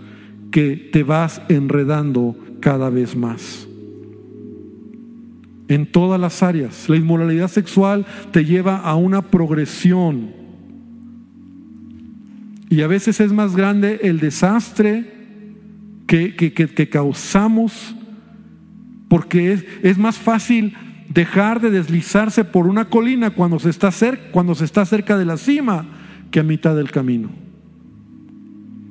que 0.50 0.88
te 0.92 1.02
vas 1.02 1.42
enredando 1.48 2.36
cada 2.60 2.90
vez 2.90 3.16
más. 3.16 3.66
En 5.68 5.86
todas 5.86 6.20
las 6.20 6.42
áreas. 6.42 6.88
La 6.88 6.96
inmoralidad 6.96 7.48
sexual 7.48 8.04
te 8.32 8.44
lleva 8.44 8.78
a 8.78 8.96
una 8.96 9.22
progresión 9.22 10.40
y 12.70 12.82
a 12.82 12.86
veces 12.86 13.18
es 13.20 13.32
más 13.32 13.56
grande 13.56 13.98
el 14.04 14.20
desastre 14.20 15.04
que, 16.06 16.34
que, 16.36 16.88
causamos, 16.88 17.94
porque 19.08 19.52
es, 19.52 19.64
es, 19.82 19.98
más 19.98 20.16
fácil 20.16 20.74
dejar 21.10 21.60
de 21.60 21.70
deslizarse 21.70 22.44
por 22.44 22.66
una 22.66 22.86
colina 22.86 23.30
cuando 23.30 23.58
se, 23.58 23.68
está 23.68 23.90
cerca, 23.90 24.30
cuando 24.30 24.54
se 24.54 24.64
está 24.64 24.86
cerca 24.86 25.18
de 25.18 25.26
la 25.26 25.36
cima 25.36 25.84
que 26.30 26.40
a 26.40 26.44
mitad 26.44 26.74
del 26.76 26.90
camino. 26.90 27.30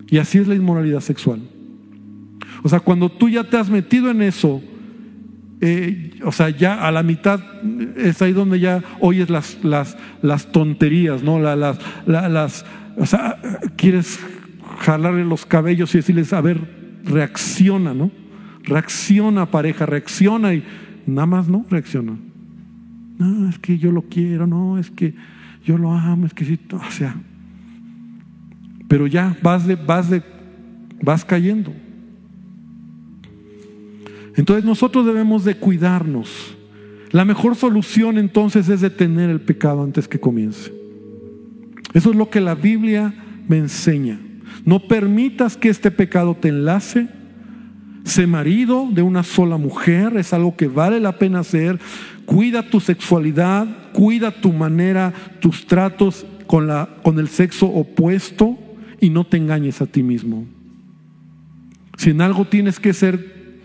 Y 0.08 0.18
así 0.18 0.38
es 0.38 0.48
la 0.48 0.56
inmoralidad 0.56 1.00
sexual. 1.00 1.40
O 2.62 2.70
sea, 2.70 2.82
cuando 2.82 3.10
tú 3.10 3.30
ya 3.30 3.46
te 3.46 3.58
has 3.58 3.70
metido 3.70 4.12
en 4.12 4.22
eso, 4.22 4.62
eh, 5.62 6.20
o 6.26 6.32
sea, 6.32 6.50
ya 6.50 6.86
a 6.86 6.92
la 6.92 7.04
mitad 7.04 7.42
es 7.96 8.22
ahí 8.22 8.34
donde 8.34 8.60
ya 8.60 8.84
oyes 9.00 9.30
las, 9.30 9.58
las, 9.64 9.98
las 10.22 10.52
tonterías, 10.52 11.24
¿no? 11.24 11.40
las, 11.40 11.80
las, 12.06 12.66
o 12.98 13.06
sea, 13.06 13.40
quieres 13.78 14.20
jalarle 14.80 15.24
los 15.24 15.46
cabellos 15.46 15.94
y 15.94 16.00
decirles, 16.00 16.34
a 16.34 16.42
ver, 16.42 16.60
reacciona, 17.06 17.94
¿no? 17.94 18.12
Reacciona 18.64 19.46
pareja, 19.46 19.86
reacciona 19.86 20.54
y 20.54 20.64
nada 21.10 21.26
más 21.26 21.48
no 21.48 21.66
reacciona. 21.70 22.18
No, 23.18 23.50
es 23.50 23.60
que 23.60 23.78
yo 23.78 23.92
lo 23.92 24.04
quiero, 24.04 24.48
no, 24.48 24.78
es 24.78 24.90
que 24.90 25.14
yo 25.66 25.78
lo 25.78 25.92
amo, 25.92 26.26
es 26.26 26.34
que 26.34 26.46
sí, 26.46 26.60
o 26.72 26.92
sea. 26.92 27.16
Pero 28.88 29.08
ya 29.08 29.38
vas 29.42 29.68
de, 29.68 29.76
vas 29.76 30.10
de, 30.10 30.24
vas 31.02 31.26
cayendo. 31.26 31.74
Entonces 34.36 34.64
nosotros 34.64 35.06
debemos 35.06 35.44
de 35.44 35.56
cuidarnos. 35.56 36.56
La 37.12 37.26
mejor 37.26 37.56
solución 37.56 38.18
entonces 38.18 38.70
es 38.70 38.82
detener 38.82 39.30
el 39.30 39.42
pecado 39.42 39.84
antes 39.84 40.08
que 40.08 40.20
comience. 40.20 40.72
Eso 41.94 42.12
es 42.12 42.16
lo 42.16 42.30
que 42.30 42.40
la 42.40 42.56
Biblia 42.56 43.14
me 43.48 43.58
enseña. 43.58 44.20
No 44.64 44.88
permitas 44.88 45.58
que 45.58 45.70
este 45.70 45.92
pecado 45.92 46.36
te 46.36 46.50
enlace. 46.50 47.10
Sé 48.10 48.26
marido 48.26 48.90
de 48.92 49.04
una 49.04 49.22
sola 49.22 49.58
mujer, 49.58 50.18
es 50.18 50.34
algo 50.34 50.58
que 50.58 50.68
vale 50.68 51.00
la 51.00 51.20
pena 51.20 51.42
hacer. 51.42 51.80
Cuida 52.26 52.68
tu 52.68 52.80
sexualidad, 52.80 53.68
cuida 53.94 54.32
tu 54.32 54.52
manera, 54.52 55.14
tus 55.40 55.68
tratos 55.68 56.26
con, 56.48 56.66
la, 56.66 56.90
con 57.04 57.20
el 57.20 57.28
sexo 57.28 57.68
opuesto 57.68 58.58
y 59.00 59.12
no 59.12 59.28
te 59.28 59.38
engañes 59.38 59.80
a 59.80 59.86
ti 59.86 60.02
mismo. 60.02 60.48
Si 61.98 62.10
en 62.10 62.22
algo 62.22 62.46
tienes 62.46 62.80
que 62.80 62.94
ser 62.94 63.60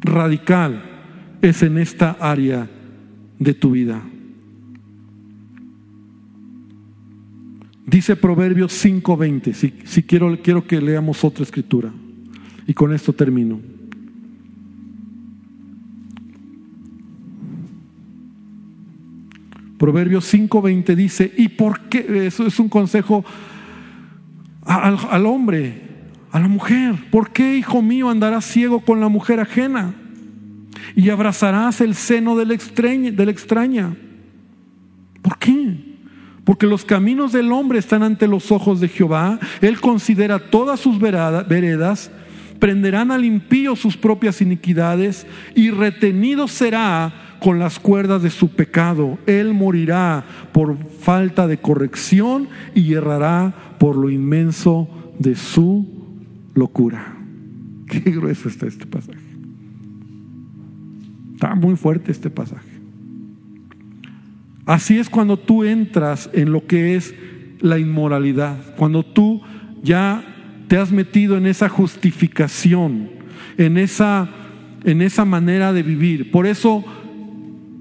radical, 0.00 0.82
es 1.40 1.62
en 1.62 1.78
esta 1.78 2.16
área 2.18 2.68
de 3.38 3.54
tu 3.54 3.70
vida. 3.70 4.02
Dice 7.86 8.16
Proverbios 8.16 8.72
5:20, 8.84 9.52
si, 9.52 9.72
si 9.84 10.02
quiero, 10.02 10.36
quiero 10.42 10.66
que 10.66 10.80
leamos 10.80 11.22
otra 11.22 11.44
escritura. 11.44 11.92
Y 12.66 12.74
con 12.74 12.92
esto 12.92 13.12
termino. 13.12 13.60
Proverbios 19.78 20.32
5:20 20.32 20.94
dice, 20.94 21.32
¿y 21.36 21.48
por 21.48 21.80
qué? 21.88 22.26
Eso 22.26 22.46
es 22.46 22.60
un 22.60 22.68
consejo 22.68 23.24
al, 24.64 24.96
al 25.10 25.26
hombre, 25.26 25.82
a 26.30 26.38
la 26.38 26.46
mujer. 26.46 26.94
¿Por 27.10 27.30
qué, 27.32 27.56
hijo 27.56 27.82
mío, 27.82 28.08
andarás 28.08 28.44
ciego 28.44 28.80
con 28.80 29.00
la 29.00 29.08
mujer 29.08 29.40
ajena? 29.40 29.94
Y 30.94 31.10
abrazarás 31.10 31.80
el 31.80 31.96
seno 31.96 32.36
de 32.36 32.46
la 32.46 32.54
extraña. 33.32 33.96
¿Por 35.20 35.38
qué? 35.38 35.78
Porque 36.44 36.66
los 36.66 36.84
caminos 36.84 37.32
del 37.32 37.50
hombre 37.50 37.78
están 37.78 38.02
ante 38.02 38.28
los 38.28 38.52
ojos 38.52 38.80
de 38.80 38.88
Jehová. 38.88 39.40
Él 39.60 39.80
considera 39.80 40.38
todas 40.38 40.80
sus 40.80 40.98
veredas. 41.00 42.10
Prenderán 42.62 43.10
al 43.10 43.24
impío 43.24 43.74
sus 43.74 43.96
propias 43.96 44.40
iniquidades 44.40 45.26
y 45.56 45.70
retenido 45.70 46.46
será 46.46 47.36
con 47.40 47.58
las 47.58 47.80
cuerdas 47.80 48.22
de 48.22 48.30
su 48.30 48.50
pecado. 48.50 49.18
Él 49.26 49.52
morirá 49.52 50.24
por 50.52 50.78
falta 50.78 51.48
de 51.48 51.58
corrección 51.58 52.46
y 52.72 52.94
errará 52.94 53.52
por 53.80 53.96
lo 53.96 54.10
inmenso 54.10 54.88
de 55.18 55.34
su 55.34 55.88
locura. 56.54 57.16
Qué 57.88 57.98
grueso 58.12 58.48
está 58.48 58.68
este 58.68 58.86
pasaje. 58.86 59.18
Está 61.34 61.56
muy 61.56 61.74
fuerte 61.74 62.12
este 62.12 62.30
pasaje. 62.30 62.70
Así 64.66 65.00
es 65.00 65.10
cuando 65.10 65.36
tú 65.36 65.64
entras 65.64 66.30
en 66.32 66.52
lo 66.52 66.64
que 66.68 66.94
es 66.94 67.12
la 67.58 67.80
inmoralidad, 67.80 68.76
cuando 68.76 69.02
tú 69.02 69.42
ya 69.82 70.31
te 70.72 70.78
has 70.78 70.90
metido 70.90 71.36
en 71.36 71.44
esa 71.44 71.68
justificación, 71.68 73.10
en 73.58 73.76
esa, 73.76 74.26
en 74.84 75.02
esa 75.02 75.26
manera 75.26 75.70
de 75.70 75.82
vivir. 75.82 76.30
Por 76.30 76.46
eso 76.46 76.82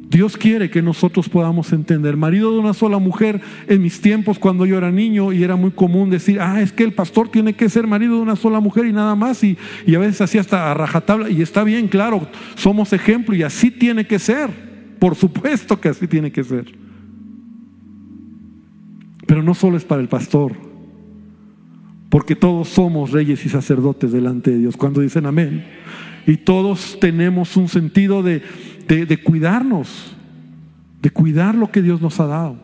Dios 0.10 0.36
quiere 0.36 0.70
que 0.70 0.82
nosotros 0.82 1.30
podamos 1.30 1.72
entender. 1.72 2.18
Marido 2.18 2.52
de 2.52 2.60
una 2.60 2.74
sola 2.74 3.00
mujer, 3.00 3.40
en 3.70 3.82
mis 3.82 4.02
tiempos 4.02 4.40
cuando 4.40 4.66
yo 4.66 4.78
era 4.78 4.92
niño 4.92 5.32
y 5.32 5.42
era 5.42 5.56
muy 5.56 5.72
común 5.72 6.10
decir, 6.10 6.42
ah, 6.42 6.62
es 6.62 6.74
que 6.74 6.84
el 6.84 6.92
pastor 6.92 7.30
tiene 7.30 7.54
que 7.54 7.70
ser 7.70 7.88
marido 7.88 8.18
de 8.18 8.24
una 8.24 8.36
sola 8.36 8.60
mujer 8.60 8.86
y 8.86 8.92
nada 8.92 9.16
más, 9.16 9.42
y, 9.42 9.58
y 9.88 9.96
a 9.96 10.00
veces 10.00 10.20
así 10.20 10.38
hasta 10.38 10.70
a 10.70 10.74
rajatabla, 10.74 11.30
y 11.30 11.42
está 11.42 11.64
bien, 11.64 11.88
claro, 11.88 12.28
somos 12.56 12.92
ejemplo 12.92 13.34
y 13.34 13.44
así 13.44 13.72
tiene 13.72 14.06
que 14.06 14.20
ser, 14.20 14.50
por 15.00 15.16
supuesto 15.16 15.80
que 15.80 15.88
así 15.88 16.08
tiene 16.10 16.30
que 16.30 16.44
ser. 16.44 16.66
Pero 19.26 19.42
no 19.42 19.54
solo 19.54 19.78
es 19.78 19.86
para 19.86 20.02
el 20.02 20.10
pastor, 20.10 20.71
porque 22.12 22.36
todos 22.36 22.68
somos 22.68 23.10
reyes 23.10 23.44
y 23.44 23.50
sacerdotes 23.50 24.12
delante 24.12 24.52
de 24.52 24.60
Dios, 24.60 24.78
cuando 24.78 25.02
dicen 25.02 25.26
amén. 25.26 25.66
Y 26.28 26.38
todos 26.38 27.00
tenemos 27.00 27.58
un 27.58 27.68
sentido 27.68 28.22
de 28.22 28.44
de, 28.96 29.18
cuidarnos, 29.18 30.16
de 31.02 31.10
cuidar 31.10 31.56
lo 31.56 31.72
que 31.72 31.82
Dios 31.82 32.02
nos 32.02 32.20
ha 32.20 32.28
dado. 32.28 32.58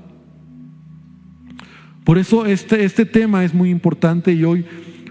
Por 2.03 2.17
eso 2.17 2.45
este, 2.45 2.83
este 2.83 3.05
tema 3.05 3.43
es 3.43 3.53
muy 3.53 3.69
importante 3.69 4.31
y 4.31 4.43
hoy 4.43 4.65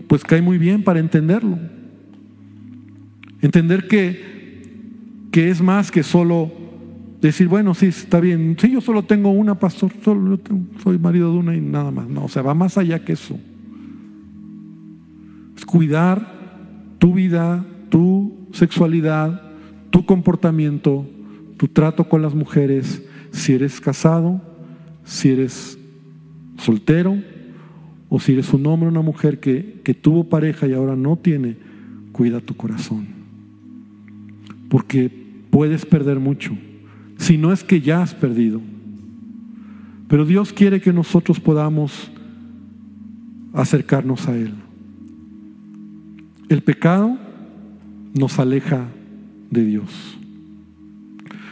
pues 0.09 0.23
cae 0.23 0.43
muy 0.43 0.59
bien 0.59 0.83
para 0.83 1.01
entenderlo. 1.01 1.59
Entender 3.43 3.87
que, 3.89 5.29
que 5.31 5.51
es 5.51 5.61
más 5.61 5.91
que 5.91 6.03
solo 6.03 6.53
decir, 7.21 7.49
bueno, 7.49 7.75
sí, 7.75 7.87
está 7.87 8.21
bien, 8.21 8.57
sí, 8.59 8.71
yo 8.71 8.81
solo 8.81 9.03
tengo 9.03 9.31
una, 9.31 9.59
pastor, 9.59 9.93
solo 10.05 10.39
soy 10.83 10.99
marido 10.99 11.33
de 11.33 11.39
una 11.39 11.57
y 11.57 11.61
nada 11.61 11.91
más. 11.91 12.09
No, 12.09 12.25
o 12.25 12.29
sea, 12.29 12.43
va 12.43 12.55
más 12.55 12.79
allá 12.79 13.05
que 13.05 13.13
eso. 13.13 13.39
Cuidar 15.67 16.27
tu 16.99 17.13
vida, 17.15 17.65
tu 17.89 18.49
sexualidad, 18.53 19.43
tu 19.91 20.07
comportamiento, 20.07 21.07
tu 21.57 21.69
trato 21.69 22.09
con 22.09 22.23
las 22.23 22.35
mujeres, 22.35 23.03
si 23.33 23.53
eres 23.53 23.81
casado, 23.81 24.41
si 25.05 25.31
eres 25.31 25.79
soltero 26.59 27.17
o 28.09 28.21
si 28.21 28.33
eres 28.33 28.53
un 28.53 28.67
hombre 28.67 28.89
o 28.89 28.91
una 28.91 29.03
mujer 29.03 29.41
que, 29.41 29.81
que 29.85 29.95
tuvo 29.95 30.25
pareja 30.25 30.67
y 30.67 30.73
ahora 30.73 30.97
no 30.97 31.17
tiene, 31.17 31.57
cuida 32.13 32.41
tu 32.41 32.57
corazón. 32.57 33.07
Porque 34.69 35.11
puedes 35.51 35.85
perder 35.85 36.19
mucho, 36.19 36.57
si 37.19 37.39
no 37.39 37.53
es 37.53 37.65
que 37.65 37.81
ya 37.81 38.03
has 38.03 38.15
perdido. 38.15 38.61
Pero 40.09 40.25
Dios 40.25 40.53
quiere 40.53 40.81
que 40.81 40.93
nosotros 40.93 41.41
podamos 41.41 42.11
acercarnos 43.53 44.29
a 44.29 44.37
Él. 44.37 44.53
El 46.49 46.63
pecado 46.63 47.19
nos 48.15 48.39
aleja 48.39 48.89
de 49.51 49.65
Dios. 49.65 50.17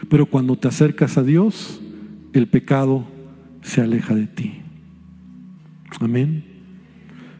Pero 0.09 0.25
cuando 0.25 0.57
te 0.57 0.67
acercas 0.67 1.17
a 1.17 1.23
Dios, 1.23 1.81
el 2.33 2.47
pecado 2.47 3.05
se 3.61 3.81
aleja 3.81 4.15
de 4.15 4.27
ti. 4.27 4.53
Amén. 5.99 6.43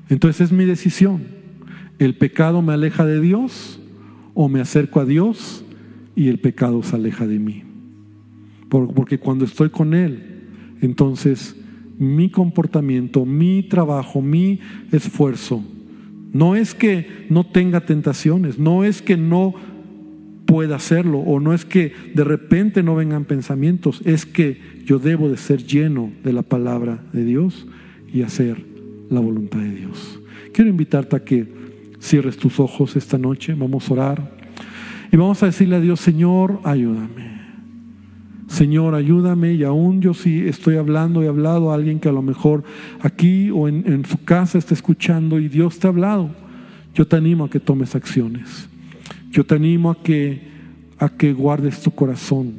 Entonces 0.10 0.42
es 0.42 0.52
mi 0.52 0.66
decisión. 0.66 1.24
¿El 1.98 2.18
pecado 2.18 2.62
me 2.62 2.74
aleja 2.74 3.06
de 3.06 3.22
Dios 3.22 3.80
o 4.34 4.50
me 4.50 4.60
acerco 4.60 5.00
a 5.00 5.06
Dios 5.06 5.64
y 6.16 6.28
el 6.28 6.40
pecado 6.40 6.84
se 6.84 6.96
aleja 6.96 7.26
de 7.26 7.40
mí? 7.40 7.64
Porque 8.70 9.18
cuando 9.18 9.46
estoy 9.46 9.70
con 9.70 9.94
Él, 9.94 10.42
entonces 10.82 11.56
mi 11.98 12.30
comportamiento, 12.30 13.26
mi 13.26 13.64
trabajo, 13.64 14.22
mi 14.22 14.60
esfuerzo, 14.92 15.64
no 16.36 16.58
es 16.58 16.76
que 16.76 17.28
no 17.30 17.46
tenga 17.46 17.86
tentaciones, 17.86 18.60
no 18.60 18.84
es 18.84 19.02
que 19.02 19.16
no 19.16 19.56
pueda 20.46 20.76
hacerlo, 20.76 21.20
o 21.20 21.40
no 21.40 21.54
es 21.54 21.64
que 21.64 21.94
de 22.14 22.26
repente 22.26 22.84
no 22.84 22.94
vengan 22.94 23.24
pensamientos, 23.24 24.02
es 24.04 24.26
que 24.26 24.60
yo 24.84 25.00
debo 25.00 25.30
de 25.30 25.38
ser 25.38 25.64
lleno 25.66 26.12
de 26.26 26.34
la 26.34 26.42
palabra 26.42 27.02
de 27.14 27.24
Dios 27.24 27.66
y 28.12 28.24
hacer 28.24 28.66
la 29.10 29.22
voluntad 29.22 29.60
de 29.60 29.76
Dios. 29.76 30.20
Quiero 30.52 30.70
invitarte 30.70 31.16
a 31.16 31.24
que 31.24 31.48
cierres 32.02 32.36
tus 32.36 32.60
ojos 32.60 32.98
esta 32.98 33.18
noche, 33.18 33.54
vamos 33.54 33.90
a 33.90 33.94
orar 33.94 34.38
y 35.14 35.16
vamos 35.16 35.42
a 35.42 35.46
decirle 35.46 35.78
a 35.78 35.80
Dios, 35.80 36.02
Señor, 36.02 36.60
ayúdame. 36.66 37.35
Señor, 38.48 38.94
ayúdame 38.94 39.54
y 39.54 39.64
aún 39.64 40.02
yo 40.02 40.14
sí 40.14 40.48
estoy 40.48 40.78
hablando 40.78 41.24
y 41.24 41.28
hablado 41.28 41.72
a 41.72 41.76
alguien 41.76 42.00
que 42.00 42.10
a 42.10 42.12
lo 42.14 42.22
mejor 42.22 42.64
aquí 43.02 43.50
o 43.50 43.68
en, 43.68 43.84
en 43.92 44.06
su 44.06 44.24
casa 44.24 44.58
está 44.58 44.74
escuchando 44.74 45.40
y 45.40 45.50
Dios 45.50 45.80
te 45.80 45.88
ha 45.88 45.90
hablado. 45.90 46.30
Yo 46.94 47.08
te 47.08 47.16
animo 47.16 47.46
a 47.46 47.50
que 47.50 47.60
tomes 47.60 47.96
acciones. 47.96 48.70
Yo 49.36 49.46
te 49.46 49.56
animo 49.56 49.92
a 49.92 50.02
que, 50.02 50.48
a 50.98 51.10
que 51.10 51.34
guardes 51.34 51.82
tu 51.82 51.92
corazón, 51.92 52.54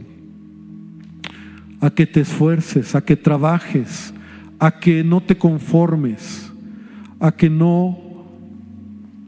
a 1.81 1.89
que 1.89 2.07
te 2.07 2.21
esfuerces, 2.21 2.95
a 2.95 3.03
que 3.03 3.17
trabajes, 3.17 4.13
a 4.59 4.79
que 4.79 5.03
no 5.03 5.23
te 5.23 5.39
conformes, 5.39 6.53
a 7.19 7.33
que 7.33 7.49
no, 7.49 7.99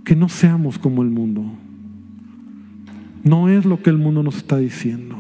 que 0.05 0.15
no 0.15 0.29
seamos 0.29 0.79
como 0.79 1.03
el 1.03 1.09
mundo. 1.09 1.43
No 3.25 3.49
es 3.49 3.65
lo 3.65 3.83
que 3.83 3.89
el 3.89 3.97
mundo 3.97 4.23
nos 4.23 4.37
está 4.37 4.59
diciendo. 4.59 5.18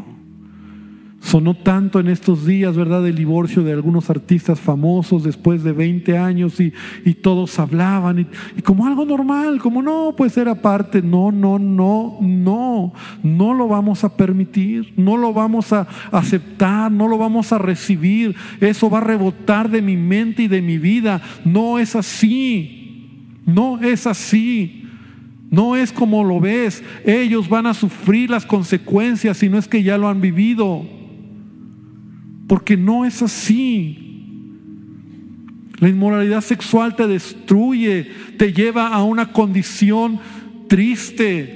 Sonó 1.29 1.53
tanto 1.53 2.01
en 2.01 2.09
estos 2.09 2.47
días, 2.47 2.75
¿verdad?, 2.75 3.07
el 3.07 3.15
divorcio 3.15 3.63
de 3.63 3.75
algunos 3.75 4.09
artistas 4.09 4.59
famosos 4.59 5.25
después 5.25 5.63
de 5.63 5.73
20 5.73 6.17
años 6.17 6.59
y, 6.59 6.73
todos 7.21 7.59
hablaban 7.59 8.27
y, 8.57 8.63
como 8.63 8.87
algo 8.87 9.05
normal, 9.05 9.59
como 9.59 9.83
no, 9.83 10.15
pues 10.17 10.39
era 10.39 10.55
parte. 10.55 11.03
No, 11.03 11.31
no, 11.31 11.59
no, 11.59 12.17
no, 12.23 12.95
no 13.23 13.53
lo 13.53 13.69
vamos 13.69 14.05
a 14.05 14.17
permitir, 14.17 14.95
no 14.97 15.19
lo 15.19 15.35
vamos 15.35 15.71
a 15.75 15.87
aceptar, 16.13 16.91
no 16.91 17.07
lo 17.07 17.19
vamos 17.19 17.53
a 17.53 17.59
recibir. 17.59 18.35
Eso 18.59 18.89
va 18.89 18.97
a 18.97 19.03
rebotar 19.03 19.69
de 19.69 19.83
mi 19.83 19.99
mente 19.99 20.45
y 20.45 20.49
de 20.49 20.63
mi 20.63 20.79
vida. 20.79 21.21
No 21.45 21.79
es 21.79 21.95
así, 21.95 23.37
no 23.45 23.79
es 23.83 24.07
así. 24.07 24.87
No 25.51 25.77
es 25.77 25.93
como 25.93 26.25
lo 26.25 26.41
ves. 26.41 26.83
Ellos 27.05 27.51
van 27.51 27.67
a 27.67 27.75
sufrir 27.75 28.31
las 28.31 28.47
consecuencias 28.47 29.37
si 29.37 29.51
no 29.51 29.59
es 29.59 29.69
que 29.69 29.83
ya 29.83 29.99
lo 29.99 30.09
han 30.09 30.23
vivido 30.23 30.97
porque 32.49 32.77
no 32.77 33.05
es 33.05 33.23
así. 33.23 34.07
La 35.79 35.89
inmoralidad 35.89 36.41
sexual 36.41 36.97
te 36.97 37.07
destruye, 37.07 38.11
te 38.37 38.53
lleva 38.53 38.89
a 38.89 39.05
una 39.05 39.33
condición 39.33 40.19
triste. 40.67 41.55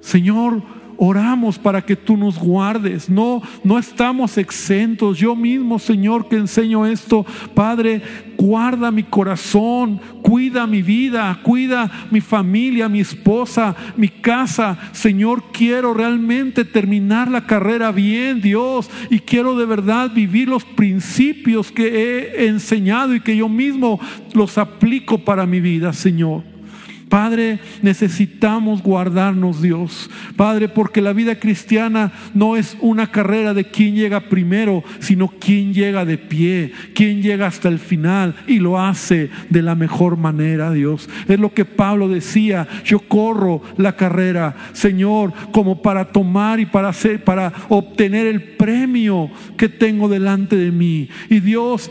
Señor, 0.00 0.62
oramos 0.96 1.58
para 1.58 1.82
que 1.82 1.96
tú 1.96 2.16
nos 2.16 2.38
guardes. 2.38 3.08
No, 3.08 3.42
no 3.64 3.78
estamos 3.78 4.38
exentos. 4.38 5.18
Yo 5.18 5.34
mismo, 5.34 5.78
Señor, 5.78 6.28
que 6.28 6.36
enseño 6.36 6.86
esto, 6.86 7.24
Padre, 7.54 8.02
guarda 8.36 8.90
mi 8.90 9.02
corazón, 9.02 10.00
cuida 10.22 10.66
mi 10.66 10.82
vida, 10.82 11.38
cuida 11.42 12.08
mi 12.10 12.20
familia, 12.20 12.88
mi 12.88 13.00
esposa, 13.00 13.74
mi 13.96 14.08
casa. 14.08 14.78
Señor, 14.92 15.44
quiero 15.52 15.94
realmente 15.94 16.64
terminar 16.64 17.30
la 17.30 17.46
carrera 17.46 17.92
bien, 17.92 18.40
Dios, 18.40 18.90
y 19.10 19.20
quiero 19.20 19.56
de 19.56 19.66
verdad 19.66 20.10
vivir 20.12 20.48
los 20.48 20.64
principios 20.64 21.72
que 21.72 21.86
he 21.86 22.46
enseñado 22.46 23.14
y 23.14 23.20
que 23.20 23.36
yo 23.36 23.48
mismo 23.48 24.00
los 24.34 24.58
aplico 24.58 25.18
para 25.18 25.46
mi 25.46 25.60
vida, 25.60 25.92
Señor. 25.92 26.55
Padre, 27.08 27.60
necesitamos 27.82 28.82
guardarnos, 28.82 29.62
Dios. 29.62 30.10
Padre, 30.36 30.68
porque 30.68 31.00
la 31.00 31.12
vida 31.12 31.38
cristiana 31.38 32.12
no 32.34 32.56
es 32.56 32.76
una 32.80 33.10
carrera 33.10 33.54
de 33.54 33.64
quién 33.64 33.94
llega 33.94 34.28
primero, 34.28 34.82
sino 34.98 35.28
quién 35.28 35.72
llega 35.72 36.04
de 36.04 36.18
pie, 36.18 36.72
quién 36.94 37.22
llega 37.22 37.46
hasta 37.46 37.68
el 37.68 37.78
final 37.78 38.34
y 38.46 38.58
lo 38.58 38.80
hace 38.80 39.30
de 39.50 39.62
la 39.62 39.74
mejor 39.74 40.16
manera, 40.16 40.72
Dios. 40.72 41.08
Es 41.28 41.38
lo 41.38 41.54
que 41.54 41.64
Pablo 41.64 42.08
decía, 42.08 42.66
yo 42.84 43.00
corro 43.00 43.62
la 43.76 43.94
carrera, 43.96 44.56
Señor, 44.72 45.32
como 45.52 45.82
para 45.82 46.06
tomar 46.06 46.60
y 46.60 46.66
para 46.66 46.88
hacer 46.88 47.22
para 47.24 47.52
obtener 47.68 48.26
el 48.26 48.42
premio 48.42 49.30
que 49.56 49.68
tengo 49.68 50.08
delante 50.08 50.56
de 50.56 50.70
mí. 50.70 51.08
Y 51.30 51.40
Dios, 51.40 51.90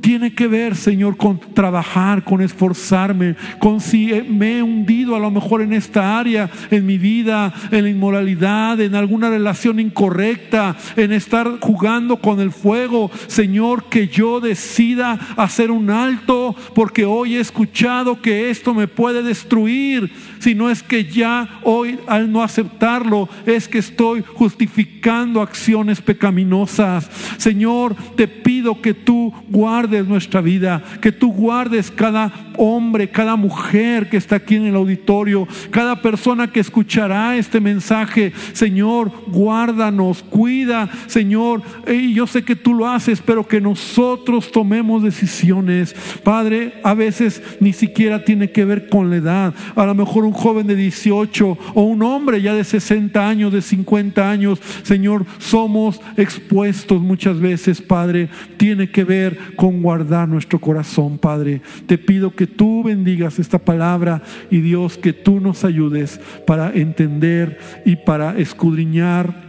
tiene 0.00 0.34
que 0.34 0.46
ver, 0.46 0.76
Señor, 0.76 1.16
con 1.16 1.38
trabajar, 1.38 2.24
con 2.24 2.40
esforzarme, 2.40 3.36
con 3.58 3.80
si 3.80 4.12
me 4.28 4.58
he 4.58 4.62
hundido 4.62 5.16
a 5.16 5.20
lo 5.20 5.30
mejor 5.30 5.62
en 5.62 5.72
esta 5.72 6.18
área, 6.18 6.50
en 6.70 6.86
mi 6.86 6.98
vida, 6.98 7.52
en 7.70 7.84
la 7.84 7.90
inmoralidad, 7.90 8.80
en 8.80 8.94
alguna 8.94 9.30
relación 9.30 9.80
incorrecta, 9.80 10.76
en 10.96 11.12
estar 11.12 11.58
jugando 11.60 12.18
con 12.18 12.40
el 12.40 12.52
fuego. 12.52 13.10
Señor, 13.26 13.84
que 13.84 14.08
yo 14.08 14.40
decida 14.40 15.18
hacer 15.36 15.70
un 15.70 15.90
alto 15.90 16.54
porque 16.74 17.04
hoy 17.04 17.36
he 17.36 17.40
escuchado 17.40 18.20
que 18.20 18.50
esto 18.50 18.74
me 18.74 18.88
puede 18.88 19.22
destruir. 19.22 20.10
Si 20.38 20.54
no 20.54 20.70
es 20.70 20.82
que 20.82 21.04
ya 21.04 21.60
hoy 21.62 21.98
al 22.06 22.30
no 22.30 22.42
aceptarlo, 22.42 23.28
es 23.46 23.68
que 23.68 23.78
estoy 23.78 24.22
justificando 24.22 25.40
acciones 25.40 26.00
pecaminosas. 26.00 27.10
Señor, 27.36 27.94
te 28.16 28.28
pido 28.28 28.80
que 28.80 28.94
tú 28.94 29.32
guardes 29.48 30.06
nuestra 30.06 30.40
vida, 30.40 30.82
que 31.00 31.12
tú 31.12 31.32
guardes 31.32 31.90
cada 31.90 32.32
hombre, 32.56 33.08
cada 33.08 33.36
mujer 33.36 34.08
que 34.08 34.16
está 34.16 34.36
aquí 34.36 34.56
en 34.56 34.66
el 34.66 34.74
auditorio, 34.74 35.46
cada 35.70 36.02
persona 36.02 36.48
que 36.48 36.60
escuchará 36.60 37.36
este 37.36 37.60
mensaje. 37.60 38.32
Señor, 38.52 39.12
guárdanos, 39.28 40.22
cuida, 40.22 40.88
Señor. 41.06 41.62
Y 41.86 42.12
yo 42.14 42.26
sé 42.26 42.44
que 42.44 42.56
tú 42.56 42.74
lo 42.74 42.88
haces, 42.88 43.22
pero 43.24 43.46
que 43.46 43.60
nosotros 43.60 44.50
tomemos 44.50 45.02
decisiones. 45.02 45.94
Padre, 46.22 46.74
a 46.82 46.94
veces 46.94 47.42
ni 47.60 47.72
siquiera 47.72 48.24
tiene 48.24 48.50
que 48.50 48.64
ver 48.64 48.88
con 48.88 49.10
la 49.10 49.16
edad. 49.16 49.54
A 49.74 49.86
lo 49.86 49.94
mejor 49.94 50.24
un 50.28 50.34
joven 50.34 50.66
de 50.66 50.76
18 50.76 51.58
o 51.74 51.82
un 51.82 52.02
hombre 52.02 52.40
ya 52.40 52.54
de 52.54 52.64
60 52.64 53.28
años, 53.28 53.52
de 53.52 53.62
50 53.62 54.30
años, 54.30 54.60
Señor, 54.82 55.24
somos 55.38 56.00
expuestos 56.16 57.00
muchas 57.00 57.40
veces, 57.40 57.80
Padre. 57.80 58.28
Tiene 58.56 58.90
que 58.90 59.04
ver 59.04 59.38
con 59.56 59.82
guardar 59.82 60.28
nuestro 60.28 60.60
corazón, 60.60 61.18
Padre. 61.18 61.62
Te 61.86 61.98
pido 61.98 62.34
que 62.34 62.46
tú 62.46 62.82
bendigas 62.84 63.38
esta 63.38 63.58
palabra 63.58 64.22
y 64.50 64.60
Dios, 64.60 64.98
que 64.98 65.12
tú 65.12 65.40
nos 65.40 65.64
ayudes 65.64 66.20
para 66.46 66.72
entender 66.72 67.58
y 67.84 67.96
para 67.96 68.38
escudriñar 68.38 69.48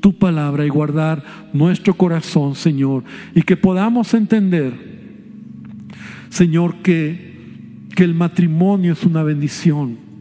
tu 0.00 0.18
palabra 0.18 0.66
y 0.66 0.68
guardar 0.68 1.22
nuestro 1.52 1.94
corazón, 1.94 2.56
Señor, 2.56 3.04
y 3.34 3.42
que 3.42 3.56
podamos 3.56 4.12
entender, 4.14 4.72
Señor, 6.28 6.76
que, 6.82 7.31
que 7.92 8.04
el 8.04 8.14
matrimonio 8.14 8.92
es 8.92 9.04
una 9.04 9.22
bendición 9.22 10.12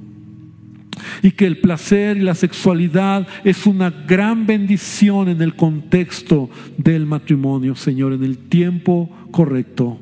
y 1.22 1.32
que 1.32 1.46
el 1.46 1.60
placer 1.60 2.18
y 2.18 2.22
la 2.22 2.36
sexualidad 2.36 3.28
es 3.44 3.66
una 3.66 3.90
gran 3.90 4.46
bendición 4.46 5.30
en 5.30 5.42
el 5.42 5.56
contexto 5.56 6.50
del 6.78 7.06
matrimonio, 7.06 7.76
Señor, 7.76 8.14
en 8.14 8.24
el 8.24 8.38
tiempo 8.38 9.10
correcto 9.32 10.00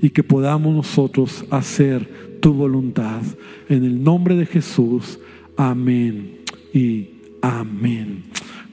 y 0.00 0.10
que 0.10 0.22
podamos 0.22 0.74
nosotros 0.74 1.44
hacer 1.50 2.38
tu 2.40 2.52
voluntad. 2.52 3.22
En 3.68 3.84
el 3.84 4.02
nombre 4.02 4.36
de 4.36 4.46
Jesús, 4.46 5.18
amén 5.56 6.38
y 6.72 7.10
amén. 7.42 8.24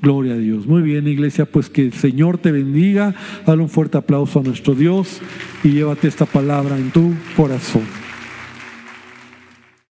Gloria 0.01 0.33
a 0.33 0.37
Dios. 0.37 0.67
Muy 0.67 0.81
bien, 0.81 1.07
iglesia, 1.07 1.45
pues 1.45 1.69
que 1.69 1.81
el 1.81 1.93
Señor 1.93 2.37
te 2.37 2.51
bendiga. 2.51 3.15
Dale 3.47 3.61
un 3.61 3.69
fuerte 3.69 3.97
aplauso 3.97 4.41
a 4.41 4.43
nuestro 4.43 4.75
Dios 4.75 5.21
y 5.63 5.69
llévate 5.69 6.09
esta 6.09 6.25
palabra 6.25 6.77
en 6.77 6.91
tu 6.91 7.13
corazón. 7.37 7.83